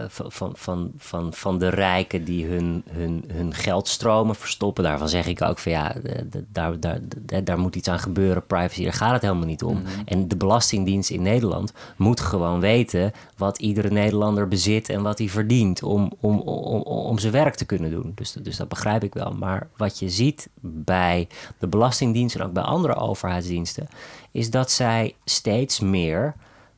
van, 0.08 0.32
van, 0.32 0.52
van, 0.56 0.92
van, 0.96 1.32
van 1.32 1.58
de 1.58 1.68
rijken 1.68 2.24
die 2.24 2.46
hun, 2.46 2.84
hun, 2.90 3.24
hun 3.32 3.54
geldstromen 3.54 4.34
verstoppen, 4.34 4.84
daarvan 4.84 5.08
zeg 5.08 5.26
ik 5.26 5.42
ook 5.42 5.58
van 5.58 5.72
ja, 5.72 5.94
de- 6.30 6.44
daar, 6.48 6.80
daar, 6.80 6.98
daar 7.44 7.58
moet 7.58 7.76
iets 7.76 7.88
aan 7.88 7.98
gebeuren. 7.98 8.46
Privacy, 8.46 8.82
daar 8.82 8.92
gaat 8.92 9.12
het 9.12 9.22
helemaal 9.22 9.46
niet 9.46 9.62
om. 9.62 9.82
En 10.04 10.28
de 10.28 10.36
Belastingdienst 10.36 11.10
in 11.10 11.22
Nederland 11.22 11.72
moet 11.96 12.20
gewoon 12.20 12.60
weten 12.60 13.12
wat 13.36 13.58
iedere 13.58 13.90
Nederlander 13.90 14.48
bezit 14.48 14.88
en 14.88 15.02
wat 15.02 15.18
hij 15.18 15.28
verdient 15.28 15.82
om, 15.82 16.12
om, 16.20 16.40
om, 16.40 16.80
om 16.82 17.18
zijn 17.18 17.32
werk 17.32 17.54
te 17.54 17.64
kunnen 17.64 17.90
doen. 17.90 18.12
Dus, 18.14 18.32
dus 18.32 18.56
dat 18.56 18.68
begrijp 18.68 19.04
ik 19.04 19.14
wel. 19.14 19.32
Maar 19.32 19.68
wat 19.76 19.98
je 19.98 20.08
ziet 20.08 20.48
bij 20.60 21.28
de 21.58 21.68
Belastingdienst 21.68 22.36
en 22.36 22.42
ook 22.42 22.52
bij 22.52 22.62
andere 22.62 22.94
overheidsdiensten, 22.94 23.88
is 24.30 24.50
dat 24.50 24.70
zij 24.70 25.14
steeds 25.24 25.80
meer 25.80 26.34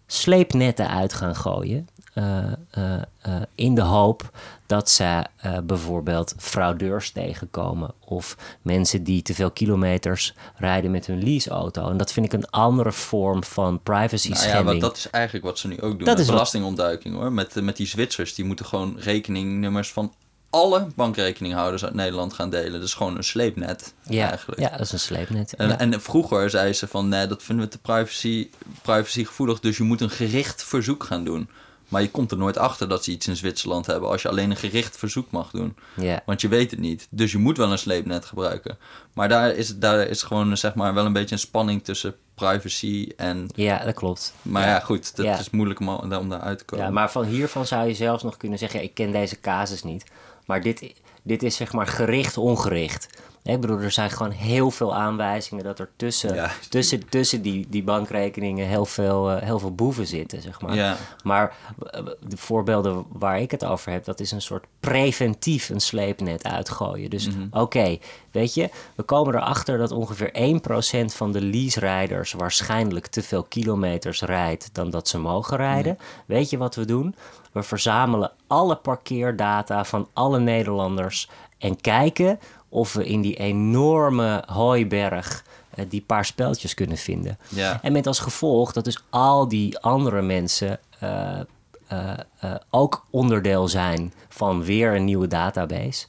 sleepnetten 0.07 0.89
uit 0.89 1.13
gaan 1.13 1.37
gooien. 1.37 1.89
Eh, 2.13 2.53
eh, 2.71 3.03
eh, 3.21 3.43
in 3.55 3.75
de 3.75 3.83
hoop 3.83 4.31
dat 4.67 4.91
ze 4.91 5.25
bijvoorbeeld 5.65 6.35
fraudeurs 6.39 7.11
tegenkomen 7.11 7.91
of 8.05 8.37
mensen 8.63 9.05
die 9.05 9.23
te 9.23 9.35
veel 9.35 9.51
kilometers 9.51 10.35
rijden 10.57 10.91
met 10.91 11.07
hun 11.07 11.23
leaseauto. 11.25 11.91
En 11.91 11.97
dat 11.97 12.13
vind 12.13 12.27
ik 12.27 12.33
een 12.33 12.51
andere 12.51 12.93
vorm 12.93 13.45
van 13.45 13.81
privacy 13.83 14.29
Nou 14.29 14.49
ja, 14.49 14.65
wat, 14.65 14.81
dat 14.81 14.97
is 14.97 15.11
eigenlijk 15.11 15.45
wat 15.45 15.59
ze 15.59 15.69
nu 15.69 15.81
ook 15.81 15.99
doen. 15.99 16.05
Dat 16.05 16.19
is 16.19 16.27
belastingontduiking 16.27 17.15
hoor. 17.15 17.33
Met, 17.33 17.55
met 17.55 17.77
die 17.77 17.87
Zwitsers, 17.87 18.35
die 18.35 18.45
moeten 18.45 18.67
gewoon 18.67 18.97
rekeningnummers 18.99 19.93
van 19.93 20.13
alle 20.51 20.87
bankrekeninghouders 20.95 21.85
uit 21.85 21.95
Nederland 21.95 22.33
gaan 22.33 22.51
delen. 22.51 22.73
Dat 22.73 22.83
is 22.83 22.95
gewoon 22.95 23.17
een 23.17 23.25
sleepnet 23.25 23.95
ja, 24.03 24.29
eigenlijk. 24.29 24.61
ja, 24.61 24.71
dat 24.71 24.81
is 24.81 24.93
een 24.93 24.99
sleepnet. 24.99 25.55
En, 25.55 25.69
ja. 25.69 25.79
en 25.79 26.01
vroeger 26.01 26.51
zei 26.51 26.73
ze 26.73 26.87
van 26.87 27.09
nee, 27.09 27.27
dat 27.27 27.43
vinden 27.43 27.65
we 27.65 27.71
te 27.71 27.79
privacy, 27.79 28.49
privacy 28.83 29.25
gevoelig, 29.25 29.61
dus 29.61 29.77
je 29.77 29.83
moet 29.83 30.01
een 30.01 30.11
gericht 30.11 30.65
verzoek 30.65 31.05
gaan 31.05 31.25
doen. 31.25 31.49
Maar 31.93 32.03
je 32.03 32.11
komt 32.11 32.31
er 32.31 32.37
nooit 32.37 32.57
achter 32.59 32.89
dat 32.89 33.05
ze 33.05 33.11
iets 33.11 33.29
in 33.29 33.37
Zwitserland 33.37 33.87
hebben 33.87 34.09
als 34.09 34.23
je 34.23 34.29
alleen 34.29 34.51
een 34.51 34.57
gericht 34.57 34.97
verzoek 34.97 35.31
mag 35.31 35.51
doen. 35.51 35.77
ja. 35.97 36.23
Want 36.27 36.41
je 36.41 36.49
weet 36.49 36.71
het 36.71 36.81
niet. 36.81 37.07
Dus 37.11 37.33
je 37.33 37.39
moet 37.39 37.57
wel 37.57 37.73
een 37.73 37.79
sleepnet 37.79 38.25
gebruiken. 38.25 38.79
Maar 39.15 39.29
daar 39.29 39.51
is, 39.51 39.77
daar 39.79 40.07
is 40.07 40.23
gewoon 40.23 40.57
zeg 40.57 40.75
maar 40.75 40.95
wel 40.95 41.05
een 41.07 41.13
beetje 41.13 41.35
een 41.35 41.41
spanning 41.41 41.85
tussen 41.85 42.15
privacy 42.35 43.09
en... 43.17 43.49
ja, 43.55 43.85
dat 43.85 43.95
klopt. 43.95 44.35
Maar 44.43 44.67
ja, 44.67 44.81
goed, 44.81 45.17
dat 45.17 45.27
Ja. 45.27 45.39
is 45.39 45.51
moeilijk 45.51 45.81
om, 45.81 45.89
om 45.89 46.29
daaruit 46.29 46.59
te 46.59 46.65
komen. 46.65 46.85
Ja, 46.85 46.91
maar 46.91 47.11
van 47.11 47.25
hiervan 47.25 47.67
zou 47.67 47.87
je 47.89 47.95
zelfs 47.95 48.23
nog 48.23 48.37
kunnen 48.37 48.59
zeggen: 48.59 48.81
ja, 48.81 48.85
ik 48.87 48.95
ken 48.95 49.13
deze 49.13 49.41
casus 49.41 49.83
niet. 49.83 50.05
Maar 50.47 50.61
dit, 50.63 50.93
dit 51.23 51.43
is 51.43 51.57
zeg 51.57 51.73
maar 51.73 51.87
gericht 51.87 52.37
ongericht. 52.37 53.07
Ik 53.45 53.61
bedoel, 53.61 53.81
er 53.81 53.91
zijn 53.91 54.11
gewoon 54.11 54.33
heel 54.33 54.71
veel 54.71 54.95
aanwijzingen 54.95 55.65
dat 55.65 55.79
er 55.79 55.91
tussen, 55.97 56.35
Ja. 56.35 56.51
tussen, 56.69 57.09
tussen 57.09 57.43
die, 57.43 57.67
die 57.69 57.83
bankrekeningen 57.83 58.67
heel 58.67 58.85
veel, 58.87 59.31
eh, 59.31 59.43
heel 59.43 59.59
veel 59.59 59.75
boeven 59.75 60.07
zitten, 60.07 60.43
zeg 60.43 60.61
maar. 60.61 60.75
Ja. 60.75 60.97
Maar 61.25 61.57
eh, 61.91 62.03
de 62.21 62.37
voorbeelden 62.37 63.05
waar 63.13 63.41
ik 63.41 63.51
het 63.51 63.65
over 63.65 63.93
heb, 63.93 64.05
dat 64.05 64.21
is 64.21 64.31
een 64.31 64.43
soort 64.43 64.65
preventief 64.81 65.69
een 65.69 65.81
sleepnet 65.81 66.45
uitgooien. 66.45 67.11
Dus 67.11 67.29
oké, 67.51 67.99
weet 68.31 68.55
je, 68.55 68.71
we 68.95 69.03
komen 69.03 69.35
erachter 69.35 69.79
dat 69.79 69.91
ongeveer 69.91 70.31
1% 70.33 71.15
van 71.15 71.33
de 71.33 71.43
lease-rijders 71.43 72.33
waarschijnlijk 72.33 73.07
te 73.07 73.23
veel 73.23 73.43
kilometers 73.43 74.23
rijdt 74.23 74.69
dan 74.73 74.91
dat 74.91 75.09
ze 75.09 75.19
mogen 75.19 75.57
rijden. 75.57 75.99
Weet 76.27 76.51
je 76.51 76.59
wat 76.59 76.75
we 76.75 76.85
doen? 76.85 77.15
We 77.53 77.63
verzamelen 77.63 78.33
alle 78.47 78.77
parkeerdata 78.77 79.85
van 79.85 80.09
alle 80.13 80.39
Nederlanders 80.39 81.29
en 81.63 81.81
kijken 81.81 82.39
of 82.69 82.93
we 82.93 83.07
in 83.07 83.21
die 83.21 83.37
enorme 83.37 84.43
hooiberg 84.47 85.45
eh, 85.71 85.85
die 85.89 86.01
paar 86.01 86.25
speltjes 86.25 86.75
kunnen 86.75 86.97
vinden. 86.97 87.39
Ja. 87.49 87.83
En 87.83 87.93
met 87.93 88.07
als 88.07 88.19
gevolg 88.19 88.73
dat 88.73 88.85
dus 88.85 89.05
al 89.11 89.49
die 89.49 89.79
andere 89.79 90.23
mensen 90.23 90.81
eh, 90.99 91.41
eh, 91.87 92.55
ook 92.71 93.07
onderdeel 93.11 93.69
zijn 93.69 94.13
van 94.29 94.65
weer 94.65 94.95
een 94.95 95.05
nieuwe 95.05 95.27
database. 95.27 96.07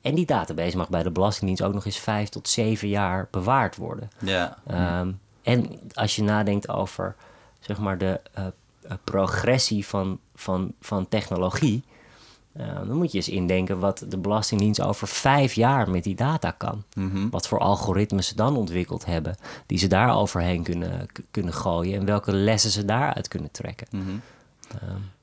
En 0.00 0.14
die 0.14 0.26
database 0.26 0.76
mag 0.76 0.88
bij 0.88 1.02
de 1.02 1.10
Belastingdienst 1.10 1.62
ook 1.62 1.74
nog 1.74 1.86
eens 1.86 1.98
vijf 1.98 2.28
tot 2.28 2.48
zeven 2.48 2.88
jaar 2.88 3.28
bewaard 3.30 3.76
worden. 3.76 4.10
Ja. 4.18 4.58
Ehm, 4.66 5.12
en 5.42 5.80
als 5.92 6.16
je 6.16 6.22
nadenkt 6.22 6.68
over 6.68 7.14
zeg 7.60 7.78
maar, 7.78 7.98
de 7.98 8.20
progressie 9.04 9.86
van, 9.86 10.18
van, 10.34 10.72
van 10.80 11.08
technologie, 11.08 11.84
dan 12.86 12.96
moet 12.96 13.12
je 13.12 13.18
eens 13.18 13.28
indenken 13.28 13.78
wat 13.78 14.04
de 14.08 14.18
Belastingdienst 14.18 14.80
over 14.80 15.08
vijf 15.08 15.52
jaar 15.52 15.90
met 15.90 16.04
die 16.04 16.14
data 16.14 16.50
kan. 16.50 16.84
Wat 17.30 17.48
voor 17.48 17.58
algoritmes 17.58 18.26
ze 18.26 18.34
dan 18.34 18.56
ontwikkeld 18.56 19.04
hebben, 19.04 19.36
die 19.66 19.78
ze 19.78 19.86
daar 19.86 20.16
overheen 20.16 20.62
kunnen, 20.62 21.06
kunnen 21.30 21.52
gooien 21.52 22.00
en 22.00 22.06
welke 22.06 22.32
lessen 22.32 22.70
ze 22.70 22.84
daaruit 22.84 23.28
kunnen 23.28 23.50
trekken. 23.50 23.86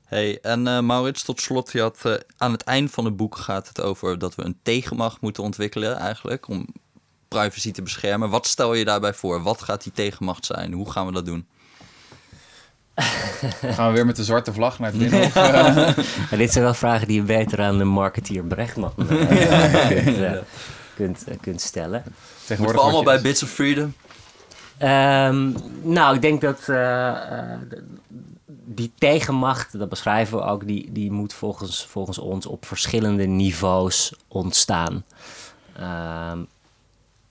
Hey, 0.06 0.40
en 0.40 0.66
eh, 0.66 0.80
Maurits, 0.80 1.22
tot 1.22 1.40
slot, 1.40 1.72
je 1.72 1.80
had, 1.80 2.04
eh, 2.04 2.14
aan 2.36 2.52
het 2.52 2.62
eind 2.62 2.90
van 2.90 3.04
het 3.04 3.16
boek 3.16 3.36
gaat 3.36 3.68
het 3.68 3.80
over 3.80 4.18
dat 4.18 4.34
we 4.34 4.44
een 4.44 4.58
tegenmacht 4.62 5.20
moeten 5.20 5.42
ontwikkelen 5.42 5.96
eigenlijk, 5.96 6.48
om 6.48 6.66
privacy 7.28 7.72
te 7.72 7.82
beschermen. 7.82 8.30
Wat 8.30 8.46
stel 8.46 8.74
je 8.74 8.84
daarbij 8.84 9.14
voor? 9.14 9.42
Wat 9.42 9.62
gaat 9.62 9.82
die 9.82 9.92
tegenmacht 9.92 10.46
zijn? 10.46 10.72
Hoe 10.72 10.90
gaan 10.90 11.06
we 11.06 11.12
dat 11.12 11.26
doen? 11.26 11.46
Gaan 13.74 13.88
we 13.88 13.94
weer 13.94 14.06
met 14.06 14.16
de 14.16 14.24
zwarte 14.24 14.52
vlag 14.52 14.78
naar 14.78 14.90
het 14.90 14.98
binnenhof? 14.98 15.36
eh? 15.36 15.98
En 16.30 16.38
dit 16.38 16.52
zijn 16.52 16.64
wel 16.64 16.74
vragen 16.74 17.06
die 17.06 17.16
je 17.16 17.26
beter 17.26 17.60
aan 17.60 17.78
de 17.78 17.84
marketeer 17.84 18.42
Brechtman 18.42 18.92
eh, 18.96 19.88
kunt, 19.88 20.18
eh, 20.18 20.32
kunt, 20.94 21.24
eh, 21.24 21.36
kunt 21.40 21.60
stellen. 21.60 22.02
Moeten 22.04 22.12
we 22.12 22.46
Tegenwoordig 22.46 22.80
allemaal 22.80 23.02
bij 23.02 23.20
Bits 23.20 23.42
of 23.42 23.48
Freedom? 23.48 23.94
Ehm, 24.78 25.52
nou, 25.82 26.14
ik 26.14 26.22
denk 26.22 26.40
dat 26.40 26.68
die 28.64 28.92
tegenmacht, 28.98 29.78
dat 29.78 29.88
beschrijven 29.88 30.38
we 30.38 30.44
ook, 30.44 30.66
die, 30.66 30.92
die 30.92 31.12
moet 31.12 31.32
volgens, 31.32 31.86
volgens 31.86 32.18
ons 32.18 32.46
op 32.46 32.66
verschillende 32.66 33.26
niveaus 33.26 34.14
ontstaan. 34.28 35.04
Ehm, 35.76 36.38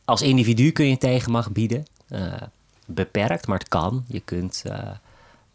als 0.05 0.22
individu 0.22 0.72
kun 0.72 0.89
je 0.89 0.97
tegenmacht 0.97 1.51
bieden, 1.51 1.86
eh, 2.07 2.41
beperkt, 2.86 3.47
maar 3.47 3.59
het 3.59 3.70
kan. 3.70 4.03
Je 4.07 4.20
kunt, 4.20 4.63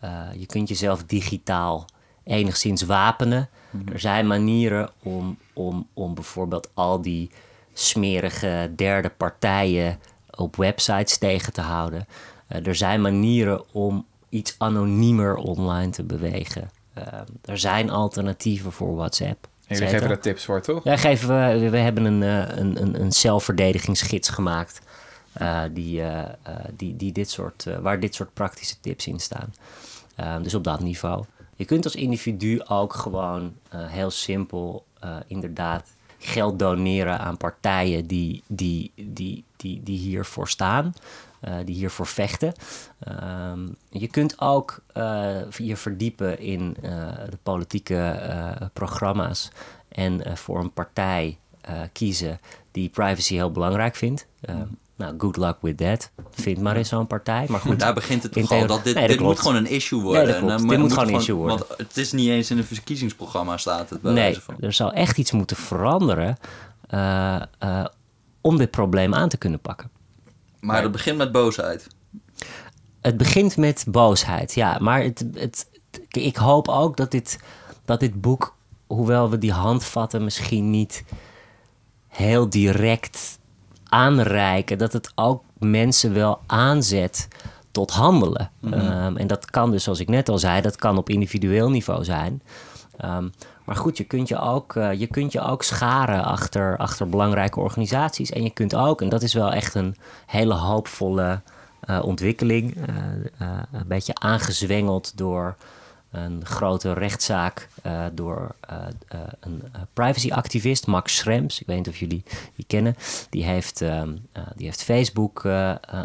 eh, 0.00 0.20
je 0.36 0.46
kunt 0.46 0.68
jezelf 0.68 1.04
digitaal 1.04 1.84
enigszins 2.24 2.82
wapenen. 2.82 3.48
Er 3.92 4.00
zijn 4.00 4.26
manieren 4.26 4.90
om, 5.02 5.38
om, 5.52 5.86
om 5.94 6.14
bijvoorbeeld 6.14 6.70
al 6.74 7.02
die 7.02 7.30
smerige 7.72 8.72
derde 8.76 9.08
partijen 9.08 9.98
op 10.30 10.56
websites 10.56 11.18
tegen 11.18 11.52
te 11.52 11.60
houden. 11.60 12.06
Eh, 12.46 12.66
er 12.66 12.74
zijn 12.74 13.00
manieren 13.00 13.64
om 13.72 14.06
iets 14.28 14.54
anoniemer 14.58 15.36
online 15.36 15.90
te 15.90 16.02
bewegen. 16.02 16.70
Eh, 16.94 17.04
er 17.44 17.58
zijn 17.58 17.90
alternatieven 17.90 18.72
voor 18.72 18.94
WhatsApp. 18.94 19.48
En 19.66 19.76
jullie 19.76 19.92
geven 19.92 20.08
daar 20.08 20.20
tips 20.20 20.44
voor, 20.44 20.60
toch? 20.60 20.84
Ja, 20.84 20.96
geven 20.96 21.28
we, 21.28 21.70
we 21.70 21.78
hebben 21.78 22.04
een, 22.04 22.20
een, 22.60 22.82
een, 22.82 23.00
een 23.00 23.12
zelfverdedigingsgids 23.12 24.28
gemaakt. 24.28 24.80
die, 25.72 26.02
die, 26.76 26.96
die 26.96 27.12
dit 27.12 27.30
soort, 27.30 27.66
waar 27.80 28.00
dit 28.00 28.14
soort 28.14 28.34
praktische 28.34 28.80
tips 28.80 29.06
in 29.06 29.20
staan. 29.20 29.52
Eh, 30.20 30.42
dus 30.42 30.54
op 30.54 30.64
dat 30.64 30.80
niveau. 30.80 31.24
Je 31.56 31.64
kunt 31.66 31.84
als 31.84 31.94
individu 31.94 32.62
ook 32.66 32.94
gewoon 32.94 33.54
eh, 33.68 33.86
heel 33.86 34.10
simpel 34.10 34.84
eh, 35.00 35.16
inderdaad 35.26 35.92
geld 36.18 36.58
doneren 36.58 37.18
aan 37.18 37.36
partijen 37.36 38.06
die, 38.06 38.42
die, 38.46 38.92
die, 38.94 39.44
die, 39.56 39.82
die 39.82 39.98
hiervoor 39.98 40.48
staan. 40.48 40.94
eh, 41.40 41.54
die 41.64 41.74
hiervoor 41.74 42.06
vechten. 42.06 42.52
Ehm, 42.98 43.68
je 43.90 44.06
kunt 44.08 44.40
ook 44.40 44.82
je 45.56 45.76
verdiepen 45.76 46.38
in 46.38 46.76
de 47.30 47.38
politieke 47.42 48.70
programma's 48.72 49.50
en 49.88 50.36
voor 50.38 50.60
een 50.60 50.72
partij 50.72 51.38
kiezen 51.92 52.38
die 52.70 52.88
privacy 52.88 53.34
heel 53.34 53.52
belangrijk 53.52 53.96
vindt. 53.96 54.26
Ehm, 54.40 54.66
nou, 55.00 55.14
good 55.18 55.36
luck 55.36 55.56
with 55.60 55.76
that. 55.76 56.10
Vind 56.30 56.60
maar 56.60 56.76
eens 56.76 56.88
zo'n 56.88 57.06
partij. 57.06 57.46
Maar 57.48 57.60
goed, 57.60 57.78
Daar 57.84 57.94
begint 57.94 58.22
het 58.22 58.32
toch 58.32 58.50
al. 58.50 58.66
Dat 58.66 58.84
dit 58.84 58.94
Nee, 58.94 59.08
dit 59.08 59.20
moet 59.20 59.38
gewoon 59.38 59.56
een 59.56 59.66
issue 59.66 60.00
worden. 60.00 60.22
Nee, 60.22 60.32
dat 60.32 60.40
klopt. 60.40 60.52
En, 60.60 60.62
eh, 60.64 60.68
Dit 60.68 60.78
moet 60.78 60.92
gewoon 60.92 61.08
een 61.08 61.14
issue 61.20 61.36
worden. 61.36 61.58
Want 61.58 61.78
het 61.78 61.96
is 61.96 62.12
niet 62.12 62.28
eens 62.28 62.50
in 62.50 62.58
een 62.58 62.64
verkiezingsprogramma 62.64 63.56
staat 63.56 63.90
het 63.90 64.00
bij 64.02 64.12
Nee, 64.12 64.38
van. 64.40 64.54
er 64.60 64.72
zou 64.72 64.92
echt 64.94 65.18
iets 65.18 65.32
moeten 65.32 65.56
veranderen 65.56 66.36
eh, 66.86 67.42
eh, 67.58 67.84
om 68.40 68.56
dit 68.56 68.70
probleem 68.70 69.14
aan 69.14 69.28
te 69.28 69.36
kunnen 69.36 69.60
pakken. 69.60 69.90
Maar 70.60 70.82
het 70.82 70.92
begint 70.92 71.16
met 71.16 71.32
boosheid. 71.32 71.86
Het 73.00 73.16
begint 73.16 73.56
met 73.56 73.84
boosheid, 73.88 74.54
ja. 74.54 74.78
Maar 74.78 75.02
het, 75.02 75.24
het- 75.34 75.68
ik 76.08 76.36
hoop 76.36 76.68
ook 76.68 76.96
dat 76.96 77.10
dit, 77.10 77.38
dat 77.84 78.00
dit 78.00 78.20
boek, 78.20 78.56
hoewel 78.86 79.30
we 79.30 79.38
die 79.38 79.52
handvatten 79.52 80.24
misschien 80.24 80.70
niet 80.70 81.04
heel 82.08 82.50
direct 82.50 83.38
aanreiken, 83.90 84.78
dat 84.78 84.92
het 84.92 85.12
ook 85.14 85.42
mensen 85.58 86.12
wel 86.14 86.40
aanzet 86.46 87.28
tot 87.70 87.90
handelen. 87.90 88.50
Ehm, 88.70 89.16
en 89.16 89.26
dat 89.26 89.50
kan 89.50 89.70
dus, 89.70 89.84
zoals 89.84 90.00
ik 90.00 90.08
net 90.08 90.28
al 90.28 90.38
zei, 90.38 90.60
dat 90.60 90.76
kan 90.76 90.98
op 90.98 91.08
individueel 91.08 91.70
niveau 91.70 92.04
zijn. 92.04 92.42
Ehm, 92.96 93.28
maar 93.64 93.76
goed, 93.76 93.96
je 93.96 94.04
kunt 94.04 94.28
je 94.28 94.38
ook, 94.38 94.76
eh, 94.76 94.92
je 94.92 95.06
kunt 95.06 95.32
je 95.32 95.40
ook 95.40 95.62
scharen 95.62 96.24
achter, 96.24 96.76
achter 96.76 97.08
belangrijke 97.08 97.60
organisaties. 97.60 98.30
En 98.30 98.42
je 98.42 98.50
kunt 98.50 98.74
ook, 98.74 99.02
en 99.02 99.08
dat 99.08 99.22
is 99.22 99.34
wel 99.34 99.52
echt 99.52 99.74
een 99.74 99.96
hele 100.26 100.54
hoopvolle 100.54 101.40
eh, 101.80 102.02
ontwikkeling, 102.04 102.76
eh, 103.38 103.48
een 103.72 103.86
beetje 103.86 104.14
aangezwengeld 104.14 105.16
door 105.16 105.56
een 106.10 106.46
grote 106.46 106.92
rechtszaak 106.92 107.68
uh, 107.86 108.04
door 108.12 108.54
uh, 108.70 108.76
uh, 109.14 109.20
een 109.40 109.62
privacyactivist, 109.92 110.86
Max 110.86 111.16
Schrems. 111.16 111.60
Ik 111.60 111.66
weet 111.66 111.76
niet 111.76 111.88
of 111.88 111.96
jullie 111.96 112.22
die 112.56 112.64
kennen. 112.68 112.96
Die 113.30 113.44
heeft, 113.44 113.80
um, 113.80 114.26
die 114.56 114.66
heeft 114.66 114.82
Facebook 114.82 115.46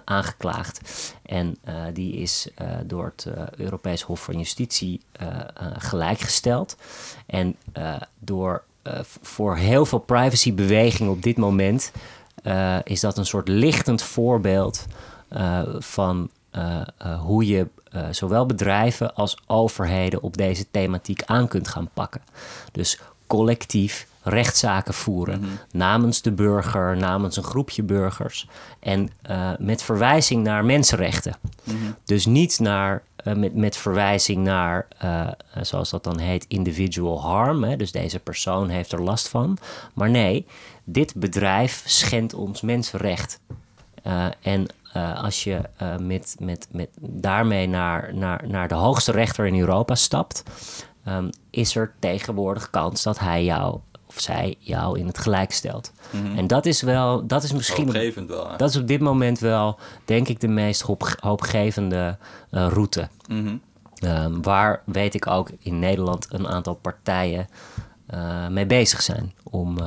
aangeklaagd. 0.06 0.82
En 1.26 1.58
die 1.94 2.14
is 2.14 2.48
door 2.86 3.14
het 3.16 3.28
Europees 3.58 4.02
Hof 4.02 4.24
van 4.24 4.38
Justitie 4.38 5.02
gelijkgesteld. 5.78 6.78
En 7.26 7.56
door, 8.20 8.64
voor 9.22 9.58
heel 9.58 9.86
veel 9.86 10.00
privacybewegingen 10.00 11.12
op 11.12 11.24
dit 11.24 11.38
moment 11.38 11.92
is 12.84 13.00
dat 13.00 13.18
een 13.18 13.26
soort 13.26 13.48
lichtend 13.48 14.02
voorbeeld 14.02 14.86
van 15.80 16.30
hoe 17.20 17.46
je 17.46 17.68
uh, 17.96 18.08
zowel 18.12 18.46
bedrijven 18.46 19.16
als 19.16 19.38
overheden 19.48 20.22
op 20.22 20.38
deze 20.38 20.66
thematiek 20.72 21.24
aan 21.26 21.48
kunt 21.48 21.68
gaan 21.68 21.90
pakken. 21.94 22.22
Dus 22.72 23.00
collectief 23.28 24.08
rechtszaken 24.26 24.94
voeren 24.94 25.40
mm 25.40 25.46
-hmm. 25.46 25.60
namens 25.72 26.22
de 26.22 26.32
burger, 26.32 26.98
namens 26.98 27.38
een 27.38 27.44
groepje 27.44 27.84
burgers 27.84 28.48
en 28.80 29.10
uh, 29.30 29.52
met 29.60 29.84
verwijzing 29.84 30.44
naar 30.44 30.66
mensenrechten. 30.66 31.38
Mm 31.64 31.78
-hmm. 31.78 31.96
Dus 32.06 32.26
niet 32.26 32.60
naar, 32.60 33.04
uh, 33.24 33.36
met, 33.36 33.56
met 33.56 33.78
verwijzing 33.78 34.44
naar, 34.44 34.88
uh, 35.04 35.28
zoals 35.62 35.90
dat 35.90 36.04
dan 36.04 36.20
heet, 36.20 36.46
individual 36.48 37.22
harm. 37.22 37.64
Hè? 37.64 37.76
Dus 37.76 37.92
deze 37.92 38.20
persoon 38.20 38.70
heeft 38.70 38.92
er 38.92 39.02
last 39.02 39.28
van. 39.28 39.58
Maar 39.94 40.10
nee, 40.10 40.46
dit 40.84 41.16
bedrijf 41.16 41.84
schendt 41.86 42.34
ons 42.34 42.62
mensenrecht. 42.62 43.40
en 44.42 44.68
uh, 44.96 45.24
als 45.24 45.44
je 45.44 45.62
uh, 45.82 45.98
met, 45.98 46.36
met, 46.40 46.68
met 46.72 46.90
daarmee 47.00 47.68
naar, 47.68 48.14
naar, 48.14 48.44
naar 48.48 48.68
de 48.68 48.76
hoogste 48.76 49.12
rechter 49.12 49.46
in 49.46 49.60
Europa 49.60 49.96
stapt, 49.96 50.44
um, 51.08 51.30
is 51.50 51.76
er 51.76 51.94
tegenwoordig 52.00 52.70
kans 52.70 53.04
dat 53.04 53.20
hij 53.20 53.44
jou 53.44 53.80
of 54.06 54.20
zij 54.20 54.56
jou 54.60 55.00
in 55.00 55.08
het 55.08 55.18
gelijk 55.18 55.52
stelt. 55.52 55.92
Mm 56.12 56.26
-hmm. 56.26 56.38
En 56.38 56.48
dat 56.48 56.66
is 56.66 56.82
wel, 56.82 57.28
dat 57.28 57.44
is 57.44 57.54
misschien. 57.54 57.86
Hoopgevend 57.86 58.30
wel. 58.30 58.50
Hè? 58.50 58.58
Dat 58.58 58.70
is 58.70 58.76
op 58.76 58.88
dit 58.88 59.02
moment 59.02 59.40
wel, 59.40 59.80
denk 60.06 60.28
ik, 60.28 60.40
de 60.40 60.48
meest 60.48 60.82
hoop, 60.82 61.16
hoopgevende 61.20 62.18
uh, 62.52 62.68
route. 62.68 63.10
Mm 63.28 63.46
-hmm. 63.46 63.62
um, 64.10 64.42
waar 64.42 64.82
weet 64.86 65.14
ik 65.14 65.28
ook 65.28 65.50
in 65.60 65.80
Nederland 65.80 66.28
een 66.30 66.48
aantal 66.48 66.76
partijen 66.76 67.48
mee 68.50 68.66
bezig 68.66 69.02
zijn 69.02 69.34
om 69.44 69.78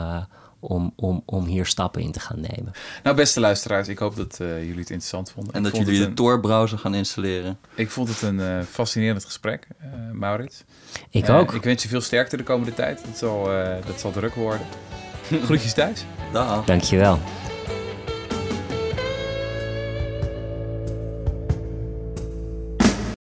om, 0.61 0.93
om, 0.97 1.23
om 1.25 1.45
hier 1.45 1.67
stappen 1.67 2.03
in 2.03 2.13
te 2.13 2.21
gaan 2.21 2.41
nemen. 2.41 2.73
Nou, 3.03 3.17
beste 3.17 3.41
luisteraars, 3.41 3.89
ik 3.89 3.99
hoop 3.99 4.17
dat 4.17 4.39
uh, 4.43 4.49
jullie 4.49 4.69
het 4.69 4.91
interessant 4.91 5.31
vonden. 5.31 5.55
En 5.55 5.65
ik 5.65 5.73
dat 5.73 5.87
jullie 5.87 6.01
de. 6.01 6.15
Tor-browser 6.15 6.79
gaan 6.79 6.95
installeren. 6.95 7.59
Ik 7.75 7.91
vond 7.91 8.09
het 8.09 8.23
een 8.23 8.39
uh, 8.39 8.61
fascinerend 8.63 9.25
gesprek, 9.25 9.67
uh, 9.81 9.89
Maurits. 10.13 10.65
Ik 11.11 11.29
ook. 11.29 11.55
Ik 11.55 11.63
wens 11.63 11.83
je 11.83 11.89
veel 11.89 12.01
sterkte 12.01 12.37
de 12.37 12.43
komende 12.43 12.75
tijd. 12.75 13.03
Het 13.03 13.19
zal, 13.19 13.45
dat 13.87 14.01
zal 14.01 14.11
druk 14.11 14.35
worden. 14.35 14.67
Groetjes 15.45 15.75
thuis. 15.75 16.05
Dag. 16.33 16.65
Dankjewel. 16.65 17.19